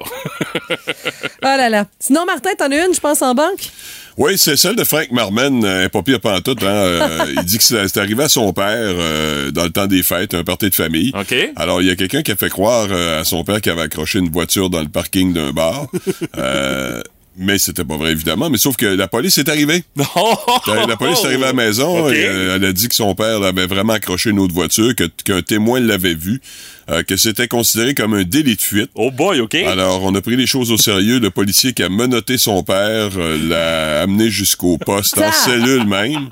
Ah 1.42 1.57
là 1.59 1.68
là. 1.68 1.87
Sinon, 1.98 2.24
Martin, 2.26 2.50
t'en 2.59 2.70
as 2.70 2.87
une, 2.87 2.94
je 2.94 3.00
pense, 3.00 3.22
en 3.22 3.35
banque? 3.35 3.70
Oui, 4.18 4.38
c'est 4.38 4.57
celle 4.57 4.76
de 4.76 4.85
Frank 4.85 5.11
Marmen, 5.11 5.62
euh, 5.64 5.88
pas 5.90 6.02
pire 6.02 6.20
pantoute. 6.20 6.62
Hein, 6.62 6.66
euh, 6.68 7.26
il 7.37 7.42
dit 7.44 7.59
que 7.59 7.64
c'est 7.64 7.96
arrivé 7.98 8.24
à 8.24 8.29
son 8.31 8.52
père 8.55 8.66
euh, 8.70 9.50
dans 9.50 9.64
le 9.64 9.70
temps 9.70 9.87
des 9.87 10.02
fêtes, 10.02 10.33
un 10.33 10.42
party 10.42 10.70
de 10.70 10.74
famille. 10.74 11.12
OK. 11.18 11.35
Alors, 11.55 11.83
il 11.83 11.88
y 11.88 11.90
a 11.90 11.96
quelqu'un 11.96 12.22
qui 12.22 12.33
a 12.33 12.37
fait 12.37 12.48
croire 12.48 12.87
euh, 12.90 13.20
à 13.20 13.24
son 13.24 13.44
père 13.44 13.61
qu'il 13.61 13.72
avait 13.72 13.83
accroché 13.83 14.18
une 14.18 14.31
voiture 14.31 14.70
dans 14.70 14.81
le 14.81 14.88
parking 14.88 15.35
d'un 15.35 15.52
bar. 15.52 15.87
Mais 17.38 17.59
c'était 17.59 17.85
pas 17.85 17.96
vrai, 17.96 18.12
évidemment. 18.12 18.49
Mais 18.49 18.57
sauf 18.59 18.77
que 18.77 18.87
la 18.87 19.09
police 19.09 19.37
est 19.38 19.49
arrivée. 19.49 19.85
La, 19.96 20.07
la 20.88 20.96
police 20.96 21.20
est 21.22 21.27
arrivée 21.27 21.44
à 21.44 21.49
la 21.49 21.53
maison. 21.53 22.09
Et, 22.09 22.25
euh, 22.25 22.57
elle 22.57 22.64
a 22.64 22.72
dit 22.72 22.88
que 22.88 22.94
son 22.94 23.14
père 23.14 23.42
avait 23.42 23.66
vraiment 23.66 23.92
accroché 23.92 24.31
une 24.31 24.38
autre 24.38 24.55
voiture, 24.55 24.94
que- 24.94 25.05
qu'un 25.25 25.42
témoin 25.42 25.79
l'avait 25.81 26.14
vu, 26.14 26.40
euh, 26.90 27.03
que 27.03 27.16
c'était 27.16 27.46
considéré 27.49 27.92
comme 27.94 28.14
un 28.14 28.22
délit 28.25 28.57
de 28.57 28.61
fuite. 28.62 28.90
Oh 28.94 29.11
boy, 29.11 29.40
ok. 29.40 29.55
Alors, 29.55 30.03
on 30.05 30.14
a 30.14 30.20
pris 30.22 30.37
les 30.37 30.46
choses 30.46 30.70
au 30.72 30.79
sérieux. 30.79 31.18
Le 31.18 31.31
policier 31.31 31.75
qui 31.75 31.83
a 31.83 31.88
menotté 31.90 32.38
son 32.38 32.62
père 32.62 33.11
euh, 33.18 33.38
l'a 33.49 34.03
amené 34.03 34.31
jusqu'au 34.31 34.79
poste 34.79 35.18
en 35.18 35.31
cellule 35.33 35.85
même. 35.85 36.31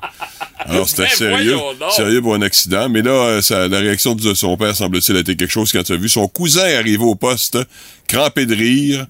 Alors, 0.59 0.89
c'était 0.89 1.03
Ben, 1.09 1.09
sérieux, 1.15 1.57
sérieux 1.95 2.21
pour 2.21 2.33
un 2.33 2.41
accident. 2.41 2.89
Mais 2.89 3.03
là, 3.03 3.11
euh, 3.11 3.41
ça- 3.43 3.67
la 3.67 3.77
réaction 3.79 4.15
de 4.15 4.33
son 4.33 4.57
père, 4.57 4.75
semble-t-il, 4.75 5.15
a 5.17 5.19
été 5.19 5.35
quelque 5.35 5.51
chose 5.51 5.71
quand 5.71 5.83
tu 5.83 5.93
as 5.93 5.97
vu 5.97 6.09
son 6.09 6.27
cousin 6.27 6.63
arriver 6.79 7.03
au 7.03 7.13
poste, 7.15 7.59
crampé 8.07 8.45
de 8.45 8.55
rire, 8.55 9.05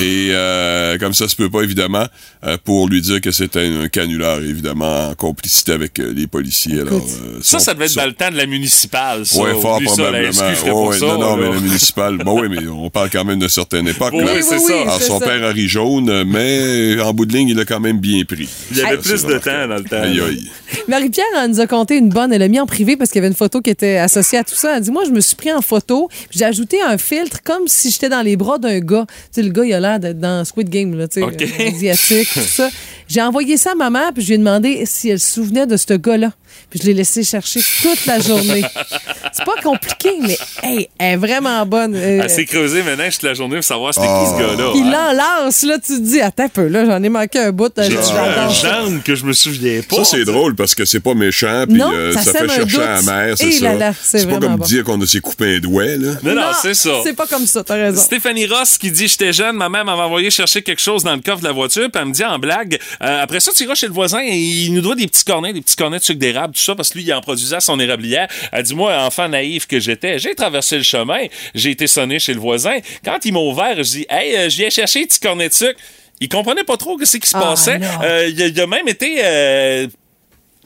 et 0.00 0.28
euh, 0.32 0.98
comme 0.98 1.14
ça 1.14 1.28
se 1.28 1.36
peut 1.36 1.48
pas, 1.50 1.62
évidemment, 1.62 2.06
euh, 2.44 2.56
pour 2.64 2.88
lui 2.88 3.00
dire 3.00 3.20
que 3.20 3.30
c'était 3.30 3.66
un 3.66 3.88
canular, 3.88 4.38
évidemment, 4.38 5.08
en 5.10 5.14
complicité 5.14 5.72
avec 5.72 5.98
euh, 5.98 6.12
les 6.14 6.26
policiers. 6.26 6.80
Alors, 6.80 6.94
euh, 6.94 7.38
Ça, 7.42 7.58
son- 7.58 7.64
ça 7.64 7.74
devait 7.74 7.86
être 7.86 7.92
son- 7.92 8.00
dans 8.00 8.06
le 8.06 8.12
temps 8.12 8.30
de 8.30 8.36
la 8.36 8.46
municipale, 8.46 9.26
ça. 9.26 9.40
Ouais, 9.42 9.52
fort 9.60 9.76
Oublie 9.76 9.88
ça, 9.88 10.10
la 10.10 10.30
probablement. 10.30 10.86
Ouais, 10.88 10.98
ça, 10.98 11.06
non, 11.06 11.18
non, 11.18 11.36
là. 11.36 11.42
mais 11.48 11.54
la 11.54 11.60
municipale. 11.60 12.18
bon, 12.18 12.40
oui, 12.42 12.48
mais 12.50 12.66
on 12.68 12.90
parle 12.90 13.10
quand 13.10 13.24
même 13.24 13.38
d'une 13.38 13.48
certaine 13.48 13.86
époque. 13.88 14.12
Oui, 14.14 14.24
oui, 14.24 14.42
c'est 14.42 14.58
ça. 14.58 14.80
Alors, 14.82 15.00
son 15.02 15.18
ça. 15.20 15.26
père 15.26 15.44
a 15.44 15.50
ri 15.50 15.68
jaune, 15.68 16.24
mais 16.24 17.00
en 17.00 17.12
bout 17.12 17.26
de 17.26 17.32
ligne, 17.36 17.48
il 17.50 17.60
a 17.60 17.64
quand 17.64 17.80
même 17.80 17.98
bien 17.98 18.24
pris. 18.24 18.48
Il 18.70 18.78
y 18.78 18.82
avait 18.82 18.96
Ça, 18.96 19.02
plus 19.02 19.24
de 19.24 19.38
temps 19.38 19.68
dans 19.68 19.76
le 19.76 19.84
temps. 19.84 20.02
Aïe, 20.02 20.20
aïe. 20.20 20.50
Marie-Pierre, 20.88 21.24
elle 21.42 21.50
nous 21.50 21.60
a 21.60 21.66
conté 21.66 21.96
une 21.96 22.08
bonne. 22.08 22.32
Elle 22.32 22.40
l'a 22.40 22.48
mis 22.48 22.60
en 22.60 22.66
privé 22.66 22.96
parce 22.96 23.10
qu'il 23.10 23.18
y 23.18 23.20
avait 23.24 23.28
une 23.28 23.34
photo 23.36 23.60
qui 23.60 23.70
était 23.70 23.96
associée 23.98 24.38
à 24.38 24.44
tout 24.44 24.54
ça. 24.54 24.76
Elle 24.76 24.82
dit 24.82 24.90
Moi, 24.90 25.04
je 25.06 25.10
me 25.10 25.20
suis 25.20 25.36
pris 25.36 25.52
en 25.52 25.60
photo. 25.62 26.08
puis 26.28 26.38
J'ai 26.38 26.44
ajouté 26.44 26.80
un 26.82 26.98
filtre 26.98 27.38
comme 27.44 27.66
si 27.66 27.90
j'étais 27.90 28.08
dans 28.08 28.22
les 28.22 28.36
bras 28.40 28.58
d'un 28.58 28.80
gars. 28.80 29.06
Tu 29.08 29.14
sais, 29.32 29.42
le 29.42 29.50
gars, 29.50 29.64
il 29.64 29.72
a 29.74 29.80
l'air 29.80 30.00
d'être 30.00 30.18
dans 30.18 30.44
Squid 30.44 30.68
Game, 30.68 30.96
là, 30.96 31.06
tu 31.08 31.20
sais, 31.20 31.22
OK. 31.22 31.40
euh, 31.42 31.68
asiatique, 31.68 32.28
tout 32.32 32.40
ça. 32.40 32.68
J'ai 33.10 33.20
envoyé 33.22 33.56
ça 33.56 33.72
à 33.72 33.74
maman, 33.74 34.12
puis 34.14 34.22
je 34.22 34.28
lui 34.28 34.34
ai 34.34 34.38
demandé 34.38 34.84
si 34.86 35.08
elle 35.08 35.18
se 35.18 35.32
souvenait 35.34 35.66
de 35.66 35.76
ce 35.76 35.94
gars-là. 35.94 36.30
Puis 36.68 36.78
je 36.82 36.86
l'ai 36.86 36.94
laissé 36.94 37.22
chercher 37.24 37.60
toute 37.82 38.06
la 38.06 38.20
journée. 38.20 38.62
C'est 39.32 39.44
pas 39.44 39.54
compliqué, 39.62 40.10
mais 40.20 40.36
hey, 40.62 40.88
elle 40.98 41.14
est 41.14 41.16
vraiment 41.16 41.64
bonne. 41.66 41.94
Euh, 41.94 42.20
Elle 42.24 42.30
s'est 42.30 42.44
creusée 42.44 42.82
maintenant 42.82 43.08
toute 43.10 43.22
la 43.22 43.34
journée 43.34 43.56
pour 43.56 43.64
savoir 43.64 43.94
c'était 43.94 44.06
qui 44.06 44.26
ce 44.26 44.38
gars-là. 44.38 44.72
il 44.74 44.94
hein. 44.94 45.12
lance, 45.42 45.62
là, 45.62 45.78
tu 45.78 45.94
te 45.96 46.00
dis, 46.00 46.20
attends 46.20 46.44
un 46.44 46.48
peu, 46.48 46.66
là, 46.68 46.84
j'en 46.86 47.02
ai 47.02 47.08
manqué 47.08 47.38
un 47.38 47.52
bout. 47.52 47.72
J'ai 47.76 47.96
un 47.98 48.02
ça. 48.02 48.48
gendre 48.48 49.02
que 49.02 49.14
je 49.14 49.24
me 49.24 49.32
souviens 49.32 49.80
pas. 49.88 49.96
Ça, 49.96 50.04
c'est 50.04 50.24
drôle 50.24 50.54
parce 50.56 50.74
que 50.74 50.84
c'est 50.84 51.00
pas 51.00 51.14
méchant, 51.14 51.64
puis 51.68 51.78
Non, 51.78 51.90
euh, 51.92 52.12
ça 52.12 52.22
fait 52.32 52.42
un 52.42 52.48
chercher 52.48 52.82
à 52.82 52.94
la 52.96 53.02
mère, 53.02 53.36
c'est 53.36 53.48
Eh 53.48 53.52
ça. 53.52 53.92
c'est 54.02 54.28
pas 54.28 54.38
comme 54.38 54.56
bon. 54.56 54.64
dire 54.64 54.84
qu'on 54.84 55.00
s'est 55.06 55.20
coupé 55.20 55.56
un 55.56 55.60
doigt, 55.60 55.84
là. 55.84 56.12
Non, 56.22 56.34
non, 56.34 56.42
c'est 56.62 56.74
ça. 56.74 56.90
C'est 57.04 57.14
pas 57.14 57.26
comme 57.26 57.46
ça, 57.46 57.62
t'as 57.64 57.74
raison. 57.74 58.00
Stéphanie 58.00 58.46
Ross 58.46 58.76
qui 58.78 58.90
dit 58.90 59.08
J'étais 59.08 59.32
jeune, 59.32 59.56
ma 59.56 59.68
mère 59.68 59.84
m'avait 59.84 60.02
envoyé 60.02 60.30
chercher 60.30 60.62
quelque 60.62 60.82
chose 60.82 61.04
dans 61.04 61.14
le 61.14 61.20
coffre 61.22 61.40
de 61.40 61.44
la 61.46 61.52
voiture, 61.52 61.88
puis 61.92 62.00
elle 62.02 62.08
me 62.08 62.12
dit 62.12 62.24
en 62.24 62.38
blague 62.38 62.78
euh, 63.02 63.22
Après 63.22 63.40
ça, 63.40 63.52
tu 63.52 63.64
iras 63.64 63.74
chez 63.74 63.86
le 63.86 63.92
voisin 63.92 64.20
et 64.22 64.36
il 64.36 64.72
nous 64.74 64.80
doit 64.80 64.94
des 64.94 65.06
petits 65.06 65.24
cornets, 65.24 65.52
des 65.52 65.60
petits 65.62 65.76
cornets 65.76 65.98
de 65.98 66.04
sucre 66.04 66.18
d'érable, 66.18 66.54
tout 66.54 66.60
ça, 66.60 66.74
parce 66.74 66.90
que 66.90 66.98
lui, 66.98 67.04
il 67.04 67.12
en 67.14 67.20
produisait 67.20 67.56
à 67.56 67.60
son 67.60 67.78
érablière. 67.80 68.28
Elle 68.52 68.62
dit 68.62 68.74
Moi, 68.74 68.94
enfant 69.02 69.28
naïf 69.28 69.66
que 69.66 69.80
j'étais, 69.80 70.18
j'ai 70.18 70.34
traversé 70.34 70.76
le 70.76 70.82
chemin, 70.82 71.26
j'ai 71.54 71.70
été 71.70 71.86
sonné 71.86 72.18
chez 72.18 72.34
le 72.34 72.40
voisin. 72.40 72.78
Quand 73.04 73.18
il 73.24 73.32
m'a 73.32 73.40
ouvert, 73.40 73.76
je 73.76 73.82
dis 73.90 74.06
Hey, 74.10 74.36
euh, 74.36 74.48
je 74.48 74.56
viens 74.56 74.70
chercher 74.70 75.00
des 75.00 75.06
petits 75.06 75.20
cornets 75.20 75.48
de 75.48 75.54
sucre. 75.54 75.78
Il 76.22 76.28
comprenait 76.28 76.64
pas 76.64 76.76
trop 76.76 76.98
ce 77.02 77.16
qui 77.16 77.26
se 77.28 77.34
Ah, 77.36 77.40
passait. 77.40 77.80
Euh, 78.02 78.28
il, 78.28 78.42
a, 78.42 78.46
il 78.48 78.60
a 78.60 78.66
même 78.66 78.86
été. 78.88 79.16
euh, 79.24 79.86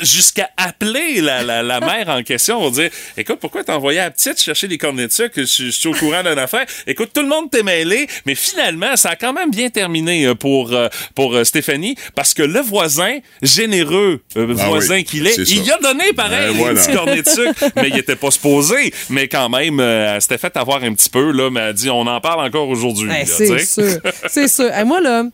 jusqu'à 0.00 0.50
appeler 0.56 1.20
la, 1.20 1.42
la, 1.42 1.62
la 1.62 1.80
mère 1.92 2.08
en 2.08 2.22
question 2.22 2.58
pour 2.60 2.70
dire 2.72 2.90
écoute 3.16 3.38
pourquoi 3.40 3.62
t'as 3.64 3.76
envoyé 3.76 4.00
à 4.00 4.04
la 4.04 4.10
petite 4.10 4.40
chercher 4.40 4.68
des 4.68 4.78
cornets 4.78 5.06
de 5.06 5.12
sucre? 5.12 5.32
Je, 5.36 5.44
je 5.44 5.70
suis 5.70 5.88
au 5.88 5.92
courant 5.94 6.22
d'une 6.22 6.38
affaire 6.38 6.66
écoute 6.86 7.10
tout 7.14 7.22
le 7.22 7.28
monde 7.28 7.50
t'est 7.50 7.62
mêlé 7.62 8.08
mais 8.26 8.34
finalement 8.34 8.96
ça 8.96 9.10
a 9.10 9.16
quand 9.16 9.32
même 9.32 9.50
bien 9.50 9.70
terminé 9.70 10.26
euh, 10.26 10.34
pour 10.34 10.72
euh, 10.72 10.88
pour 11.14 11.34
euh, 11.34 11.44
Stéphanie 11.44 11.96
parce 12.14 12.34
que 12.34 12.42
le 12.42 12.60
voisin 12.60 13.18
généreux 13.42 14.20
euh, 14.36 14.54
Ah 14.58 14.68
voisin 14.68 14.96
oui, 14.96 15.04
qu'il 15.04 15.26
est 15.26 15.36
il 15.36 15.70
a 15.70 15.78
donné 15.78 16.12
pareil 16.12 16.54
Ben 16.56 16.74
petits 16.74 16.92
cornets 16.92 17.22
de 17.22 17.28
sucre 17.28 17.64
mais 17.76 17.88
il 17.88 17.98
était 17.98 18.16
pas 18.16 18.30
supposé 18.30 18.92
mais 19.10 19.28
quand 19.28 19.48
même 19.48 19.78
euh, 19.80 20.14
elle 20.16 20.20
s'était 20.22 20.38
fait 20.38 20.56
avoir 20.56 20.82
un 20.82 20.92
petit 20.94 21.10
peu 21.10 21.30
là 21.30 21.50
mais 21.50 21.60
elle 21.60 21.66
a 21.68 21.72
dit 21.72 21.90
on 21.90 22.06
en 22.06 22.20
parle 22.20 22.44
encore 22.44 22.68
aujourd'hui 22.68 23.08
Ben, 23.08 23.24
c'est 23.26 23.64
sûr. 23.64 24.00
C'est 24.28 24.48
sûr. 24.48 24.72
Et 24.74 24.84
moi, 24.84 25.00
là, 25.00 25.24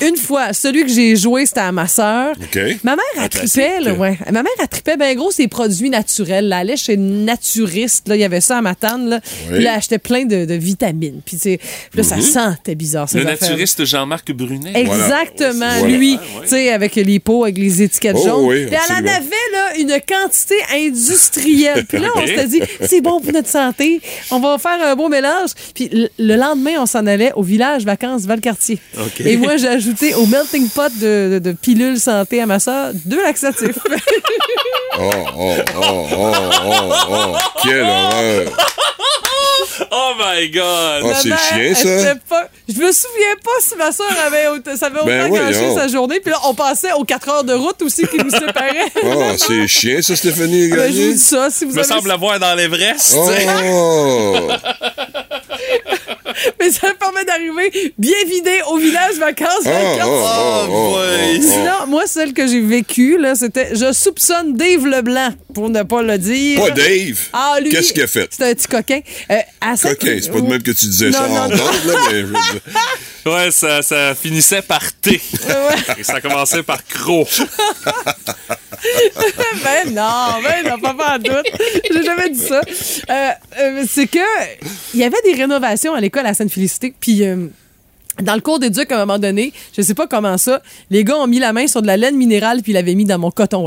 une 0.00 0.16
fois, 0.16 0.52
celui 0.52 0.82
que 0.84 0.90
j'ai 0.92 1.16
joué, 1.16 1.46
c'était 1.46 1.60
à 1.60 1.72
ma 1.72 1.86
sœur. 1.88 2.34
OK. 2.40 2.58
Ma 2.84 2.96
mère, 2.96 3.04
Un 3.16 3.28
elle 3.40 3.48
là, 3.80 3.92
ouais. 3.94 4.18
Ma 4.26 4.42
mère, 4.42 4.52
elle 4.60 4.68
tripait 4.68 4.96
bien 4.96 5.14
gros 5.14 5.30
ses 5.30 5.48
produits 5.48 5.90
naturels. 5.90 6.48
Là. 6.48 6.56
Elle 6.56 6.68
allait 6.68 6.76
chez 6.76 6.96
Naturiste, 6.96 8.08
là. 8.08 8.16
Il 8.16 8.20
y 8.20 8.24
avait 8.24 8.40
ça 8.40 8.58
à 8.58 8.62
là. 8.62 9.20
Oui. 9.48 9.54
Puis 9.54 9.64
là, 9.64 9.72
elle 9.72 9.78
achetait 9.78 9.98
plein 9.98 10.24
de, 10.24 10.44
de 10.44 10.54
vitamines. 10.54 11.20
Puis, 11.24 11.36
puis 11.38 11.58
là, 11.94 12.02
ça 12.02 12.16
Mhm. 12.16 12.22
sentait 12.22 12.74
bizarre, 12.74 13.08
le 13.12 13.20
affaires. 13.20 13.40
naturiste 13.50 13.84
Jean-Marc 13.84 14.32
Brunet 14.32 14.72
Exactement, 14.74 15.66
Voilà. 15.78 15.96
lui, 15.96 16.14
ouais. 16.14 16.20
tu 16.42 16.48
sais, 16.48 16.70
avec 16.70 16.94
les 16.94 17.18
pots, 17.18 17.44
avec 17.44 17.58
les 17.58 17.82
étiquettes 17.82 18.16
Oh, 18.18 18.24
jaunes. 18.26 18.44
oui, 18.46 18.66
Puis 18.66 18.74
elle 18.76 18.94
en 19.04 19.08
avait 19.08 19.48
là, 19.52 19.76
une 19.78 19.98
quantité 20.06 20.54
industrielle. 21.06 21.84
Puis 21.88 21.98
là, 21.98 22.08
on 22.16 22.26
s'était 22.26 22.46
dit, 22.46 22.60
c'est 22.86 23.00
bon 23.00 23.20
pour 23.20 23.32
notre 23.32 23.48
santé, 23.48 24.00
on 24.30 24.38
va 24.40 24.58
faire 24.58 24.78
un 24.82 24.94
beau 24.96 25.08
mélange. 25.08 25.50
Puis 25.74 25.88
le, 25.92 26.08
le 26.18 26.36
lendemain, 26.36 26.72
on 26.80 26.86
s'en 26.86 27.06
allait 27.06 27.32
au 27.34 27.42
village 27.42 27.84
vacances 27.84 28.22
Valcartier. 28.22 28.78
Ok. 28.98 29.20
Et 29.24 29.36
moi, 29.36 29.56
j'ai 29.56 29.68
ajouté 29.68 30.14
au 30.14 30.26
melting 30.26 30.68
pot 30.68 30.92
de, 31.00 31.34
de, 31.34 31.38
de 31.38 31.52
pilules 31.52 31.98
santé 31.98 32.40
à 32.40 32.46
ma 32.46 32.58
soeur 32.58 32.92
deux 33.04 33.22
laxatifs. 33.22 33.51
Oh, 34.98 35.10
oh, 35.36 35.56
oh, 35.76 36.06
oh, 36.12 36.34
oh, 36.66 36.92
oh, 37.10 37.36
quelle 37.62 37.82
horreur. 37.82 38.52
Oh 39.90 40.12
my 40.18 40.48
God! 40.50 41.02
Ah, 41.04 41.14
c'est 41.20 41.30
elle 41.58 41.76
ça? 41.76 42.14
pas- 42.28 42.48
Je 42.68 42.74
me 42.74 42.92
souviens 42.92 43.34
pas 43.42 43.50
si 43.60 43.74
ma 43.76 43.90
soeur 43.92 44.06
avait, 44.26 44.48
autant- 44.48 44.76
ça 44.76 44.86
avait 44.86 44.98
autant 44.98 45.06
Ben 45.06 45.30
gâché 45.32 45.52
voyons. 45.58 45.76
sa 45.76 45.88
journée. 45.88 46.20
Puis 46.20 46.30
là, 46.30 46.38
on 46.44 46.54
passait 46.54 46.92
aux 46.92 47.04
4 47.04 47.28
heures 47.28 47.44
de 47.44 47.54
route 47.54 47.80
aussi 47.82 48.06
qui 48.06 48.16
nous 48.18 48.30
séparaient. 48.30 48.92
Oh, 49.04 49.32
c'est 49.36 49.66
chiant, 49.66 50.00
ça, 50.02 50.14
Stéphanie 50.16 50.68
Ben, 50.68 50.92
je 50.92 51.00
vous 51.02 51.12
dis 51.12 51.18
ça, 51.18 51.48
si 51.50 51.64
vous 51.64 51.72
me 51.72 51.78
avez 51.78 51.88
semble 51.88 52.08
la 52.08 52.16
voir 52.16 52.38
dans 52.38 52.54
l'Everest. 52.54 53.16
Oh! 53.18 54.48
Mais 56.60 56.70
ça 56.70 56.88
me 56.88 56.94
permet 56.94 57.24
d'arriver 57.24 57.94
bien 57.98 58.16
vidé 58.26 58.60
au 58.68 58.78
village 58.78 59.16
vacances. 59.16 59.48
Oh, 59.60 59.64
Valcartier. 59.64 60.02
oh, 60.06 60.26
oh, 60.28 60.66
oh, 60.70 60.96
oh, 60.98 61.40
Sinon, 61.40 61.86
moi, 61.88 62.06
celle 62.06 62.32
que 62.32 62.46
j'ai 62.46 62.60
vécue, 62.60 63.18
là, 63.18 63.34
c'était 63.34 63.74
Je 63.74 63.92
soupçonne 63.92 64.54
Dave 64.54 64.86
Leblanc, 64.86 65.30
pour 65.54 65.70
ne 65.70 65.82
pas 65.82 66.02
le 66.02 66.18
dire. 66.18 66.60
Pas 66.60 66.70
Dave? 66.70 67.18
Ah, 67.32 67.58
lui. 67.60 67.70
Qu'est-ce 67.70 67.92
qu'il 67.92 68.02
a 68.02 68.06
fait? 68.06 68.28
C'est 68.30 68.50
un 68.50 68.54
petit 68.54 68.68
coquin. 68.68 69.00
Euh, 69.30 69.36
à 69.60 69.76
Coquin, 69.76 70.18
c'est 70.20 70.30
pas 70.30 70.40
de 70.40 70.46
même 70.48 70.62
que 70.62 70.70
tu 70.72 70.86
disais 70.86 71.10
Non, 71.10 71.18
ça 71.18 71.28
non, 71.28 71.36
en 71.36 71.48
non. 71.48 71.54
ondes, 71.54 71.86
là, 71.86 71.94
mais 72.10 72.20
je 72.20 72.26
veux 72.26 72.32
dire. 72.32 72.60
Ouais, 73.24 73.52
ça, 73.52 73.82
ça 73.82 74.16
finissait 74.16 74.62
par 74.62 74.82
T. 74.94 75.20
Et 75.98 76.02
ça 76.02 76.20
commençait 76.20 76.64
par 76.64 76.84
Cro. 76.84 77.24
ben 79.62 79.92
non, 79.94 80.40
ben 80.42 80.68
non, 80.68 80.78
pas 80.80 80.94
pas 80.94 81.14
en 81.14 81.18
doute. 81.18 81.46
J'ai 81.88 82.02
jamais 82.02 82.30
dit 82.30 82.40
ça. 82.44 82.60
Euh, 83.10 83.30
euh, 83.60 83.84
c'est 83.88 84.08
que 84.08 84.18
il 84.94 85.00
y 85.00 85.04
avait 85.04 85.20
des 85.24 85.34
rénovations 85.34 85.94
à 85.94 86.00
l'école 86.00 86.26
à 86.26 86.34
Sainte-Félicité, 86.34 86.94
puis 86.98 87.24
euh, 87.24 87.48
dans 88.20 88.34
le 88.34 88.40
cours 88.40 88.58
d'éduc, 88.58 88.90
à 88.92 88.96
un 88.96 89.06
moment 89.06 89.18
donné, 89.18 89.52
je 89.76 89.82
sais 89.82 89.94
pas 89.94 90.06
comment 90.06 90.36
ça, 90.38 90.62
les 90.90 91.04
gars 91.04 91.16
ont 91.16 91.26
mis 91.26 91.38
la 91.38 91.52
main 91.52 91.66
sur 91.66 91.82
de 91.82 91.86
la 91.86 91.96
laine 91.96 92.16
minérale 92.16 92.62
puis 92.62 92.72
l'avaient 92.72 92.94
mis 92.94 93.04
dans 93.04 93.18
mon 93.18 93.30
coton. 93.30 93.66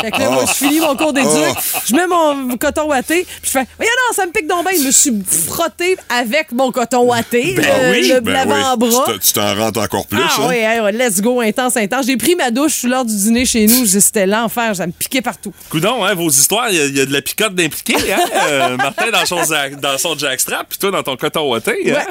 Fait 0.00 0.10
que 0.10 0.18
là, 0.18 0.30
moi, 0.30 0.44
je 0.46 0.52
finis 0.52 0.80
mon 0.80 0.96
cours 0.96 1.12
d'éduc, 1.12 1.30
Oh. 1.30 1.80
je 1.86 1.94
mets 1.94 2.06
mon 2.06 2.56
coton 2.56 2.88
ouaté, 2.88 3.24
puis 3.24 3.40
je 3.44 3.50
fais, 3.50 3.66
voyons 3.76 3.92
non, 4.08 4.14
ça 4.14 4.26
me 4.26 4.32
pique 4.32 4.46
donc 4.46 4.68
bien. 4.68 4.78
Je 4.80 4.86
me 4.86 4.90
suis 4.90 5.12
frotté 5.48 5.96
avec 6.08 6.52
mon 6.52 6.70
coton 6.72 7.04
ouaté, 7.08 7.54
Ben 7.56 7.62
le, 7.64 7.90
oui, 7.92 8.08
le 8.08 8.20
ben 8.20 8.32
l'avant-bras. 8.32 9.04
oui. 9.08 9.12
Tu 9.12 9.12
t'en- 9.12 9.18
Tu 9.18 9.54
t'en 9.54 9.54
rentres 9.64 9.80
encore 9.80 10.06
plus, 10.06 10.20
Ah 10.22 10.30
hein? 10.38 10.46
oui, 10.48 10.56
hey, 10.56 10.80
ouais, 10.80 10.92
let's 10.92 11.20
go, 11.20 11.40
intense, 11.40 11.76
intense. 11.76 12.06
J'ai 12.06 12.16
pris 12.16 12.34
ma 12.36 12.50
douche 12.50 12.82
l'heure 12.84 13.04
du 13.04 13.14
dîner 13.14 13.44
chez 13.46 13.66
nous. 13.66 13.86
C'était 13.86 14.26
l'enfer, 14.26 14.76
ça 14.76 14.86
me 14.86 14.92
piquait 14.92 15.22
partout. 15.22 15.52
Coudon, 15.70 16.04
hein, 16.04 16.14
vos 16.14 16.28
histoires, 16.30 16.68
il 16.70 16.76
y, 16.76 16.80
a- 16.80 16.84
il 16.86 16.96
y 16.96 17.00
a 17.00 17.06
de 17.06 17.12
la 17.12 17.22
picote 17.22 17.54
d'impliqué, 17.54 17.94
hein? 18.12 18.18
Euh, 18.46 18.76
Martin 18.76 19.10
dans 19.10 19.24
son, 19.26 19.40
dans 19.80 19.98
son 19.98 20.18
jackstrap, 20.18 20.66
puis 20.68 20.78
toi 20.78 20.90
dans 20.90 21.02
ton 21.02 21.16
coton 21.16 21.48
ouaté, 21.50 21.92
hein? 21.96 22.04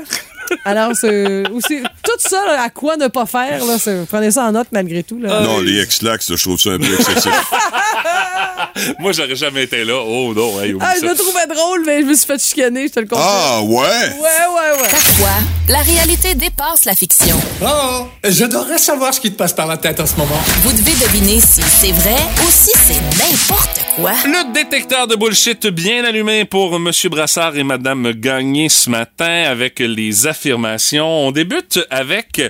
Alors, 0.66 0.92
c'est 0.96 1.48
aussi 1.50 1.82
tout 2.04 2.12
ça, 2.20 2.42
là, 2.46 2.62
à 2.64 2.70
quoi 2.70 2.98
ne 2.98 3.08
pas 3.08 3.26
faire, 3.26 3.64
là, 3.66 3.76
prenez 4.10 4.32
ça 4.32 4.46
en 4.46 4.52
note 4.52 4.68
malgré 4.72 5.04
tout. 5.04 5.20
Là. 5.20 5.42
Non, 5.42 5.60
les 5.60 5.82
ex-lax, 5.82 6.36
je 6.36 6.42
trouve 6.44 6.60
ça 6.60 6.72
un 6.72 6.78
peu 6.78 6.94
excessif. 6.94 7.32
Moi, 9.00 9.12
j'aurais 9.12 9.36
jamais 9.36 9.64
été 9.64 9.84
là. 9.84 9.96
Oh 10.06 10.34
non, 10.36 10.62
hey, 10.62 10.76
Ah, 10.80 10.94
je 11.00 11.06
me 11.06 11.14
trouvais 11.16 11.48
drôle, 11.54 11.84
mais 11.86 12.02
je 12.02 12.06
me 12.06 12.14
suis 12.16 12.26
fait 12.26 12.42
chicaner, 12.44 12.88
je 12.88 12.94
te 12.94 13.00
le 13.00 13.08
confirme. 13.08 13.30
Ah, 13.30 13.62
ouais? 13.62 13.72
Ouais, 13.72 13.84
ouais, 13.84 14.82
ouais. 14.82 14.90
Parfois, 14.90 15.30
la 15.70 15.80
réalité 15.80 16.36
dépasse 16.36 16.86
la 16.86 16.96
fiction. 16.96 17.40
Oh, 17.62 18.08
j'adorerais 18.24 18.78
savoir 18.78 19.14
ce 19.14 19.20
qui 19.20 19.32
te 19.32 19.38
passe 19.38 19.54
par 19.54 19.68
la 19.68 19.78
tête 19.78 20.00
en 20.00 20.06
ce 20.06 20.16
moment. 20.16 20.40
Vous 20.64 20.72
devez 20.72 20.92
deviner 21.06 21.40
si 21.40 21.62
c'est 21.62 21.92
vrai 21.92 22.16
ou 22.42 22.50
si 22.50 22.72
c'est 22.76 23.02
n'importe 23.20 23.80
quoi. 23.96 24.12
Le 24.26 24.54
détecteur 24.54 25.08
de 25.08 25.16
bullshit 25.16 25.68
bien 25.68 26.04
allumé 26.04 26.46
pour 26.46 26.76
M. 26.76 26.90
Brassard 27.12 27.56
et 27.58 27.64
Mme 27.64 28.14
Gagné 28.14 28.70
ce 28.70 28.90
matin 28.90 29.44
avec 29.50 29.80
les 29.80 30.28
affirmations. 30.38 31.08
On 31.28 31.32
débute 31.32 31.80
avec 31.92 32.42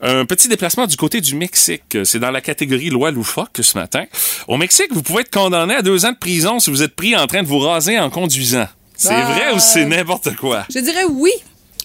un 0.00 0.24
petit 0.24 0.48
déplacement 0.48 0.86
du 0.86 0.96
côté 0.96 1.20
du 1.20 1.34
Mexique. 1.34 1.98
C'est 2.04 2.18
dans 2.18 2.30
la 2.30 2.40
catégorie 2.40 2.88
loi 2.88 3.10
loufoque 3.10 3.58
ce 3.60 3.76
matin. 3.78 4.04
Au 4.48 4.56
Mexique, 4.56 4.88
vous 4.92 5.02
pouvez 5.02 5.20
être 5.20 5.30
condamné 5.30 5.74
à 5.74 5.82
deux 5.82 6.06
ans 6.06 6.12
de 6.12 6.16
prison 6.18 6.58
si 6.58 6.70
vous 6.70 6.82
êtes 6.82 6.96
pris 6.96 7.14
en 7.14 7.26
train 7.26 7.42
de 7.42 7.48
vous 7.48 7.58
raser 7.58 7.98
en 7.98 8.08
conduisant. 8.08 8.66
C'est 8.96 9.12
Ah. 9.12 9.32
vrai 9.32 9.52
ou 9.54 9.58
c'est 9.58 9.84
n'importe 9.84 10.34
quoi? 10.36 10.64
Je 10.74 10.78
dirais 10.80 11.04
oui. 11.10 11.32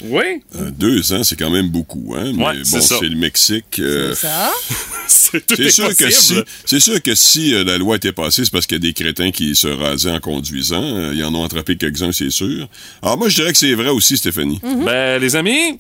Oui. 0.03 0.41
Euh, 0.55 0.71
deux 0.71 1.13
ans, 1.13 1.23
c'est 1.23 1.37
quand 1.37 1.49
même 1.49 1.69
beaucoup, 1.69 2.15
hein? 2.17 2.31
Mais 2.35 2.45
Ouais, 2.45 2.53
bon, 2.69 2.81
ça. 2.81 2.97
c'est 2.99 3.07
le 3.07 3.15
Mexique. 3.15 3.79
euh, 3.79 4.13
Ça? 4.13 4.51
c'est 5.07 5.45
tout 5.45 5.55
C'est 5.55 5.63
est 5.63 5.69
sûr, 5.69 5.95
que 5.95 6.09
si, 6.11 6.35
c'est 6.65 6.79
sûr 6.79 7.01
que 7.01 7.15
si 7.15 7.53
euh, 7.55 7.63
la 7.63 7.77
loi 7.77 7.95
était 7.95 8.11
passée, 8.11 8.43
c'est 8.43 8.51
parce 8.51 8.67
qu'il 8.67 8.75
y 8.75 8.81
a 8.81 8.87
des 8.87 8.93
crétins 8.93 9.31
qui 9.31 9.55
se 9.55 9.67
rasaient 9.67 10.11
en 10.11 10.19
conduisant. 10.19 10.83
Euh, 10.83 11.13
ils 11.15 11.23
en 11.23 11.33
ont 11.33 11.43
attrapé 11.45 11.77
quelques-uns, 11.77 12.11
c'est 12.11 12.29
sûr. 12.29 12.67
Alors 13.01 13.17
moi, 13.17 13.29
je 13.29 13.35
dirais 13.35 13.51
que 13.53 13.57
c'est 13.57 13.73
vrai 13.73 13.89
aussi, 13.89 14.17
Stéphanie. 14.17 14.59
Ben, 14.85 15.19
les 15.21 15.35
amis, 15.35 15.77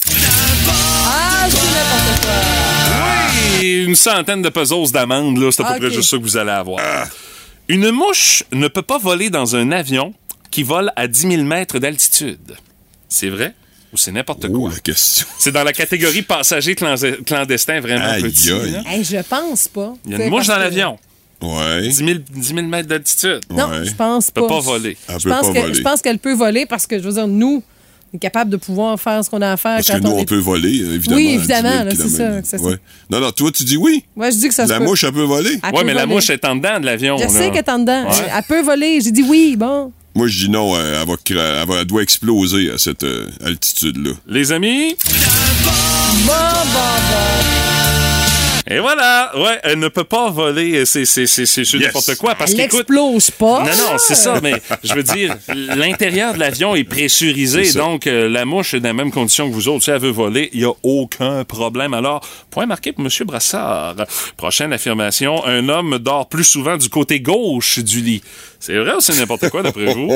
Ah, 1.05 1.47
c'est 1.49 1.57
n'importe 1.57 2.21
quoi. 2.21 3.61
Et 3.63 3.83
une 3.83 3.95
centaine 3.95 4.41
de 4.41 4.49
puzzles 4.49 4.91
d'amende, 4.91 5.37
là, 5.37 5.51
c'est 5.51 5.61
à 5.63 5.65
peu 5.67 5.73
Ah, 5.75 5.79
près 5.79 5.91
juste 5.91 6.09
ça 6.09 6.17
que 6.17 6.23
vous 6.23 6.37
allez 6.37 6.51
avoir. 6.51 6.81
Une 7.67 7.89
mouche 7.91 8.43
ne 8.51 8.67
peut 8.67 8.81
pas 8.81 8.97
voler 8.97 9.29
dans 9.29 9.55
un 9.55 9.71
avion 9.71 10.13
qui 10.51 10.63
vole 10.63 10.91
à 10.95 11.07
10 11.07 11.19
000 11.29 11.43
mètres 11.43 11.79
d'altitude. 11.79 12.55
C'est 13.09 13.29
vrai? 13.29 13.53
Ou 13.95 13.97
c'est 13.97 14.11
n'importe 14.11 14.45
Oh, 14.49 14.59
quoi? 14.59 14.69
la 14.71 14.79
question. 14.79 15.25
C'est 15.39 15.51
dans 15.51 15.63
la 15.63 15.73
catégorie 15.73 16.21
passager 16.21 16.75
clan- 16.75 16.95
clandestin 17.25 17.79
vraiment 17.79 18.05
Aïe, 18.05 18.21
petit. 18.23 18.51
aïe. 18.51 18.71
là. 18.71 18.83
Hey, 18.87 19.03
je 19.03 19.17
pense 19.27 19.67
pas. 19.69 19.93
Il 20.05 20.11
y 20.11 20.15
a 20.15 20.25
une 20.25 20.29
mouche 20.29 20.47
dans 20.47 20.57
l'avion. 20.57 20.97
Ouais. 21.41 21.81
10 21.87 21.95
000, 21.95 22.09
10 22.33 22.47
000 22.55 22.61
mètres 22.67 22.87
d'altitude. 22.89 23.39
Non, 23.49 23.69
Ouais. 23.69 23.85
je 23.85 23.93
pense 23.93 24.27
Elle 24.27 24.33
pas. 24.33 24.41
peut 24.41 24.47
pas 24.47 24.59
voler. 24.59 24.97
Elle 25.07 25.19
Je 25.19 25.23
peut 25.23 25.29
pense, 25.29 25.47
pas 25.47 25.53
que, 25.53 25.59
voler. 25.59 25.73
je 25.73 25.81
pense 25.81 26.01
qu'elle 26.01 26.19
peut 26.19 26.33
voler 26.33 26.65
parce 26.65 26.87
que, 26.87 26.97
je 26.97 27.03
veux 27.03 27.13
dire, 27.13 27.27
nous, 27.27 27.61
on 28.13 28.17
est 28.17 28.19
capable 28.19 28.49
de 28.51 28.57
pouvoir 28.57 28.99
faire 28.99 29.23
ce 29.23 29.29
qu'on 29.29 29.41
a 29.41 29.51
à 29.51 29.57
faire 29.57 29.75
Parce 29.75 29.87
quand 29.87 29.97
que 29.97 30.03
nous, 30.03 30.11
on 30.11 30.19
est... 30.19 30.25
peut 30.25 30.37
voler, 30.37 30.69
évidemment. 30.75 31.17
Oui, 31.17 31.27
à 31.27 31.39
10 31.39 31.45
000 31.47 31.59
évidemment, 31.59 31.91
c'est 31.91 32.07
ça, 32.09 32.43
ça. 32.43 32.63
Ouais. 32.63 32.77
Non, 33.09 33.19
non, 33.19 33.31
toi, 33.31 33.51
tu 33.51 33.63
dis 33.63 33.77
oui. 33.77 34.03
Moi, 34.15 34.29
je 34.31 34.37
dis 34.37 34.47
que 34.47 34.53
ça 34.53 34.65
se 34.65 34.71
La 34.71 34.79
peut. 34.79 34.85
mouche, 34.85 35.03
elle 35.03 35.11
peut 35.11 35.23
voler. 35.23 35.59
Elle 35.61 35.73
Ouais, 35.73 35.79
peut 35.81 35.85
mais 35.85 35.93
la 35.93 36.05
mouche 36.05 36.29
est 36.29 36.43
en 36.45 36.55
dedans 36.55 36.79
de 36.79 36.85
l'avion. 36.85 37.17
Je 37.17 37.23
là. 37.23 37.29
sais 37.29 37.47
qu'elle 37.49 37.57
est 37.57 37.69
en 37.69 37.79
dedans. 37.79 38.09
Ouais. 38.09 38.15
Elle 38.35 38.43
peut 38.43 38.61
voler. 38.61 38.99
J'ai 39.01 39.11
dit 39.11 39.23
oui, 39.27 39.55
bon. 39.57 39.91
Moi, 40.15 40.27
je 40.27 40.45
dis 40.45 40.49
non, 40.49 40.75
euh, 40.75 41.01
elle, 41.01 41.07
va, 41.07 41.15
elle, 41.29 41.67
va- 41.67 41.75
elle 41.81 41.85
doit 41.85 42.01
exploser 42.01 42.71
à 42.71 42.77
cette 42.77 43.03
euh, 43.03 43.27
altitude-là. 43.43 44.11
Les 44.27 44.51
amis? 44.53 44.95
Et 48.67 48.79
voilà, 48.79 49.31
ouais, 49.37 49.59
elle 49.63 49.77
ne 49.77 49.89
peut 49.89 50.03
pas 50.03 50.31
voler, 50.31 50.85
c'est 50.87 51.05
c'est 51.05 51.27
c'est 51.27 51.45
c'est 51.45 51.63
c'est 51.65 51.77
Yes. 51.77 51.85
n'importe 51.87 52.15
quoi 52.15 52.33
parce 52.33 52.49
Elle 52.51 52.57
n'explose 52.57 53.29
pas. 53.29 53.59
non, 53.63 53.65
non, 53.69 53.97
c'est 53.99 54.15
ça, 54.15 54.39
mais 54.41 54.53
je 54.83 54.91
veux 54.95 55.03
dire, 55.03 55.37
l'intérieur 55.53 56.33
de 56.33 56.39
l'avion 56.39 56.73
est 56.75 56.83
pressurisé, 56.83 57.73
donc 57.73 58.07
euh, 58.07 58.27
la 58.27 58.43
mouche 58.43 58.73
est 58.73 58.79
dans 58.79 58.89
les 58.89 58.93
mêmes 58.93 59.11
conditions 59.11 59.47
que 59.47 59.53
vous 59.53 59.67
autres. 59.67 59.83
Si 59.83 59.91
elle 59.91 59.99
veut 59.99 60.09
voler, 60.09 60.49
il 60.53 60.61
n'y 60.61 60.65
a 60.65 60.73
aucun 60.81 61.43
problème. 61.43 61.93
Alors, 61.93 62.21
point 62.49 62.65
marqué 62.65 62.91
pour 62.91 63.05
M. 63.05 63.09
Brassard. 63.25 63.95
Prochaine 64.35 64.73
affirmation, 64.73 65.45
un 65.45 65.69
homme 65.69 65.99
dort 65.99 66.27
plus 66.27 66.43
souvent 66.43 66.75
du 66.77 66.89
côté 66.89 67.19
gauche 67.19 67.77
du 67.79 68.01
lit. 68.01 68.23
C'est 68.59 68.77
vrai 68.77 68.95
ou 68.95 68.99
c'est 68.99 69.15
n'importe 69.19 69.47
quoi 69.49 69.61
d'après 69.61 69.93
vous? 69.93 70.09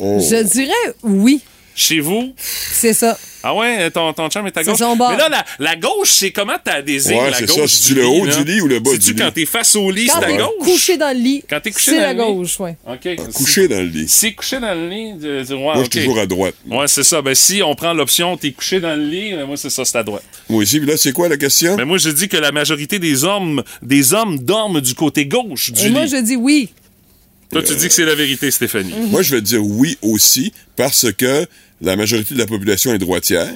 Je 0.00 0.42
dirais 0.52 0.94
oui. 1.04 1.40
Chez 1.74 2.00
vous? 2.00 2.34
C'est 2.36 2.92
ça. 2.92 3.18
Ah 3.44 3.54
ouais, 3.56 3.90
ton, 3.90 4.12
ton 4.12 4.28
chum 4.28 4.46
est 4.46 4.56
à 4.56 4.62
C'est 4.62 4.70
gauche? 4.70 4.78
son 4.78 4.94
bord. 4.94 5.10
Mais 5.10 5.16
là, 5.16 5.28
la, 5.28 5.44
la 5.58 5.74
gauche, 5.74 6.10
c'est 6.10 6.30
comment 6.30 6.52
t'as 6.62 6.80
désignes 6.80 7.16
Ouais, 7.18 7.30
la 7.30 7.38
c'est 7.38 7.46
gauche 7.46 7.56
ça. 7.56 7.62
du 7.62 7.68
C'est-tu 7.68 7.94
le 7.94 8.02
lit, 8.02 8.06
haut 8.20 8.24
là? 8.24 8.36
du 8.36 8.44
lit 8.44 8.60
ou 8.60 8.68
le 8.68 8.78
bas 8.78 8.90
C'est-tu 8.92 9.04
du 9.06 9.12
lit? 9.14 9.18
quand 9.18 9.30
t'es 9.32 9.46
face 9.46 9.74
au 9.74 9.90
lit, 9.90 10.06
Quand 10.06 10.20
c'est 10.20 10.24
à 10.26 10.28
t'es 10.28 10.36
gauche? 10.36 10.48
couché 10.60 10.96
dans 10.96 11.16
le 11.16 11.20
lit, 11.22 11.44
Quand 11.50 11.60
t'es 11.60 11.70
couché 11.72 11.90
c'est 11.90 11.96
dans 11.96 12.02
la 12.02 12.12
le 12.12 12.18
lit? 12.20 12.34
gauche, 12.34 12.60
ouais. 12.60 12.76
OK. 12.86 13.32
Couché 13.32 13.66
dans 13.68 13.78
le 13.78 13.86
lit. 13.86 14.06
Si 14.08 14.34
couché 14.34 14.60
dans 14.60 14.74
le 14.74 14.88
lit, 14.88 15.12
de, 15.14 15.42
de- 15.42 15.54
ouais, 15.54 15.60
Moi, 15.60 15.74
je 15.78 15.80
suis 15.80 15.88
toujours 16.06 16.18
à 16.20 16.26
droite. 16.26 16.54
Ouais, 16.70 16.86
c'est 16.86 17.02
ça. 17.02 17.20
Ben, 17.20 17.34
si 17.34 17.62
on 17.64 17.74
prend 17.74 17.92
l'option, 17.94 18.36
t'es 18.36 18.52
couché 18.52 18.78
dans 18.78 18.94
le 18.94 19.04
lit, 19.04 19.32
ben, 19.32 19.44
moi, 19.46 19.56
c'est 19.56 19.70
ça, 19.70 19.84
c'est 19.84 19.98
à 19.98 20.04
droite. 20.04 20.22
Moi 20.48 20.62
aussi. 20.62 20.78
Puis 20.78 20.88
là, 20.88 20.96
c'est 20.96 21.12
quoi 21.12 21.28
la 21.28 21.36
question? 21.36 21.76
Mais 21.76 21.84
moi, 21.84 21.98
je 21.98 22.10
dis 22.10 22.28
que 22.28 22.36
la 22.36 22.52
majorité 22.52 23.00
des 23.00 23.24
hommes, 23.24 23.62
des 23.82 24.14
hommes 24.14 24.38
dorment 24.38 24.80
du 24.80 24.94
côté 24.94 25.26
gauche 25.26 25.72
du 25.72 25.86
Et 25.86 25.90
moi, 25.90 26.04
lit. 26.04 26.10
je 26.10 26.16
dis 26.18 26.36
oui. 26.36 26.68
Toi, 27.52 27.62
tu 27.62 27.76
dis 27.76 27.88
que 27.88 27.94
c'est 27.94 28.06
la 28.06 28.14
vérité, 28.14 28.50
Stéphanie. 28.50 28.94
Moi, 29.10 29.22
je 29.22 29.34
vais 29.34 29.42
dire 29.42 29.64
oui 29.64 29.98
aussi 30.00 30.52
parce 30.76 31.12
que 31.12 31.46
la 31.82 31.96
majorité 31.96 32.34
de 32.34 32.38
la 32.38 32.46
population 32.46 32.94
est 32.94 32.98
droitière 32.98 33.52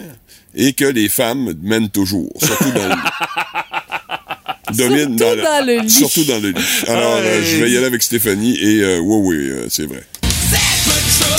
et 0.54 0.72
que 0.72 0.84
les 0.84 1.08
femmes 1.08 1.54
mènent 1.62 1.90
toujours, 1.90 2.32
surtout 2.42 2.70
dans 2.72 2.88
le 2.88 2.94
lit. 2.94 2.96
Dominent 4.76 5.16
Surtout 5.18 5.42
dans 5.42 5.64
le 5.64 5.80
lit. 5.80 5.90
Surtout 5.90 6.24
dans 6.24 6.38
le 6.40 6.50
lit. 6.50 6.64
Alors, 6.88 7.16
euh, 7.16 7.42
je 7.42 7.56
vais 7.56 7.70
y 7.70 7.76
aller 7.76 7.86
avec 7.86 8.02
Stéphanie 8.02 8.56
et 8.60 8.82
euh, 8.82 8.98
oui, 8.98 9.36
oui, 9.36 9.48
euh, 9.48 9.66
c'est 9.70 9.86
vrai. 9.86 10.02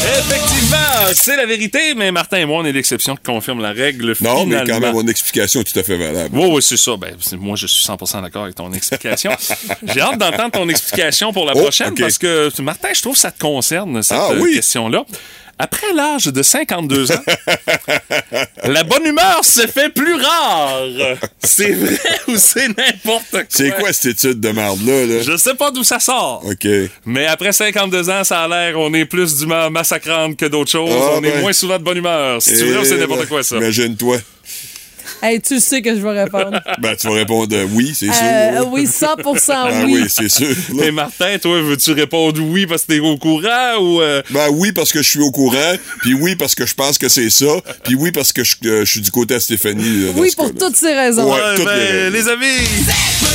Effectivement, 0.08 1.12
c'est 1.14 1.36
la 1.36 1.45
vérité, 1.45 1.93
mais 1.95 2.12
Martin 2.12 2.38
et 2.38 2.45
moi, 2.45 2.60
on 2.62 2.66
est 2.66 2.72
l'exception 2.72 3.16
qui 3.16 3.24
confirme 3.24 3.62
la 3.62 3.72
règle 3.72 4.16
Non, 4.22 4.45
mais 4.45 4.64
quand 4.66 4.80
même, 4.80 4.93
mon 4.93 5.08
explication 5.08 5.62
est 5.62 5.64
tout 5.66 5.78
à 5.78 5.84
fait 5.84 5.97
valable. 5.97 6.30
Oui, 6.38 6.47
oui, 6.49 6.62
c'est 6.62 6.78
ça. 6.78 6.95
Ben, 6.97 7.16
moi, 7.38 7.55
je 7.58 7.68
suis 7.68 7.84
100% 7.86 8.22
d'accord 8.22 8.43
avec 8.43 8.55
ton 8.55 8.72
explication. 8.74 9.32
J'ai 9.84 9.99
hâte 10.01 10.18
d'entendre 10.18 10.51
ton 10.51 10.70
explication 10.70 11.34
pour 11.34 11.45
la 11.45 11.53
Oh, 11.55 11.62
prochaine 11.62 11.93
parce 11.95 12.18
que, 12.18 12.49
Martin, 12.62 12.89
je 12.93 13.01
trouve 13.01 13.14
que 13.16 13.20
ça 13.20 13.32
te 13.32 13.39
concerne, 13.39 14.01
cette 14.01 14.18
Ah, 14.20 14.30
oui. 14.39 14.55
question-là. 14.55 15.03
Après 15.60 15.91
l'âge 15.93 16.26
de 16.26 16.43
52 16.43 17.12
ans, 17.12 17.24
la 18.64 18.84
bonne 18.84 19.05
humeur 19.05 19.43
se 19.43 19.66
fait 19.66 19.89
plus 19.89 20.14
rare. 20.14 20.84
C'est 21.43 21.72
vrai 21.72 21.97
ou 22.28 22.38
c'est 22.38 22.68
n'importe 22.68 23.32
quoi? 23.32 23.43
C'est 23.49 23.72
quoi 23.72 23.91
cette 23.91 24.18
étude 24.18 24.39
de 24.39 24.49
marde-là? 24.49 25.05
Là? 25.05 25.22
Je 25.24 25.36
sais 25.36 25.55
pas 25.55 25.72
d'où 25.72 25.84
ça 25.84 25.99
sort. 25.99 26.43
OK. 26.45 26.68
Mais 27.05 27.26
après 27.26 27.51
52 27.51 28.10
ans, 28.10 28.24
ça 28.24 28.43
a 28.43 28.47
l'air, 28.47 28.80
on 28.80 28.93
est 28.93 29.05
plus 29.05 29.38
d'humeur 29.38 29.72
massacrante 29.72 30.38
que 30.38 30.45
d'autres 30.45 30.72
choses. 30.72 30.91
Ah, 30.91 31.14
on 31.16 31.24
est 31.24 31.32
ben. 31.32 31.41
moins 31.41 31.53
souvent 31.53 31.80
de 31.80 31.84
bonne 31.84 31.97
humeur. 31.97 32.41
C'est 32.41 32.64
vrai 32.64 32.78
ou 32.80 32.86
c'est 32.86 32.97
n'importe 32.97 33.28
quoi, 33.28 33.41
ça? 33.41 33.58
Imagine-toi. 33.58 34.18
Hey, 35.22 35.41
tu 35.41 35.59
sais 35.59 35.82
que 35.82 35.95
je 35.95 36.01
vais 36.01 36.24
répondre. 36.24 36.59
Ben, 36.80 36.95
tu 36.95 37.07
vas 37.07 37.13
répondre 37.15 37.55
euh, 37.55 37.65
oui, 37.72 37.91
c'est 37.95 38.05
sûr. 38.05 38.13
Euh, 38.24 38.63
oui, 38.72 38.86
100 38.86 39.07
Ah 39.49 39.70
oui. 39.86 40.01
oui, 40.01 40.05
c'est 40.09 40.30
sûr. 40.30 40.47
Mais 40.76 40.91
Martin, 40.91 41.38
toi, 41.41 41.59
veux-tu 41.61 41.91
répondre 41.93 42.39
oui 42.41 42.68
parce 42.68 42.84
que 42.84 42.93
t'es 42.93 42.99
au 42.99 43.18
courant 43.18 43.78
ou... 43.80 44.01
euh, 44.01 44.22
Ben 44.30 44.47
oui, 44.51 44.72
parce 44.72 44.91
que 44.91 45.01
je 45.01 45.07
suis 45.09 45.20
au 45.22 45.32
courant, 45.32 45.74
puis 46.01 46.13
oui, 46.13 46.36
parce 46.36 46.53
que 46.53 46.65
je 46.65 46.74
pense 46.76 46.97
que 46.99 47.09
c'est 47.09 47.30
ça, 47.32 47.47
puis 47.84 47.95
oui, 47.95 48.11
parce 48.11 48.32
que 48.32 48.43
je, 48.43 48.55
euh, 48.65 48.86
je 48.86 48.91
suis 48.91 49.01
du 49.01 49.09
côté 49.11 49.34
à 49.36 49.39
Stéphanie. 49.39 50.05
là, 50.05 50.11
Oui, 50.15 50.32
pour 50.38 50.53
toutes 50.53 50.76
ces 50.76 50.93
raisons. 50.93 51.34
Ouais, 51.34 51.55
toutes 51.55 51.65
ben, 51.65 52.11
les 52.11 52.18
les 52.18 52.28
amis, 52.30 52.45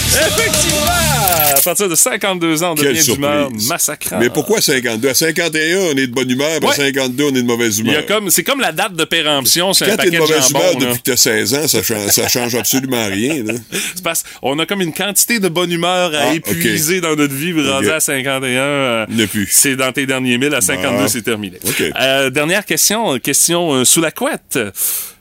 effectivement, 0.06 1.56
à 1.56 1.60
partir 1.60 1.88
de 1.88 1.94
52 1.94 2.62
ans, 2.62 2.72
on 2.72 2.74
Quelle 2.74 2.94
devient 2.94 3.12
d'humeur 3.14 3.48
surprise. 3.48 3.68
massacrante. 3.68 4.20
Mais 4.20 4.30
pourquoi 4.30 4.60
52? 4.60 5.08
À 5.08 5.14
51, 5.14 5.78
on 5.78 5.96
est 5.96 6.06
de 6.06 6.12
bonne 6.12 6.30
humeur, 6.30 6.60
puis 6.60 6.68
à 6.70 6.74
52, 6.74 7.24
on 7.24 7.28
est 7.28 7.42
de 7.42 7.46
mauvaise 7.46 7.78
humeur. 7.80 8.02
c'est 8.28 8.44
comme 8.44 8.60
la 8.60 8.72
date 8.72 8.94
de 8.94 9.04
péremption, 9.04 9.72
c'est 9.72 9.86
un 9.86 9.96
Quand 9.96 10.02
t'es 10.02 10.10
de 10.10 10.14
de 10.14 10.18
mauvaise 10.18 10.50
humeur 10.50 10.76
depuis 10.76 10.98
que 11.02 11.10
t'as 11.10 11.16
16 11.16 11.54
ans, 11.54 11.68
ça 11.68 11.81
change, 11.82 12.08
ça 12.10 12.28
change 12.28 12.54
absolument 12.54 13.06
rien. 13.08 13.42
Là. 13.44 13.54
C'est 13.72 14.02
parce 14.02 14.24
qu'on 14.40 14.58
a 14.58 14.66
comme 14.66 14.80
une 14.82 14.92
quantité 14.94 15.38
de 15.40 15.48
bonne 15.48 15.70
humeur 15.72 16.14
à 16.14 16.18
Ah, 16.30 16.34
épuiser 16.34 17.00
dans 17.00 17.14
notre 17.16 17.34
vie, 17.34 17.52
rendu 17.52 17.86
Ok. 17.88 17.92
à 17.92 18.00
51. 18.00 18.60
euh, 18.62 19.06
Ne 19.08 19.26
plus. 19.26 19.48
C'est 19.50 19.76
dans 19.76 19.92
tes 19.92 20.06
derniers 20.06 20.38
milles, 20.38 20.54
à 20.54 20.60
52, 20.60 21.04
Ah. 21.04 21.08
c'est 21.08 21.22
terminé. 21.22 21.58
Euh, 22.00 22.30
dernière 22.30 22.64
question, 22.64 23.18
question 23.18 23.72
euh, 23.72 23.84
sous 23.84 24.00
la 24.00 24.10
couette. 24.10 24.58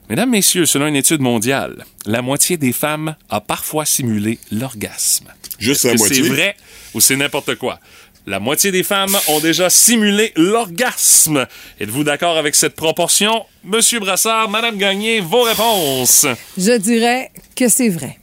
Mesdames, 0.10 0.30
messieurs, 0.30 0.66
selon 0.66 0.88
une 0.88 0.96
étude 0.98 1.22
mondiale, 1.22 1.86
la 2.06 2.22
moitié 2.22 2.58
des 2.58 2.74
femmes 2.74 3.16
a 3.30 3.40
parfois 3.40 3.86
simulé 3.86 4.40
l'orgasme. 4.52 5.28
Juste 5.58 5.86
Est-ce 5.86 5.88
la 5.88 5.94
que 5.94 5.98
moitié? 6.00 6.24
c'est 6.24 6.30
vrai 6.30 6.56
ou 6.94 7.00
c'est 7.00 7.16
n'importe 7.16 7.56
quoi? 7.56 7.80
La 8.28 8.40
moitié 8.40 8.72
des 8.72 8.84
femmes 8.84 9.18
ont 9.28 9.40
déjà 9.40 9.70
simulé 9.70 10.32
l'orgasme. 10.36 11.48
Êtes-vous 11.80 12.04
d'accord 12.04 12.38
avec 12.38 12.54
cette 12.56 12.76
proportion? 12.76 13.46
Monsieur 13.64 14.00
Brassard, 14.00 14.48
Madame 14.50 14.78
Gagné, 14.78 15.22
vos 15.22 15.42
réponses. 15.42 16.28
Je 16.58 16.78
dirais 16.78 17.32
que 17.56 17.68
c'est 17.68 17.90
vrai. 17.90 18.20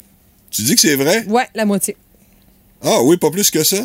Tu 0.50 0.62
dis 0.62 0.76
que 0.76 0.80
c'est 0.80 0.94
vrai? 0.94 1.24
Ouais, 1.26 1.48
la 1.54 1.64
moitié. 1.64 1.96
Ah 2.82 3.02
oui, 3.02 3.16
pas 3.16 3.30
plus 3.30 3.50
que 3.50 3.64
ça? 3.64 3.76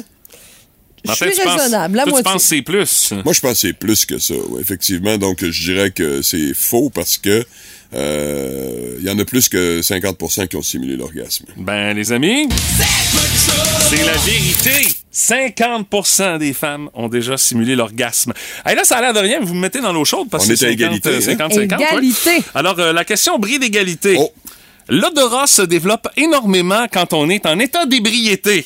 Je 1.05 1.11
suis 1.13 1.31
tu 1.31 1.41
penses- 1.43 1.59
raisonnable, 1.59 1.97
la 1.97 2.03
toi, 2.03 2.11
moitié. 2.11 2.23
tu 2.25 2.31
penses 2.31 2.43
que 2.43 2.47
c'est 2.47 2.61
plus? 2.61 3.11
Moi, 3.25 3.33
je 3.33 3.41
pense 3.41 3.51
que 3.53 3.57
c'est 3.57 3.73
plus 3.73 4.05
que 4.05 4.19
ça, 4.19 4.35
ouais, 4.35 4.61
effectivement. 4.61 5.17
Donc, 5.17 5.43
je 5.43 5.63
dirais 5.73 5.91
que 5.91 6.21
c'est 6.21 6.53
faux 6.53 6.89
parce 6.91 7.17
que 7.17 7.43
euh, 7.93 8.95
il 8.99 9.05
y 9.05 9.09
en 9.09 9.19
a 9.19 9.25
plus 9.25 9.49
que 9.49 9.81
50% 9.81 10.47
qui 10.47 10.55
ont 10.55 10.61
simulé 10.61 10.95
l'orgasme. 10.95 11.45
Ben, 11.57 11.93
les 11.93 12.11
amis, 12.13 12.47
c'est 13.89 14.05
la 14.05 14.13
vérité. 14.19 14.95
50% 15.13 16.39
des 16.39 16.53
femmes 16.53 16.89
ont 16.93 17.07
déjà 17.07 17.37
simulé 17.37 17.75
l'orgasme. 17.75 18.33
Hey, 18.65 18.75
là, 18.75 18.83
ça 18.83 18.97
a 18.97 19.01
l'air 19.01 19.13
de 19.13 19.19
rien, 19.19 19.39
mais 19.39 19.45
vous 19.45 19.53
me 19.53 19.61
mettez 19.61 19.79
dans 19.81 19.93
l'eau 19.93 20.05
chaude 20.05 20.27
parce 20.29 20.45
On 20.45 20.47
que 20.47 20.51
est 20.53 20.55
à 20.55 20.57
c'est 20.67 20.73
égalité, 20.73 21.15
hein? 21.15 21.19
50-50. 21.19 21.57
ouais. 21.57 21.65
Égalité. 21.91 22.43
Alors, 22.55 22.79
euh, 22.79 22.93
la 22.93 23.05
question 23.05 23.37
brille 23.37 23.59
d'égalité. 23.59 24.15
Oh. 24.17 24.31
L'odorat 24.89 25.47
se 25.47 25.61
développe 25.61 26.07
énormément 26.17 26.87
quand 26.91 27.13
on 27.13 27.29
est 27.29 27.45
en 27.45 27.57
état 27.59 27.85
d'ébriété. 27.85 28.65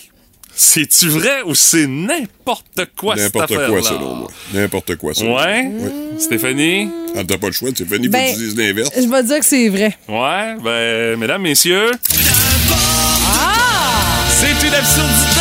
C'est-tu 0.55 1.07
vrai 1.09 1.43
ou 1.45 1.53
c'est 1.53 1.85
n'importe 1.85 2.81
quoi, 2.97 3.15
cette 3.15 3.35
N'importe 3.35 3.67
quoi, 3.67 3.81
selon 3.83 4.15
moi. 4.15 4.31
N'importe 4.53 4.95
quoi, 4.95 5.13
selon 5.13 5.31
moi. 5.33 5.43
Ouais? 5.45 5.71
Stéphanie? 6.17 6.89
Ah, 7.15 7.21
t'as 7.27 7.37
pas 7.37 7.47
le 7.47 7.53
choix, 7.53 7.69
Stéphanie, 7.69 8.07
Ben, 8.07 8.25
faut 8.29 8.33
que 8.33 8.39
tu 8.39 8.45
dises 8.47 8.57
l'inverse. 8.57 8.89
Je 8.95 9.07
vais 9.07 9.23
dire 9.23 9.39
que 9.39 9.45
c'est 9.45 9.69
vrai. 9.69 9.95
Ouais, 10.07 10.55
ben, 10.63 11.19
mesdames, 11.19 11.43
messieurs. 11.43 11.91
C'est 14.29 14.67
une 14.67 14.73
absurdité! 14.73 15.36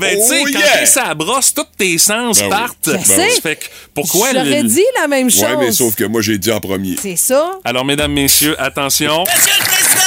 Ben, 0.00 0.16
tu 0.16 0.22
sais, 0.26 0.40
Oh, 0.42 0.46
quand 0.52 0.58
yeah! 0.58 0.86
t'es 1.08 1.14
brosse, 1.14 1.54
tous 1.54 1.66
tes 1.76 1.98
sens 1.98 2.38
Ben 2.38 2.44
oui. 2.44 2.50
partent. 2.50 2.90
Je 3.00 3.04
sais. 3.06 3.40
Fait 3.40 3.56
que, 3.56 3.64
pourquoi 3.94 4.28
J'aurais 4.32 4.62
le- 4.62 4.68
dit 4.68 4.84
la 5.00 5.08
même 5.08 5.30
chose. 5.30 5.42
Ouais, 5.42 5.56
mais 5.58 5.72
sauf 5.72 5.94
que 5.94 6.04
moi, 6.04 6.20
j'ai 6.22 6.38
dit 6.38 6.50
en 6.52 6.60
premier. 6.60 6.96
C'est 7.00 7.16
ça. 7.16 7.52
Alors, 7.64 7.84
mesdames, 7.84 8.12
messieurs, 8.12 8.56
attention. 8.60 9.24
Monsieur 9.24 9.54
le 9.58 9.64
Président, 9.64 10.00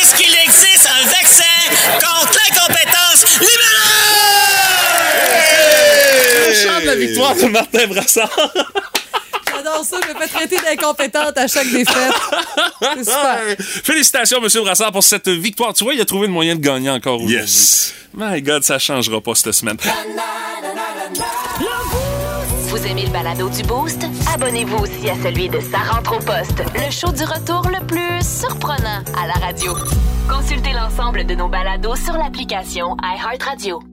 est-ce 0.00 0.14
qu'il 0.16 0.34
existe 0.44 0.88
un 0.88 1.04
vaccin 1.06 1.44
contre 2.00 2.38
l'incompétence 2.48 3.24
libérale? 3.40 3.58
Le 6.48 6.54
chant 6.54 6.80
de 6.80 6.86
la 6.86 6.94
victoire 6.96 7.34
de 7.36 7.44
Martin 7.46 7.86
Brassard. 7.86 8.30
J'adore 9.82 9.84
ça. 9.84 9.96
Je 10.06 10.14
me 10.14 10.20
fais 10.20 10.28
traiter 10.28 10.56
d'incompétente 10.56 11.36
à 11.38 11.46
chaque 11.46 11.70
défaite. 11.70 12.12
C'est 12.80 13.04
super. 13.04 13.38
Félicitations, 13.84 14.40
Monsieur 14.40 14.62
Brassard, 14.62 14.92
pour 14.92 15.02
cette 15.02 15.28
victoire. 15.28 15.72
Tu 15.74 15.84
vois, 15.84 15.94
il 15.94 16.00
a 16.00 16.04
trouvé 16.04 16.26
le 16.26 16.32
moyen 16.32 16.54
de 16.56 16.60
gagner 16.60 16.90
encore 16.90 17.16
aujourd'hui. 17.16 17.36
Yes! 17.36 17.94
My 18.14 18.42
God, 18.42 18.62
ça 18.62 18.78
changera 18.78 19.20
pas 19.20 19.34
cette 19.34 19.52
semaine. 19.52 19.76
Vous 22.68 22.86
aimez 22.86 23.04
le 23.04 23.10
balado 23.12 23.48
du 23.48 23.62
Boost? 23.62 24.04
Abonnez-vous 24.34 24.78
aussi 24.78 25.10
à 25.10 25.14
celui 25.22 25.48
de 25.48 25.60
Sa 25.60 25.78
rentre 25.78 26.16
au 26.16 26.18
poste, 26.18 26.62
le 26.74 26.90
show 26.90 27.12
du 27.12 27.24
retour 27.24 27.68
le 27.68 27.86
plus 27.86 28.26
surprenant 28.26 29.02
à 29.22 29.26
la 29.26 29.34
radio. 29.34 29.74
Consultez 30.28 30.72
l'ensemble 30.72 31.26
de 31.26 31.34
nos 31.34 31.48
balados 31.48 31.96
sur 31.96 32.14
l'application 32.14 32.96
iHeartRadio. 33.02 33.91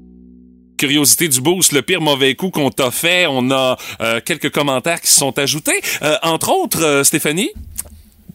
Curiosité 0.79 1.27
du 1.27 1.41
boost, 1.41 1.73
le 1.73 1.81
pire 1.81 1.99
mauvais 1.99 2.35
coup 2.35 2.51
qu'on 2.51 2.69
t'a 2.69 2.89
fait. 2.89 3.27
On 3.27 3.51
a 3.51 3.77
euh, 3.99 4.21
quelques 4.23 4.49
commentaires 4.49 5.01
qui 5.01 5.11
se 5.11 5.17
sont 5.17 5.37
ajoutés. 5.37 5.81
Euh, 6.01 6.15
entre 6.23 6.53
autres, 6.53 6.81
euh, 6.81 7.03
Stéphanie? 7.03 7.49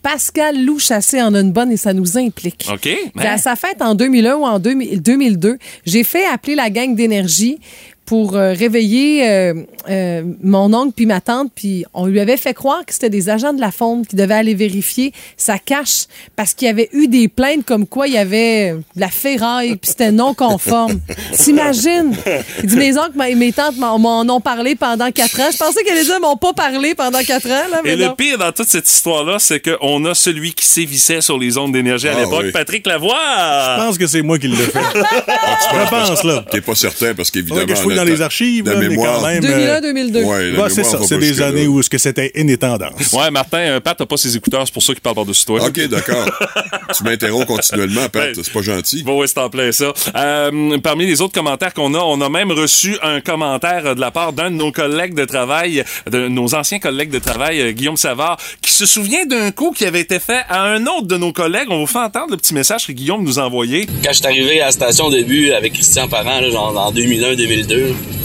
Pascal 0.02 0.62
Lou 0.62 0.78
Chassé 0.78 1.22
en 1.22 1.32
a 1.32 1.40
une 1.40 1.52
bonne 1.52 1.72
et 1.72 1.78
ça 1.78 1.94
nous 1.94 2.18
implique. 2.18 2.68
OK. 2.70 2.86
Ben, 3.14 3.24
À 3.24 3.38
sa 3.38 3.56
fête 3.56 3.80
en 3.80 3.94
2001 3.94 4.34
ou 4.34 4.44
en 4.44 4.58
2000 4.58 5.00
2002, 5.00 5.56
j'ai 5.86 6.04
fait 6.04 6.26
appeler 6.26 6.54
la 6.54 6.68
gang 6.68 6.94
d'énergie 6.94 7.58
pour 8.06 8.36
euh, 8.36 8.52
réveiller 8.52 9.26
euh, 9.28 9.54
euh, 9.88 10.22
mon 10.42 10.72
oncle 10.74 10.92
puis 10.94 11.06
ma 11.06 11.20
tante, 11.20 11.50
puis 11.54 11.84
on 11.94 12.06
lui 12.06 12.20
avait 12.20 12.36
fait 12.36 12.52
croire 12.52 12.84
que 12.84 12.92
c'était 12.92 13.10
des 13.10 13.30
agents 13.30 13.52
de 13.54 13.60
la 13.60 13.70
fonte 13.70 14.08
qui 14.08 14.16
devaient 14.16 14.34
aller 14.34 14.54
vérifier 14.54 15.12
sa 15.36 15.58
cache 15.58 16.04
parce 16.36 16.52
qu'il 16.54 16.66
y 16.66 16.70
avait 16.70 16.90
eu 16.92 17.08
des 17.08 17.28
plaintes 17.28 17.64
comme 17.64 17.86
quoi 17.86 18.06
il 18.06 18.14
y 18.14 18.18
avait 18.18 18.72
de 18.72 19.00
la 19.00 19.08
ferraille 19.08 19.76
puis 19.76 19.90
c'était 19.90 20.12
non 20.12 20.34
conforme. 20.34 21.00
T'imagines? 21.38 22.14
Il 22.62 22.66
dit 22.68 22.76
mes 22.76 22.98
oncles 22.98 23.20
et 23.28 23.34
mes 23.34 23.52
tantes 23.52 23.76
m'en 23.78 24.20
ont 24.20 24.40
parlé 24.40 24.74
pendant 24.74 25.10
quatre 25.10 25.40
ans. 25.40 25.48
Je 25.52 25.56
pensais 25.56 25.82
que 25.82 25.94
les 25.94 26.10
hommes 26.10 26.22
m'ont 26.22 26.36
pas 26.36 26.52
parlé 26.52 26.94
pendant 26.94 27.20
quatre 27.20 27.46
ans. 27.46 27.68
Là, 27.70 27.80
mais 27.84 27.92
Et 27.92 27.96
le 27.96 28.14
pire 28.14 28.38
dans 28.38 28.52
toute 28.52 28.68
cette 28.68 28.88
histoire-là, 28.88 29.38
c'est 29.38 29.60
qu'on 29.60 30.04
a 30.04 30.14
celui 30.14 30.52
qui 30.52 30.66
sévissait 30.66 31.20
sur 31.20 31.38
les 31.38 31.56
ondes 31.56 31.72
d'énergie 31.72 32.08
à 32.08 32.14
Ah, 32.16 32.20
l'époque, 32.20 32.42
oui. 32.44 32.52
Patrick 32.52 32.86
Lavoie. 32.86 33.14
Je 33.14 33.82
pense 33.86 33.98
que 33.98 34.06
c'est 34.06 34.22
moi 34.22 34.38
qui 34.38 34.48
l'ai 34.48 34.56
fait. 34.56 34.78
Je 34.78 35.90
pense, 35.90 36.24
là. 36.24 36.44
T'es 36.50 36.60
pas 36.60 36.74
certain 36.74 37.14
parce 37.14 37.30
qu'évidemment. 37.30 37.64
Fouille 37.96 38.06
dans 38.06 38.12
les 38.12 38.22
archives, 38.22 38.66
là, 38.68 38.76
mais 38.78 38.88
mémoire- 38.88 39.20
quand 39.20 39.26
même. 39.28 39.40
2001, 39.40 39.80
2002. 39.80 40.22
Ouais, 40.22 40.50
Bah, 40.52 40.66
c'est 40.68 40.82
mémoire 40.82 41.00
ça, 41.02 41.06
c'est 41.08 41.18
des 41.18 41.42
années 41.42 41.66
où 41.66 41.82
ce 41.82 41.88
que 41.90 41.98
c'était 41.98 42.32
in 42.36 42.46
et 42.48 42.56
tendance. 42.56 43.12
Ouais, 43.12 43.30
Martin, 43.30 43.58
euh, 43.58 43.80
Pat 43.80 43.98
n'a 43.98 44.06
pas 44.06 44.16
ses 44.16 44.36
écouteurs, 44.36 44.62
c'est 44.66 44.72
pour 44.72 44.82
ça 44.82 44.92
qu'il 44.92 45.02
parle 45.02 45.16
par-dessus 45.16 45.44
toi. 45.44 45.64
OK, 45.66 45.88
d'accord. 45.88 46.26
tu 46.96 47.04
m'interromps 47.04 47.46
continuellement, 47.46 48.08
Pat. 48.08 48.30
C'est 48.34 48.52
pas 48.52 48.62
gentil. 48.62 49.02
Bon, 49.02 49.18
ouais, 49.20 49.26
c'est 49.26 49.38
en 49.38 49.48
plein 49.50 49.72
ça. 49.72 49.92
Euh, 50.16 50.78
parmi 50.78 51.06
les 51.06 51.20
autres 51.20 51.34
commentaires 51.34 51.74
qu'on 51.74 51.94
a, 51.94 51.98
on 51.98 52.20
a 52.20 52.28
même 52.28 52.50
reçu 52.52 52.96
un 53.02 53.20
commentaire 53.20 53.94
de 53.94 54.00
la 54.00 54.10
part 54.10 54.32
d'un 54.32 54.50
de 54.50 54.56
nos 54.56 54.72
collègues 54.72 55.14
de 55.14 55.24
travail, 55.24 55.84
de 56.10 56.28
nos 56.28 56.54
anciens 56.54 56.78
collègues 56.78 57.10
de 57.10 57.18
travail, 57.18 57.60
euh, 57.60 57.72
Guillaume 57.72 57.96
Savard, 57.96 58.38
qui 58.60 58.70
se 58.72 58.86
souvient 58.86 59.26
d'un 59.26 59.50
coup 59.50 59.72
qui 59.72 59.84
avait 59.84 60.00
été 60.00 60.18
fait 60.18 60.42
à 60.48 60.62
un 60.62 60.86
autre 60.86 61.06
de 61.06 61.16
nos 61.16 61.32
collègues. 61.32 61.68
On 61.70 61.78
vous 61.78 61.86
fait 61.86 61.98
entendre 61.98 62.30
le 62.32 62.36
petit 62.36 62.54
message 62.54 62.86
que 62.86 62.92
Guillaume 62.92 63.22
nous 63.24 63.38
a 63.38 63.42
envoyé. 63.44 63.86
Quand 63.86 64.10
je 64.10 64.16
suis 64.18 64.26
arrivé 64.26 64.60
à 64.60 64.66
la 64.66 64.72
station 64.72 65.06
au 65.06 65.10
début 65.10 65.50
avec 65.52 65.72
Christian 65.74 66.08
Parent, 66.08 66.40
là, 66.40 66.50
genre 66.50 66.76
en 66.76 66.92
2001-2002, 66.92 67.83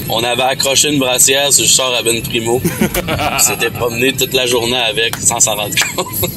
on 0.10 0.24
avait 0.24 0.44
accroché 0.44 0.90
une 0.90 1.00
brassière 1.00 1.52
sur 1.54 1.64
le 1.64 1.70
char 1.70 1.94
à 1.94 2.02
Ben 2.04 2.22
Primo. 2.22 2.62
on 3.36 3.40
s'était 3.40 3.70
promené 3.70 4.14
toute 4.14 4.34
la 4.34 4.46
journée 4.46 4.78
avec 4.78 5.16
sans 5.18 5.40
s'en 5.40 5.56
rendre 5.56 5.76
compte. 5.96 6.30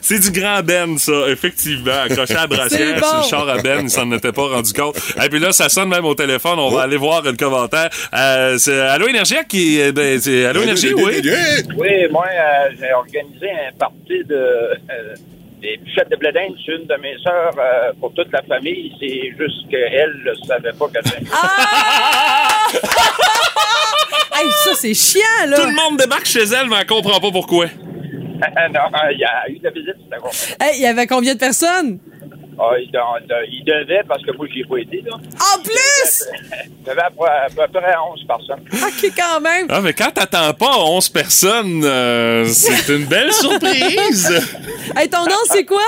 C'est 0.00 0.20
du 0.20 0.40
grand 0.40 0.62
Ben, 0.62 0.96
ça, 0.96 1.12
effectivement. 1.28 1.92
Accroché 2.04 2.34
à 2.34 2.40
la 2.42 2.46
brassière 2.46 2.94
C'est 2.94 3.00
bon. 3.00 3.06
sur 3.06 3.18
le 3.18 3.24
char 3.46 3.48
à 3.48 3.58
Ben, 3.60 3.80
il 3.82 3.90
s'en 3.90 4.10
était 4.12 4.32
pas 4.32 4.48
rendu 4.48 4.72
compte. 4.72 4.96
Et 5.22 5.28
puis 5.28 5.38
là, 5.38 5.52
ça 5.52 5.68
sonne 5.68 5.88
même 5.90 6.04
au 6.06 6.14
téléphone. 6.14 6.58
On 6.58 6.70
va 6.70 6.82
aller 6.82 6.96
voir 6.96 7.20
le 7.22 7.32
commentaire. 7.34 7.90
Euh, 8.14 8.56
c'est 8.58 8.80
Allo 8.80 9.06
Énergie 9.08 9.34
qui... 9.48 9.80
euh, 9.82 9.92
Ben, 9.92 10.18
c'est 10.20 10.46
Allo 10.46 10.62
Énergie, 10.62 10.94
oui? 10.94 11.20
Oui, 11.76 11.90
moi, 12.10 12.24
euh, 12.26 12.70
j'ai 12.80 12.92
organisé 12.94 13.50
un 13.50 13.76
parti 13.78 14.24
de 14.26 14.34
euh, 14.34 15.14
des 15.60 15.76
bûchettes 15.78 16.08
de 16.10 16.16
blé 16.16 16.30
d'Inde 16.32 16.56
sur 16.64 16.76
une 16.76 16.86
de 16.86 16.94
mes 17.02 17.16
sœurs 17.22 17.52
euh, 17.58 17.92
pour 18.00 18.14
toute 18.14 18.30
la 18.32 18.40
famille. 18.42 18.92
C'est 19.00 19.30
juste 19.38 19.68
qu'elle 19.68 20.14
ne 20.24 20.46
savait 20.46 20.72
pas 20.78 20.86
que 20.86 21.00
j'aimais. 21.04 21.26
Hey, 24.40 24.46
ça, 24.64 24.70
c'est 24.76 24.94
chiant, 24.94 25.20
là. 25.48 25.56
Tout 25.56 25.66
le 25.66 25.74
monde 25.74 25.98
débarque 25.98 26.26
chez 26.26 26.44
elle, 26.44 26.68
mais 26.68 26.76
elle 26.80 26.86
comprend 26.86 27.18
pas 27.18 27.30
pourquoi. 27.32 27.66
non, 27.66 28.80
il 29.10 29.18
y 29.18 29.24
a 29.24 29.48
eu 29.50 29.58
de 29.58 29.64
la 29.64 29.70
visite, 29.70 29.96
bon. 30.22 30.28
Hey, 30.60 30.76
il 30.76 30.82
y 30.82 30.86
avait 30.86 31.08
combien 31.08 31.34
de 31.34 31.40
personnes? 31.40 31.98
Ah, 32.60 32.70
il, 32.80 32.88
de- 32.90 33.26
de- 33.26 33.46
il 33.50 33.64
devait, 33.64 34.02
parce 34.06 34.22
que 34.24 34.30
moi, 34.36 34.46
j'y 34.52 34.60
ai 34.60 34.64
pas 34.64 34.76
été, 34.78 35.02
là. 35.04 35.14
En 35.16 35.62
plus! 35.62 36.24
Il 36.78 36.84
devait 36.84 37.00
à 37.02 37.10
peu, 37.10 37.24
à 37.24 37.66
peu 37.66 37.80
près 37.80 37.94
11 38.12 38.24
personnes. 38.28 38.64
OK, 38.72 39.12
quand 39.16 39.40
même. 39.40 39.66
Ah, 39.70 39.80
mais 39.80 39.92
quand 39.92 40.10
t'attends 40.12 40.52
pas 40.54 40.76
11 40.86 41.08
personnes, 41.08 41.82
euh, 41.84 42.44
c'est 42.46 42.92
une 42.92 43.06
belle 43.06 43.32
surprise. 43.42 44.32
Hey, 44.96 45.08
ton 45.08 45.24
nom, 45.24 45.36
c'est 45.50 45.64
quoi? 45.64 45.82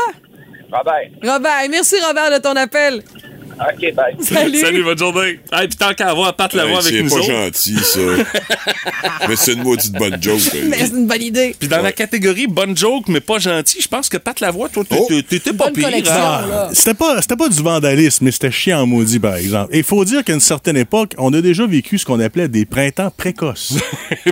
Robert. 0.72 1.08
Robert. 1.22 1.68
Merci, 1.70 1.96
Robert, 2.04 2.30
de 2.32 2.38
ton 2.42 2.54
appel. 2.56 3.02
OK, 3.60 3.94
bye. 3.94 4.16
Salut. 4.20 4.58
Salut, 4.58 4.82
bonne 4.84 4.98
journée. 4.98 5.38
Hey, 5.52 5.68
puis 5.68 5.76
tant 5.76 5.92
qu'à 5.92 6.08
avoir 6.10 6.34
Pat 6.34 6.52
Lavoie 6.54 6.80
Hey, 6.80 6.86
avec 6.86 6.92
c'est 6.94 7.02
nous 7.02 7.10
pas 7.10 7.16
autres. 7.16 7.26
gentil, 7.26 7.76
ça. 7.78 8.00
mais 9.28 9.36
c'est 9.36 9.52
une 9.52 9.62
maudite 9.62 9.92
bonne 9.92 10.16
joke. 10.22 10.40
hein. 10.54 10.58
Mais 10.68 10.78
c'est 10.78 10.88
une 10.96 11.06
bonne 11.06 11.22
idée. 11.22 11.54
Puis 11.58 11.68
dans 11.68 11.82
la 11.82 11.92
catégorie 11.92 12.46
bonne 12.46 12.76
joke, 12.76 13.08
mais 13.08 13.20
pas 13.20 13.38
gentil, 13.38 13.78
je 13.82 13.88
pense 13.88 14.08
que 14.08 14.16
Pat 14.16 14.38
Lavoie, 14.40 14.68
toi, 14.68 14.84
Oh. 14.90 15.06
t'étais 15.08 15.22
t'étais 15.40 15.52
pas 15.52 15.70
pire. 15.70 15.88
hein? 15.88 16.00
Ah, 16.08 16.68
C'était 16.72 16.94
pas, 16.94 17.20
c'était 17.20 17.36
pas 17.36 17.48
du 17.48 17.62
vandalisme, 17.62 18.24
mais 18.24 18.30
c'était 18.30 18.50
chiant 18.50 18.80
en 18.82 18.86
maudit, 18.86 19.18
par 19.18 19.36
exemple. 19.36 19.74
Et 19.74 19.78
il 19.78 19.84
faut 19.84 20.04
dire 20.04 20.24
qu'à 20.24 20.32
une 20.34 20.40
certaine 20.40 20.76
époque, 20.76 21.14
on 21.18 21.32
a 21.34 21.40
déjà 21.40 21.66
vécu 21.66 21.98
ce 21.98 22.04
qu'on 22.06 22.18
appelait 22.20 22.48
des 22.48 22.64
printemps 22.64 23.12
précoces. 23.14 23.74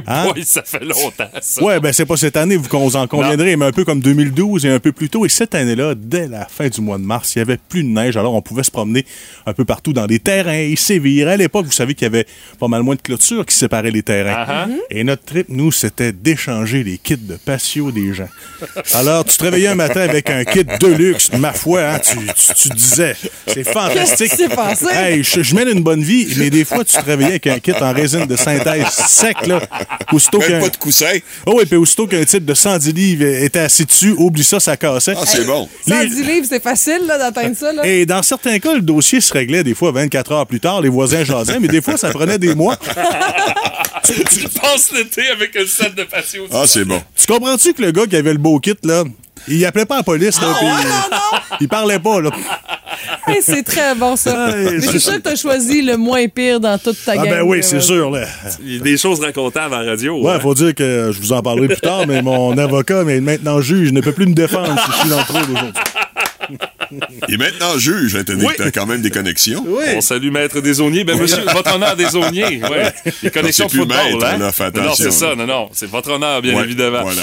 Hein? 0.07 0.31
Boy, 0.33 0.45
ça 0.45 0.63
fait 0.65 0.83
longtemps, 0.85 1.29
ça. 1.41 1.63
Ouais, 1.63 1.81
ben 1.81 1.93
c'est 1.93 2.07
pas 2.07 2.17
cette 2.17 2.37
année, 2.37 2.57
vous 2.57 2.65
vous 2.71 2.97
en 2.97 3.07
conviendrez, 3.07 3.57
mais 3.57 3.67
un 3.67 3.73
peu 3.73 3.85
comme 3.85 4.01
2012 4.01 4.65
et 4.67 4.71
un 4.71 4.79
peu 4.81 4.93
plus 4.93 5.09
tôt. 5.11 5.27
Et 5.27 5.29
cette 5.29 5.55
année-là, 5.55 5.95
dès 5.97 6.27
la 6.29 6.47
fin 6.47 6.69
du 6.69 6.81
mois 6.81 6.97
de 6.99 7.03
mars, 7.03 7.35
il 7.37 7.39
y 7.41 7.43
avait 7.43 7.59
plus 7.69 7.83
de 7.83 7.89
neige, 7.89 8.17
alors 8.17 8.35
on 8.35 8.43
pouvait 8.43 8.63
se 8.63 8.71
promener 8.71 9.05
un 9.47 9.53
peu 9.53 9.65
partout 9.65 9.93
dans 9.93 10.07
des 10.07 10.19
terrains 10.19 10.53
et 10.59 10.77
sévir. 10.77 11.29
À 11.29 11.37
l'époque, 11.37 11.67
vous 11.67 11.73
savez 11.73 11.95
qu'il 11.95 12.05
y 12.05 12.07
avait 12.07 12.27
pas 12.59 12.69
mal 12.69 12.83
moins 12.83 12.95
de 12.95 13.01
clôtures 13.01 13.45
qui 13.47 13.55
séparaient 13.55 13.91
les 13.91 14.03
terrains. 14.03 14.35
Ah, 14.37 14.47
ah. 14.49 14.67
Et 14.91 15.05
notre 15.05 15.25
trip, 15.25 15.47
nous, 15.49 15.73
c'était 15.73 16.13
d'échanger 16.13 16.83
les 16.85 16.99
kits 16.99 17.17
de 17.17 17.35
patio 17.37 17.91
des 17.91 18.13
gens. 18.15 18.29
Alors, 18.95 19.25
tu 19.25 19.37
te 19.37 19.43
réveillais 19.45 19.69
un 19.69 19.75
matin 19.75 20.01
avec 20.01 20.29
un 20.31 20.45
kit 20.45 20.65
de 20.65 20.87
luxe, 20.87 21.31
ma 21.33 21.53
foi, 21.53 21.83
hein, 21.83 21.99
tu, 21.99 22.17
tu, 22.19 22.55
tu 22.55 22.69
disais, 22.71 23.17
c'est 23.47 23.65
fantastique. 23.65 24.29
Qu'est-ce 24.31 24.37
qui 24.43 24.49
s'est 24.49 24.55
passé? 24.55 24.87
Hey, 24.93 25.23
je, 25.23 25.43
je 25.43 25.55
mène 25.55 25.69
une 25.69 25.83
bonne 25.83 26.03
vie, 26.03 26.29
mais 26.37 26.51
des 26.51 26.65
fois, 26.65 26.85
tu 26.85 26.97
te 26.97 27.05
réveillais 27.05 27.31
avec 27.31 27.47
un 27.47 27.59
kit 27.59 27.73
en 27.81 27.93
résine 27.93 28.27
de 28.27 28.37
synthèse 28.37 28.87
sec, 28.91 29.47
là. 29.47 29.61
Aussitôt 30.13 30.39
Même 30.41 30.49
qu'un- 30.49 30.61
pas 30.61 30.69
de 30.71 30.77
coussin. 30.77 31.13
Oh 31.47 31.55
oui, 31.59 31.65
puis 31.67 31.77
aussitôt 31.77 32.07
qu'un 32.07 32.25
type 32.25 32.45
de 32.45 32.55
110 32.55 32.93
livres 32.93 33.25
était 33.25 33.61
assis 33.61 33.85
dessus, 33.85 34.15
oublie 34.17 34.45
ça, 34.45 34.61
ça 34.61 34.77
cassait. 34.77 35.15
Ah, 35.17 35.25
c'est 35.27 35.45
bon. 35.47 35.69
110 35.87 36.23
livres, 36.25 36.47
c'est 36.49 36.63
facile 36.63 37.01
là, 37.07 37.19
d'atteindre 37.19 37.57
ça. 37.57 37.73
Là. 37.73 37.87
Et 37.87 38.05
dans 38.07 38.23
certains 38.23 38.59
cas, 38.59 38.75
le 38.75 38.81
dossier 38.83 39.08
se 39.21 39.33
réglait 39.33 39.65
des 39.65 39.75
fois 39.75 39.91
24 39.93 40.33
heures 40.33 40.47
plus 40.47 40.61
tard, 40.61 40.81
les 40.81 40.89
voisins 40.89 41.25
jasaient, 41.25 41.59
mais 41.61 41.69
des 41.69 41.81
fois, 41.83 41.97
ça 41.97 42.11
prenait 42.11 42.39
des 42.39 42.55
mois. 42.55 42.77
Tu 44.05 44.49
passes 44.49 44.91
l'été 44.93 45.29
avec 45.29 45.55
une 45.55 45.67
scène 45.67 45.93
de 45.95 46.05
patio. 46.05 46.47
Ah, 46.53 46.63
c'est 46.67 46.85
bon. 46.85 47.03
Tu 47.15 47.27
comprends-tu 47.27 47.75
que 47.75 47.83
le 47.83 47.91
gars 47.91 48.07
qui 48.07 48.17
avait 48.17 48.33
le 48.33 48.39
beau 48.39 48.59
kit, 48.59 48.75
là, 48.83 49.05
il 49.47 49.65
appelait 49.67 49.85
pas 49.85 49.99
la 49.99 50.03
police, 50.03 50.41
là, 50.41 50.49
puis 50.59 50.67
il 51.61 51.69
parlait 51.69 51.99
pas, 51.99 52.21
là. 52.21 52.31
Hey, 53.27 53.43
c'est 53.43 53.63
très 53.63 53.95
bon, 53.95 54.17
ça. 54.17 54.49
Ouais, 54.49 54.65
Mais 54.65 54.75
je 54.77 54.81
suis 54.81 54.93
c'est 54.93 54.99
sûr 54.99 55.13
ça. 55.13 55.19
que 55.19 55.23
tu 55.23 55.29
as 55.29 55.37
choisi 55.37 55.83
le 55.83 55.97
moins 55.97 56.27
pire 56.29 56.59
dans 56.59 56.79
toute 56.79 56.97
ta 57.05 57.13
Ah 57.19 57.25
ben 57.25 57.43
oui, 57.43 57.59
c'est 57.63 57.77
ouais. 57.77 57.83
sûr, 57.83 58.11
là. 58.11 58.27
Il 58.63 58.77
y 58.77 58.81
a 58.81 58.83
des 58.83 58.97
choses 58.97 59.21
racontables 59.21 59.75
en 59.75 59.85
radio. 59.85 60.21
Ouais, 60.23 60.33
hein. 60.33 60.41
faut 60.41 60.55
dire 60.55 60.75
que 60.75 61.11
je 61.13 61.21
vous 61.21 61.33
en 61.33 61.43
parlerai 61.43 61.69
plus 61.69 61.81
tard, 61.81 62.07
mais 62.09 62.23
mon 62.23 62.57
avocat, 62.57 63.05
mais 63.05 63.21
maintenant 63.21 63.61
juge, 63.61 63.93
ne 63.93 64.01
peut 64.01 64.13
plus 64.13 64.27
me 64.27 64.35
défendre 64.35 64.75
si 64.85 64.91
je 64.93 64.97
suis 65.01 65.11
dans 65.11 65.19
le 65.19 65.25
trouble 65.25 65.73
aujourd'hui. 66.91 67.19
Et 67.29 67.37
maintenant, 67.37 67.79
juge, 67.79 68.17
hein, 68.17 68.23
t'as 68.27 68.35
dit 68.35 68.45
Oui. 68.47 68.53
que 68.57 68.63
t'as 68.65 68.71
quand 68.71 68.87
même 68.87 69.01
des 69.03 69.11
connexions. 69.11 69.65
On 69.97 70.01
salue 70.01 70.31
Maître 70.31 70.61
Desauniers. 70.61 71.05
Ben, 71.05 71.19
monsieur, 71.19 71.43
votre 71.53 71.75
honneur 71.75 71.97
Desauniers. 71.97 72.61
Ouais. 72.69 72.93
Les 73.23 73.31
connexions 73.31 73.67
plus 73.69 73.79
football, 73.81 73.97
maître, 73.97 74.25
hein? 74.27 74.39
là, 74.39 74.71
Non, 74.75 74.83
non, 74.89 74.95
c'est 74.95 75.11
ça. 75.11 75.35
Non, 75.37 75.47
non. 75.47 75.69
C'est 75.73 75.89
votre 75.89 76.11
honneur, 76.13 76.43
bien 76.43 76.55
Ouais, 76.57 76.65
évidemment. 76.65 77.03
Voilà. 77.03 77.23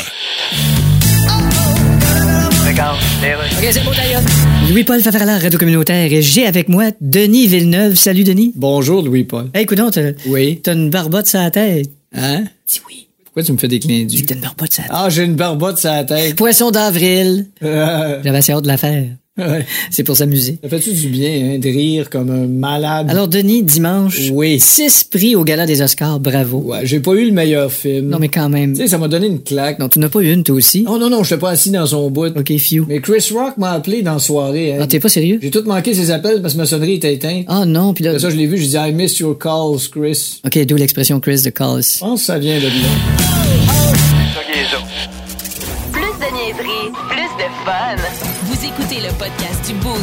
OK, 2.77 3.67
c'est 3.71 3.83
bon, 3.83 3.91
d'ailleurs. 3.91 4.21
Louis-Paul 4.69 4.99
Fafarala, 5.01 5.37
Radio 5.39 5.57
Communautaire, 5.57 6.11
et 6.11 6.21
j'ai 6.21 6.45
avec 6.45 6.67
moi 6.67 6.85
Denis 6.99 7.47
Villeneuve. 7.47 7.95
Salut, 7.95 8.23
Denis. 8.23 8.51
Bonjour, 8.55 9.01
Louis-Paul. 9.03 9.49
Hey, 9.53 9.63
écoute, 9.63 9.79
t'as 9.93 10.01
Oui. 10.25 10.59
t'as 10.61 10.73
une 10.73 10.89
barbotte 10.89 11.27
sur 11.27 11.39
la 11.39 11.51
tête. 11.51 11.89
Hein? 12.13 12.43
Dis 12.67 12.81
oui. 12.87 13.07
Pourquoi 13.23 13.43
tu 13.43 13.53
me 13.53 13.57
fais 13.57 13.67
des 13.67 13.79
clins 13.79 14.03
d'yeux? 14.05 14.25
T'as 14.25 14.35
une 14.35 14.41
barbotte 14.41 14.73
sur 14.73 14.83
la 14.83 14.87
tête. 14.89 14.97
Ah, 14.99 15.09
j'ai 15.09 15.23
une 15.23 15.35
barbotte 15.35 15.77
sur 15.77 15.89
la 15.91 16.03
tête. 16.03 16.35
Poisson 16.35 16.71
d'avril. 16.71 17.47
Euh, 17.63 18.19
J'avais 18.23 18.37
assez 18.37 18.51
hâte 18.51 18.63
de 18.63 18.67
la 18.67 18.77
faire. 18.77 19.05
Ouais. 19.37 19.65
C'est 19.89 20.03
pour 20.03 20.15
s'amuser. 20.17 20.57
Ça 20.63 20.69
fait-tu 20.69 20.91
du 20.93 21.07
bien, 21.07 21.29
hein, 21.55 21.59
de 21.59 21.67
rire 21.67 22.09
comme 22.09 22.29
un 22.29 22.47
malade? 22.47 23.07
Alors, 23.09 23.27
Denis, 23.27 23.63
dimanche, 23.63 24.29
oui. 24.31 24.59
six 24.59 25.03
prix 25.03 25.35
au 25.35 25.43
Gala 25.43 25.65
des 25.65 25.81
Oscars. 25.81 26.19
Bravo. 26.19 26.59
Ouais, 26.59 26.79
j'ai 26.83 26.99
pas 26.99 27.13
eu 27.13 27.25
le 27.25 27.31
meilleur 27.31 27.71
film. 27.71 28.09
Non, 28.09 28.17
mais 28.19 28.29
quand 28.29 28.49
même. 28.49 28.73
Tu 28.73 28.81
sais, 28.81 28.87
ça 28.87 28.97
m'a 28.97 29.07
donné 29.07 29.27
une 29.27 29.41
claque. 29.41 29.79
Non, 29.79 29.89
tu 29.89 29.99
n'as 29.99 30.09
pas 30.09 30.19
eu 30.21 30.31
une, 30.31 30.43
toi 30.43 30.55
aussi. 30.55 30.85
Oh 30.87 30.97
non, 30.97 31.09
non, 31.09 31.23
j'étais 31.23 31.39
pas 31.39 31.51
assis 31.51 31.71
dans 31.71 31.85
son 31.85 32.09
bout. 32.09 32.37
OK, 32.37 32.57
few. 32.57 32.85
Mais 32.87 32.99
Chris 33.01 33.27
Rock 33.33 33.57
m'a 33.57 33.71
appelé 33.71 34.01
dans 34.01 34.13
la 34.13 34.19
soirée. 34.19 34.73
hein. 34.73 34.79
Ah, 34.81 34.87
t'es 34.87 34.99
pas 34.99 35.09
sérieux? 35.09 35.39
J'ai 35.41 35.51
tout 35.51 35.63
manqué 35.65 35.93
ses 35.93 36.11
appels 36.11 36.41
parce 36.41 36.53
que 36.53 36.59
ma 36.59 36.65
sonnerie 36.65 36.93
était 36.95 37.13
éteinte. 37.13 37.45
Ah, 37.47 37.65
non, 37.65 37.93
puis 37.93 38.03
là... 38.03 38.11
Après 38.11 38.21
ça, 38.21 38.29
je 38.29 38.35
l'ai 38.37 38.47
vu, 38.47 38.57
j'ai 38.57 38.67
dit 38.67 38.75
I 38.77 38.91
missed 38.93 39.19
your 39.19 39.37
calls, 39.37 39.79
Chris. 39.91 40.39
OK, 40.45 40.65
d'où 40.65 40.75
l'expression 40.75 41.19
Chris 41.19 41.41
de 41.43 41.49
Calls. 41.49 41.83
Je 41.95 41.99
pense 41.99 42.21
que 42.21 42.25
ça 42.25 42.39
vient 42.39 42.57
de 42.57 42.63
là. 42.65 43.34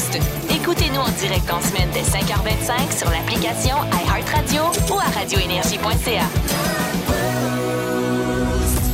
Boost. 0.03 0.19
Écoutez-nous 0.51 1.01
en 1.01 1.11
direct 1.11 1.51
en 1.51 1.61
semaine 1.61 1.89
dès 1.93 2.01
5h25 2.01 2.99
sur 2.99 3.11
l'application 3.11 3.77
iHeartRadio 4.07 4.63
ou 4.91 4.99
à 4.99 5.05
radioénergie.ca. 5.19 6.27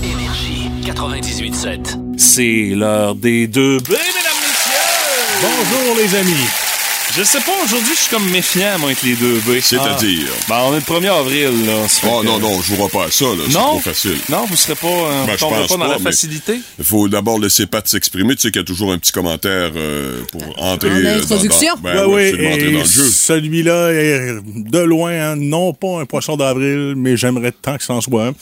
Énergie 0.02 0.70
98.7. 0.84 2.18
C'est 2.18 2.74
l'heure 2.74 3.14
des 3.14 3.46
deux 3.46 3.78
B, 3.78 3.90
mesdames, 3.90 4.42
messieurs! 4.42 5.42
Bonjour, 5.42 5.96
les 5.96 6.14
amis. 6.16 6.77
Je 7.18 7.24
sais 7.24 7.40
pas, 7.40 7.50
aujourd'hui, 7.64 7.94
je 7.94 7.98
suis 8.02 8.10
comme 8.10 8.30
méfiant, 8.30 8.78
moi, 8.78 8.90
avec 8.90 9.02
les 9.02 9.14
deux 9.16 9.40
B. 9.40 9.58
C'est-à-dire? 9.60 10.28
Ah. 10.30 10.44
Ben, 10.48 10.56
on 10.66 10.72
est 10.74 10.76
le 10.76 10.82
1er 10.82 11.08
avril, 11.18 11.66
là. 11.66 11.88
ça 11.88 12.06
Oh 12.08 12.20
que- 12.20 12.26
non, 12.26 12.38
non, 12.38 12.60
je 12.62 12.74
jouerai 12.76 12.88
pas 12.90 13.06
à 13.06 13.10
ça, 13.10 13.24
là. 13.24 13.42
C'est 13.48 13.52
trop 13.54 13.80
facile. 13.80 14.16
Non, 14.28 14.46
vous 14.48 14.54
serez 14.54 14.76
pas, 14.76 14.86
euh, 14.86 15.26
Ben, 15.26 15.36
tomberez 15.36 15.66
pas 15.66 15.76
dans 15.76 15.86
la 15.88 15.98
facilité? 15.98 16.60
Il 16.78 16.84
faut 16.84 17.08
d'abord 17.08 17.40
laisser 17.40 17.66
Pat 17.66 17.86
s'exprimer. 17.88 18.36
Tu 18.36 18.42
sais 18.42 18.50
qu'il 18.52 18.60
y 18.60 18.62
a 18.62 18.66
toujours 18.66 18.92
un 18.92 18.98
petit 18.98 19.10
commentaire 19.10 19.72
euh, 19.74 20.22
pour 20.30 20.42
entrer 20.62 20.90
En 20.90 20.94
euh, 20.94 21.02
dans- 21.18 21.22
introduction. 21.24 21.74
Dans, 21.74 21.80
ben, 21.80 22.06
Ouais, 22.06 22.06
oui, 22.06 22.14
ouais, 22.14 22.28
absolument, 22.28 22.50
entrer 22.54 22.68
et 22.68 22.72
dans 22.72 22.78
le 22.78 22.84
jeu. 22.84 23.08
Celui-là 23.10 23.88
est 23.92 24.34
de 24.54 24.78
loin, 24.78 25.10
hein, 25.12 25.34
non 25.36 25.72
pas 25.72 26.00
un 26.00 26.06
poisson 26.06 26.36
d'avril, 26.36 26.94
mais 26.96 27.16
j'aimerais 27.16 27.50
tant 27.52 27.76
que 27.78 27.82
c'en 27.82 28.00
soit 28.00 28.26
un. 28.28 28.34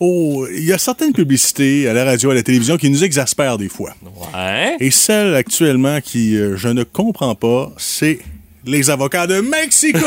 Oh, 0.00 0.46
il 0.54 0.64
y 0.64 0.72
a 0.72 0.78
certaines 0.78 1.12
publicités 1.12 1.88
à 1.88 1.92
la 1.94 2.04
radio, 2.04 2.30
à 2.30 2.34
la 2.34 2.42
télévision 2.42 2.76
qui 2.76 2.90
nous 2.90 3.02
exaspèrent 3.02 3.56
des 3.58 3.68
fois. 3.68 3.94
Ouais. 4.34 4.76
Et 4.80 4.90
celle 4.90 5.34
actuellement 5.34 6.00
qui 6.00 6.36
euh, 6.36 6.56
je 6.56 6.68
ne 6.68 6.82
comprends 6.84 7.34
pas, 7.34 7.72
c'est 7.78 8.18
les 8.64 8.90
avocats 8.90 9.26
de 9.26 9.40
Mexico. 9.40 9.98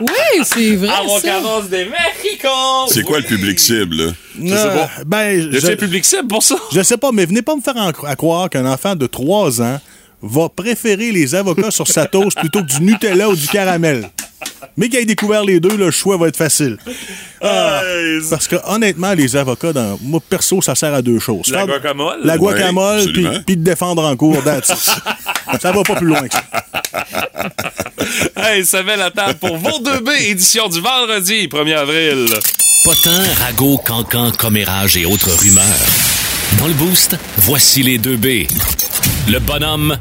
Oui, 0.00 0.42
c'est 0.44 0.74
vrai. 0.76 0.88
Avocados 0.88 1.68
de 1.68 1.76
Mexico! 1.84 2.48
C'est 2.88 3.02
quoi 3.02 3.18
le 3.20 3.24
public 3.26 3.60
cible, 3.60 3.96
là? 3.96 4.12
Euh, 4.40 4.86
ben, 5.06 5.52
Y 5.52 5.60
je- 5.60 5.72
un 5.72 5.76
public 5.76 6.04
cible 6.04 6.26
pour 6.28 6.42
ça? 6.42 6.56
Je 6.72 6.82
sais 6.82 6.96
pas, 6.96 7.12
mais 7.12 7.26
venez 7.26 7.42
pas 7.42 7.54
me 7.54 7.60
faire 7.60 7.76
en- 7.76 7.88
à 8.06 8.16
croire 8.16 8.48
qu'un 8.50 8.64
enfant 8.66 8.96
de 8.96 9.06
3 9.06 9.60
ans 9.60 9.78
va 10.22 10.48
préférer 10.48 11.12
les 11.12 11.34
avocats 11.34 11.70
sur 11.70 11.86
sa 11.86 12.06
toast 12.06 12.38
plutôt 12.38 12.60
que 12.62 12.66
du 12.78 12.80
Nutella 12.82 13.28
ou 13.28 13.36
du 13.36 13.46
caramel. 13.48 14.08
Mais 14.76 14.88
qu'il 14.88 14.98
ait 14.98 15.04
découvert 15.04 15.44
les 15.44 15.60
deux, 15.60 15.76
le 15.76 15.90
choix 15.90 16.16
va 16.16 16.28
être 16.28 16.36
facile. 16.36 16.78
Ah, 17.40 17.82
parce 18.30 18.48
que 18.48 18.56
honnêtement, 18.66 19.12
les 19.14 19.36
avocats, 19.36 19.72
dans, 19.72 19.98
moi 20.00 20.20
perso, 20.26 20.62
ça 20.62 20.74
sert 20.74 20.94
à 20.94 21.02
deux 21.02 21.18
choses. 21.18 21.48
La 21.48 21.66
guacamole? 21.66 22.20
La 22.24 22.38
guacamole, 22.38 23.12
puis 23.46 23.56
de 23.56 23.64
défendre 23.64 24.04
en 24.04 24.16
cours. 24.16 24.36
ça 25.60 25.72
va 25.72 25.82
pas 25.82 25.96
plus 25.96 26.06
loin 26.06 26.26
que 26.28 26.34
ça. 26.34 26.44
Hey, 28.36 28.64
ça 28.64 28.82
met 28.82 28.96
la 28.96 29.10
table 29.10 29.38
pour 29.38 29.56
vos 29.56 29.80
2B, 29.80 30.10
édition 30.30 30.68
du 30.68 30.80
vendredi 30.80 31.46
1er 31.48 31.76
avril. 31.76 32.26
Potin, 32.84 33.22
ragot, 33.44 33.78
cancan, 33.78 34.32
commérage 34.32 34.96
et 34.96 35.06
autres 35.06 35.30
rumeurs. 35.30 35.64
Dans 36.58 36.66
le 36.66 36.74
boost, 36.74 37.16
voici 37.38 37.82
les 37.82 37.98
deux 37.98 38.16
B. 38.16 38.46
Le 39.28 39.38
bonhomme 39.38 39.96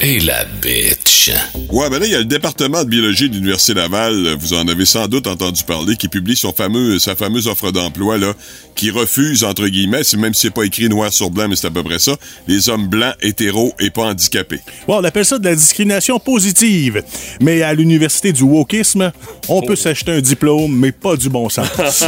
et 0.00 0.20
la 0.20 0.44
bitch. 0.62 1.30
Ouais, 1.70 1.90
ben 1.90 1.98
là, 1.98 2.06
il 2.06 2.12
y 2.12 2.14
a 2.14 2.18
le 2.18 2.24
département 2.24 2.84
de 2.84 2.88
biologie 2.88 3.28
de 3.28 3.34
l'Université 3.34 3.74
Laval, 3.74 4.36
vous 4.38 4.54
en 4.54 4.66
avez 4.68 4.84
sans 4.84 5.08
doute 5.08 5.26
entendu 5.26 5.62
parler, 5.64 5.96
qui 5.96 6.08
publie 6.08 6.36
son 6.36 6.52
fameux, 6.52 6.98
sa 6.98 7.16
fameuse 7.16 7.48
offre 7.48 7.70
d'emploi, 7.72 8.16
là, 8.16 8.32
qui 8.74 8.90
refuse, 8.90 9.44
entre 9.44 9.66
guillemets, 9.66 10.02
même 10.16 10.34
si 10.34 10.42
c'est 10.42 10.50
pas 10.50 10.62
écrit 10.62 10.88
noir 10.88 11.12
sur 11.12 11.30
blanc, 11.30 11.48
mais 11.48 11.56
c'est 11.56 11.66
à 11.66 11.70
peu 11.70 11.82
près 11.82 11.98
ça, 11.98 12.16
les 12.46 12.68
hommes 12.68 12.86
blancs, 12.86 13.14
hétéros 13.20 13.74
et 13.80 13.90
pas 13.90 14.04
handicapés. 14.04 14.60
Ouais, 14.86 14.94
on 14.96 15.04
appelle 15.04 15.24
ça 15.24 15.38
de 15.38 15.44
la 15.44 15.54
discrimination 15.54 16.18
positive. 16.20 17.02
Mais 17.40 17.62
à 17.62 17.74
l'université 17.74 18.32
du 18.32 18.44
wokisme, 18.44 19.12
on 19.48 19.62
peut 19.62 19.76
s'acheter 19.76 20.12
un 20.12 20.20
diplôme, 20.20 20.76
mais 20.76 20.92
pas 20.92 21.16
du 21.16 21.28
bon 21.28 21.48
sens. 21.48 21.68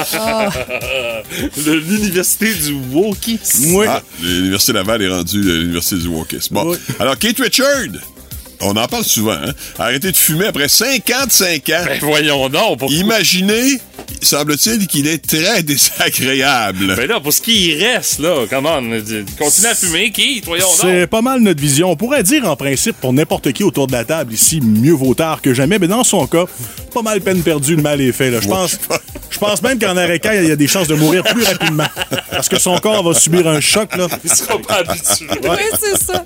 L'université 1.57 2.55
du 2.55 2.73
Woki. 2.93 3.39
Oui. 3.67 3.87
Ah, 3.89 4.03
l'Université 4.23 4.73
Laval 4.73 5.03
est 5.03 5.09
rendue 5.09 5.51
à 5.51 5.57
l'Université 5.57 5.97
du 5.97 6.09
Wokis. 6.09 6.49
Bon. 6.51 6.75
Alors, 6.99 7.19
Kate 7.19 7.39
On 8.63 8.77
en 8.77 8.87
parle 8.87 9.05
souvent, 9.05 9.33
hein? 9.33 9.55
arrêté 9.79 10.13
de 10.13 10.17
fumer 10.17 10.47
après 10.47 10.69
55 10.69 11.69
ans. 11.71 11.85
Ben 11.87 11.99
voyons 12.03 12.49
donc. 12.51 12.79
Imaginez, 12.91 13.81
semble-t-il 14.21 14.87
qu'il 14.87 15.07
est 15.07 15.27
très 15.27 15.63
désagréable. 15.63 16.95
Ben 16.95 17.09
là, 17.09 17.21
pour 17.21 17.33
ce 17.33 17.41
qui 17.41 17.75
reste, 17.75 18.19
là, 18.19 18.45
comment 18.51 18.77
continue 19.39 19.67
à 19.67 19.75
fumer, 19.75 20.11
qui? 20.11 20.43
Voyons 20.45 20.67
donc? 20.67 20.77
C'est 20.83 21.07
pas 21.07 21.23
mal 21.23 21.41
notre 21.41 21.61
vision. 21.61 21.91
On 21.91 21.97
pourrait 21.97 22.23
dire 22.23 22.45
en 22.47 22.55
principe 22.55 22.97
pour 23.01 23.15
n'importe 23.15 23.51
qui 23.53 23.65
autour 23.65 23.87
de 23.87 23.93
la 23.93 24.05
table 24.05 24.35
ici, 24.35 24.61
mieux 24.61 24.93
vaut 24.93 25.15
tard 25.15 25.41
que 25.41 25.55
jamais, 25.55 25.79
mais 25.79 25.89
dans 25.89 26.05
son 26.05 26.27
cas, 26.27 26.45
pas 26.91 27.03
mal 27.03 27.21
peine 27.21 27.43
perdue, 27.43 27.77
le 27.77 27.83
mal 27.83 28.01
est 28.01 28.13
fait. 28.13 28.31
là. 28.31 28.41
Je 28.41 28.49
pense, 28.49 28.79
je 29.31 29.39
pense 29.39 29.63
même 29.63 29.79
qu'en 29.79 29.97
arrêt 29.97 30.21
il 30.43 30.49
y 30.49 30.53
a 30.53 30.57
des 30.57 30.67
chances 30.67 30.89
de 30.89 30.95
mourir 30.95 31.23
plus 31.25 31.45
rapidement. 31.45 31.87
Parce 32.31 32.49
que 32.49 32.59
son 32.59 32.77
corps 32.79 33.03
va 33.03 33.19
subir 33.19 33.47
un 33.49 33.61
choc. 33.61 33.95
Là. 33.97 34.07
Ils 34.25 34.31
seront 34.31 34.59
pas 34.61 34.83
habitués. 34.87 35.27
Oui, 35.43 35.57
c'est 35.79 35.97
ça. 36.05 36.25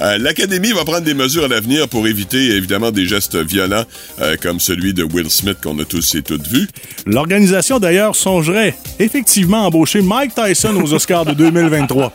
Euh, 0.00 0.18
L'Académie 0.18 0.72
va 0.72 0.84
prendre 0.84 1.00
des 1.02 1.14
mesures 1.14 1.44
à 1.44 1.48
l'avenir 1.48 1.88
pour 1.88 2.06
éviter, 2.06 2.50
évidemment, 2.56 2.90
des 2.90 3.06
gestes 3.06 3.36
violents 3.36 3.84
euh, 4.20 4.36
comme 4.40 4.60
celui 4.60 4.92
de 4.94 5.02
Will 5.04 5.30
Smith 5.30 5.58
qu'on 5.62 5.78
a 5.78 5.84
tous 5.84 6.14
et 6.14 6.22
toutes 6.22 6.46
vus. 6.46 6.68
L'organisation, 7.06 7.78
d'ailleurs, 7.78 8.14
songerait 8.16 8.76
effectivement 8.98 9.66
embaucher 9.66 10.02
Mike 10.02 10.32
Tyson 10.34 10.74
aux 10.82 10.92
Oscars 10.92 11.24
de 11.24 11.32
2023. 11.32 12.12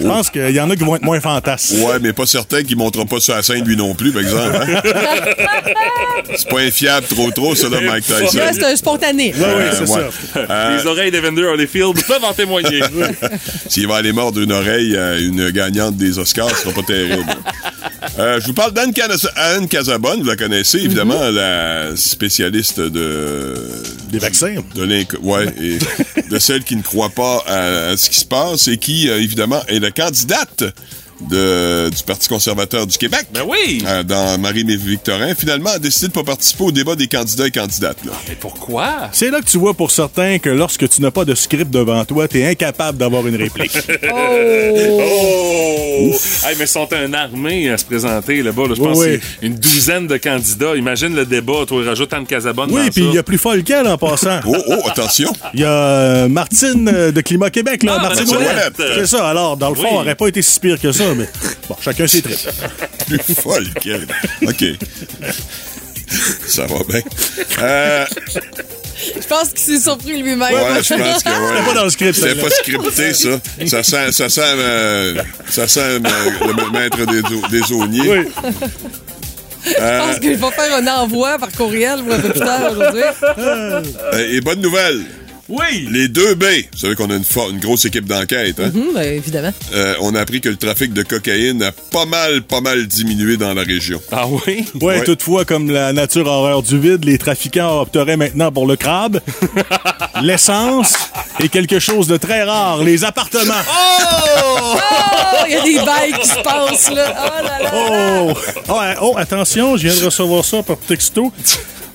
Je 0.00 0.06
pense 0.06 0.30
qu'il 0.30 0.50
y 0.50 0.60
en 0.60 0.70
a 0.70 0.76
qui 0.76 0.84
vont 0.84 0.96
être 0.96 1.02
moins 1.04 1.20
fantasmes. 1.20 1.82
Ouais, 1.82 1.98
mais 2.00 2.12
pas 2.12 2.26
certain 2.26 2.62
qu'il 2.62 2.76
montrera 2.76 3.04
pas 3.04 3.20
ça 3.20 3.34
à 3.34 3.36
la 3.36 3.42
scène, 3.42 3.64
lui 3.64 3.76
non 3.76 3.94
plus, 3.94 4.12
par 4.12 4.22
exemple. 4.22 4.56
hein? 4.56 4.80
c'est 6.36 6.48
pas 6.48 6.60
infiable 6.60 7.06
trop 7.14 7.30
trop, 7.30 7.54
ça, 7.54 7.68
là, 7.68 7.80
Mike 7.80 8.04
Tyson. 8.04 8.38
Là, 8.38 8.52
c'est 8.52 8.64
un 8.64 8.76
spontané. 8.76 9.34
Euh, 9.38 9.70
c'est 9.72 9.90
ouais. 9.90 10.00
Euh, 10.36 10.76
Les 10.76 10.86
oreilles 10.86 11.10
d'Evander 11.10 11.44
Holyfield 11.44 12.04
peuvent 12.06 12.24
en 12.24 12.32
témoigner. 12.32 12.82
S'il 13.68 13.86
va 13.86 13.96
aller 13.96 14.12
mordre 14.12 14.40
une 14.40 14.52
oreille 14.52 14.96
à 14.96 15.18
une 15.18 15.50
gagnante 15.50 15.96
des 15.96 16.18
Oscars, 16.18 16.50
ce 16.50 16.62
sera 16.62 16.72
pas 16.72 16.82
terrible. 16.82 17.24
Euh, 18.18 18.40
je 18.40 18.46
vous 18.46 18.54
parle 18.54 18.72
d'Anne 18.72 18.92
Anne 19.36 19.68
Casabonne, 19.68 20.20
vous 20.20 20.28
la 20.28 20.36
connaissez, 20.36 20.78
évidemment, 20.78 21.30
la 21.30 21.96
spécialiste 21.96 22.80
de... 22.80 23.54
Des 24.10 24.18
vaccins. 24.18 24.54
De 24.74 24.84
ouais, 25.22 25.46
et 25.60 25.78
de 26.30 26.38
celle 26.38 26.62
qui 26.62 26.76
ne 26.76 26.82
croit 26.82 27.10
pas 27.10 27.42
à, 27.46 27.90
à 27.90 27.96
ce 27.96 28.10
qui 28.10 28.20
se 28.20 28.24
passe 28.24 28.68
et 28.68 28.76
qui, 28.76 29.08
euh, 29.08 29.20
évidemment, 29.20 29.62
est 29.68 29.80
la 29.80 29.90
candidate 29.90 30.64
de, 31.20 31.90
du 31.90 32.02
Parti 32.02 32.28
conservateur 32.28 32.86
du 32.86 32.98
Québec. 32.98 33.26
Ben 33.32 33.42
oui! 33.46 33.82
Euh, 33.86 34.02
dans 34.02 34.38
Marie-Victorin, 34.40 35.34
finalement, 35.34 35.70
a 35.70 35.78
décidé 35.78 36.08
de 36.08 36.12
pas 36.12 36.24
participer 36.24 36.64
au 36.64 36.72
débat 36.72 36.96
des 36.96 37.06
candidats 37.06 37.46
et 37.46 37.50
candidates. 37.50 37.98
Là. 38.04 38.12
Mais 38.28 38.34
pourquoi? 38.34 39.08
C'est 39.12 39.30
là 39.30 39.40
que 39.40 39.46
tu 39.46 39.58
vois 39.58 39.74
pour 39.74 39.90
certains 39.90 40.38
que 40.38 40.50
lorsque 40.50 40.88
tu 40.88 41.00
n'as 41.02 41.10
pas 41.10 41.24
de 41.24 41.34
script 41.34 41.70
devant 41.70 42.04
toi, 42.04 42.26
t'es 42.28 42.44
incapable 42.46 42.98
d'avoir 42.98 43.26
une 43.26 43.36
réplique. 43.36 43.76
Oh! 45.96 46.10
Hey, 46.44 46.56
mais 46.58 46.64
ils 46.64 46.68
sont 46.68 46.88
une 46.92 47.14
armée 47.14 47.70
à 47.70 47.78
se 47.78 47.84
présenter 47.84 48.42
là-bas. 48.42 48.62
là. 48.68 48.74
Je 48.74 48.80
Oui, 48.80 48.88
pense 48.88 48.98
oui. 48.98 49.18
que 49.18 49.24
c'est 49.40 49.46
une 49.46 49.54
douzaine 49.54 50.06
de 50.06 50.16
candidats. 50.16 50.74
Imagine 50.76 51.14
le 51.14 51.24
débat. 51.24 51.64
Toi, 51.66 51.84
rajoute 51.84 52.12
Anne 52.12 52.26
Casabonne 52.26 52.70
Oui, 52.72 52.86
dans 52.86 52.90
puis 52.90 53.04
il 53.04 53.14
y 53.14 53.18
a 53.18 53.22
plus 53.22 53.38
folle 53.38 53.62
qu'elle 53.62 53.86
en 53.86 53.96
passant. 53.96 54.40
Oh, 54.46 54.56
oh, 54.68 54.88
attention! 54.88 55.32
Il 55.54 55.60
y 55.60 55.64
a 55.64 55.68
euh, 55.70 56.28
Martine 56.28 56.90
euh, 56.92 57.12
de 57.12 57.20
Climat 57.20 57.50
Québec, 57.50 57.82
là. 57.84 57.96
Ah, 57.98 58.02
Martine. 58.02 58.28
Ouellette. 58.28 58.74
C'est 58.96 59.06
ça. 59.06 59.28
Alors, 59.28 59.56
dans 59.56 59.68
le 59.70 59.74
fond, 59.76 59.82
Oui. 59.82 59.88
elle 59.92 59.96
n'aurait 59.98 60.14
pas 60.16 60.26
été 60.28 60.42
si 60.42 60.58
pire 60.60 60.80
que 60.80 60.90
ça, 60.92 61.13
mais 61.14 61.28
bon, 61.68 61.76
chacun 61.80 62.06
ses 62.06 62.22
traits. 62.22 62.48
Plus 63.06 63.34
folle 63.34 63.68
qu'elle. 63.80 64.06
OK. 64.46 64.64
Ça 66.46 66.66
va 66.66 66.76
bien. 66.88 67.00
Euh, 67.60 68.04
Je 69.20 69.26
pense 69.26 69.48
qu'il 69.48 69.58
s'est 69.58 69.80
surpris 69.80 70.22
lui-même. 70.22 70.40
ouais, 70.40 70.82
je 70.82 70.94
pense 70.94 71.22
que 71.22 71.28
ouais. 71.28 71.46
C'était 71.48 71.64
pas 71.66 71.74
dans 71.74 71.84
le 71.84 71.90
script, 71.90 72.14
C'était 72.14 72.34
pas 72.40 72.50
scripté, 72.50 73.14
ça. 73.14 73.28
Ça 73.66 73.82
sent, 73.82 74.12
ça 74.12 74.28
sent, 74.28 74.40
euh, 74.44 75.22
ça 75.50 75.66
sent 75.68 75.80
euh, 75.80 75.98
le 76.40 76.70
maître 76.70 76.98
des, 77.06 77.22
des 77.60 77.72
auniers. 77.72 78.08
Oui. 78.08 78.28
Je 79.66 79.72
pense 79.98 80.18
qu'il 80.20 80.36
va 80.36 80.50
faire 80.50 80.74
un 80.76 80.86
envoi 80.86 81.38
par 81.38 81.50
courriel 81.52 82.00
ou 82.06 82.12
un 82.12 82.18
peu 82.18 82.28
plus 82.28 82.40
tard 82.40 82.70
aujourd'hui. 82.70 83.02
Et 84.28 84.40
bonne 84.42 84.60
nouvelle. 84.60 85.04
Oui! 85.48 85.88
Les 85.90 86.08
deux 86.08 86.34
B. 86.34 86.44
Vous 86.72 86.78
savez 86.78 86.94
qu'on 86.94 87.10
a 87.10 87.16
une, 87.16 87.24
une 87.50 87.58
grosse 87.60 87.84
équipe 87.84 88.06
d'enquête, 88.06 88.58
hein? 88.60 88.70
Hum, 88.74 88.94
ben, 88.94 89.02
évidemment. 89.14 89.52
Euh, 89.74 89.94
on 90.00 90.14
a 90.14 90.20
appris 90.20 90.40
que 90.40 90.48
le 90.48 90.56
trafic 90.56 90.92
de 90.94 91.02
cocaïne 91.02 91.62
a 91.62 91.72
pas 91.72 92.06
mal, 92.06 92.42
pas 92.42 92.60
mal 92.62 92.86
diminué 92.86 93.36
dans 93.36 93.52
la 93.52 93.62
région. 93.62 94.00
Ah 94.10 94.26
oui? 94.28 94.64
Ouais, 94.80 94.98
Ouais. 95.00 95.04
toutefois, 95.04 95.44
comme 95.44 95.70
la 95.70 95.92
nature 95.92 96.26
horreur 96.26 96.62
du 96.62 96.78
vide, 96.78 97.04
les 97.04 97.18
trafiquants 97.18 97.80
opteraient 97.82 98.16
maintenant 98.16 98.50
pour 98.52 98.66
le 98.66 98.76
crabe, 98.76 99.20
l'essence 100.22 100.94
et 101.40 101.48
quelque 101.48 101.78
chose 101.78 102.06
de 102.06 102.16
très 102.16 102.42
rare, 102.44 102.82
les 102.82 103.04
appartements. 103.04 103.52
Oh! 103.68 104.76
Il 105.46 105.52
y 105.52 105.56
a 105.56 105.62
des 105.62 105.84
bails 105.84 106.12
qui 106.20 106.28
se 106.28 106.42
passent, 106.42 106.90
là. 106.90 107.14
Oh 107.18 107.44
là 107.44 107.62
là! 107.62 107.70
Oh! 107.74 108.32
Oh, 108.68 108.80
oh, 109.02 109.14
attention, 109.18 109.76
je 109.76 109.88
viens 109.88 110.00
de 110.00 110.04
recevoir 110.06 110.44
ça 110.44 110.62
par 110.62 110.78
texto. 110.78 111.32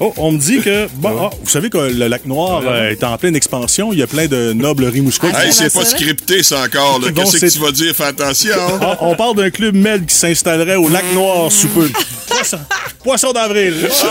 Oh, 0.02 0.14
on 0.16 0.32
me 0.32 0.38
dit 0.38 0.62
que, 0.62 0.88
bon, 0.94 1.28
ah, 1.30 1.30
vous 1.44 1.50
savez 1.50 1.70
que 1.70 1.78
le 1.78 2.08
lac 2.08 2.26
Noir 2.26 2.62
euh, 2.66 2.90
est 2.92 3.04
en 3.04 3.18
pleine 3.18 3.36
expansion. 3.36 3.92
Il 3.92 4.00
y 4.00 4.04
a 4.04 4.08
plein 4.08 4.28
de 4.28 4.54
nobles 4.54 4.86
rimouskois. 4.86 5.30
Ah, 5.34 5.46
Hey, 5.46 5.52
c'est 5.52 5.74
pas 5.74 5.84
scripté, 5.84 6.42
ça 6.42 6.62
encore. 6.64 7.02
Qu'est-ce 7.14 7.34
que 7.34 7.40
c'est- 7.40 7.50
tu 7.52 7.60
vas 7.60 7.72
dire? 7.74 7.94
Fais 7.94 8.06
attention. 8.06 8.56
Ah, 8.82 8.98
on 9.02 9.16
parle 9.16 9.36
d'un 9.36 9.50
club 9.50 9.76
med 9.76 10.06
qui 10.06 10.16
s'installerait 10.16 10.76
au 10.78 10.88
lac 10.88 11.04
Noir 11.14 11.52
sous 11.52 11.68
peu. 11.68 11.90
Poisson, 12.30 12.60
poisson 13.04 13.32
d'avril. 13.34 13.74
Oh 13.90 14.08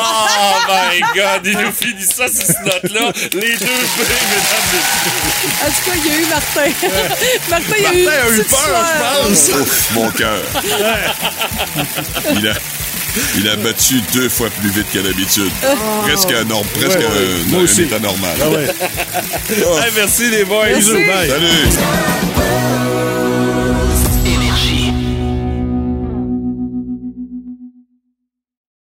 my 0.69 1.01
God! 1.15 1.41
Il 1.45 1.53
nous 1.53 1.73
finit 1.73 2.05
ça 2.05 2.27
sur 2.29 2.45
cette 2.45 2.65
note-là. 2.65 3.13
Les 3.33 3.41
deux 3.41 3.47
B, 3.47 4.01
mesdames 4.37 4.69
et 4.75 5.65
En 5.65 5.71
tout 5.71 5.85
cas, 5.87 5.97
il 5.97 6.07
y 6.07 6.11
a 6.11 6.19
eu 6.19 6.27
Martin. 6.29 6.71
Martin, 7.49 7.75
il 7.79 7.83
y 7.83 7.87
a 7.87 7.95
eu, 7.95 8.05
Martin 8.05 8.21
a 8.27 8.31
eu 8.31 8.45
peur, 8.45 9.29
je. 9.31 9.53
Ouf, 9.63 9.91
mon 9.95 10.11
cœur. 10.11 10.39
Il 12.37 12.49
a, 12.49 12.53
il 13.37 13.49
a 13.49 13.57
battu 13.57 14.01
deux 14.13 14.29
fois 14.29 14.49
plus 14.51 14.71
vite 14.71 14.87
qu'à 14.93 15.01
d'habitude. 15.03 15.51
Presque, 16.07 16.31
un 16.33 16.45
norm- 16.45 16.67
presque 16.75 16.99
Ouais, 16.99 17.05
ouais. 17.05 17.57
un- 17.57 17.83
état 17.83 17.99
normal. 17.99 18.37
Ah 18.43 18.49
ouais. 18.51 18.67
Hey, 19.51 19.93
merci 19.97 20.31
les 20.31 20.45
boys. 20.45 20.67
Merci. 20.71 20.93
Bye. 20.93 21.29
Salut! 21.29 22.98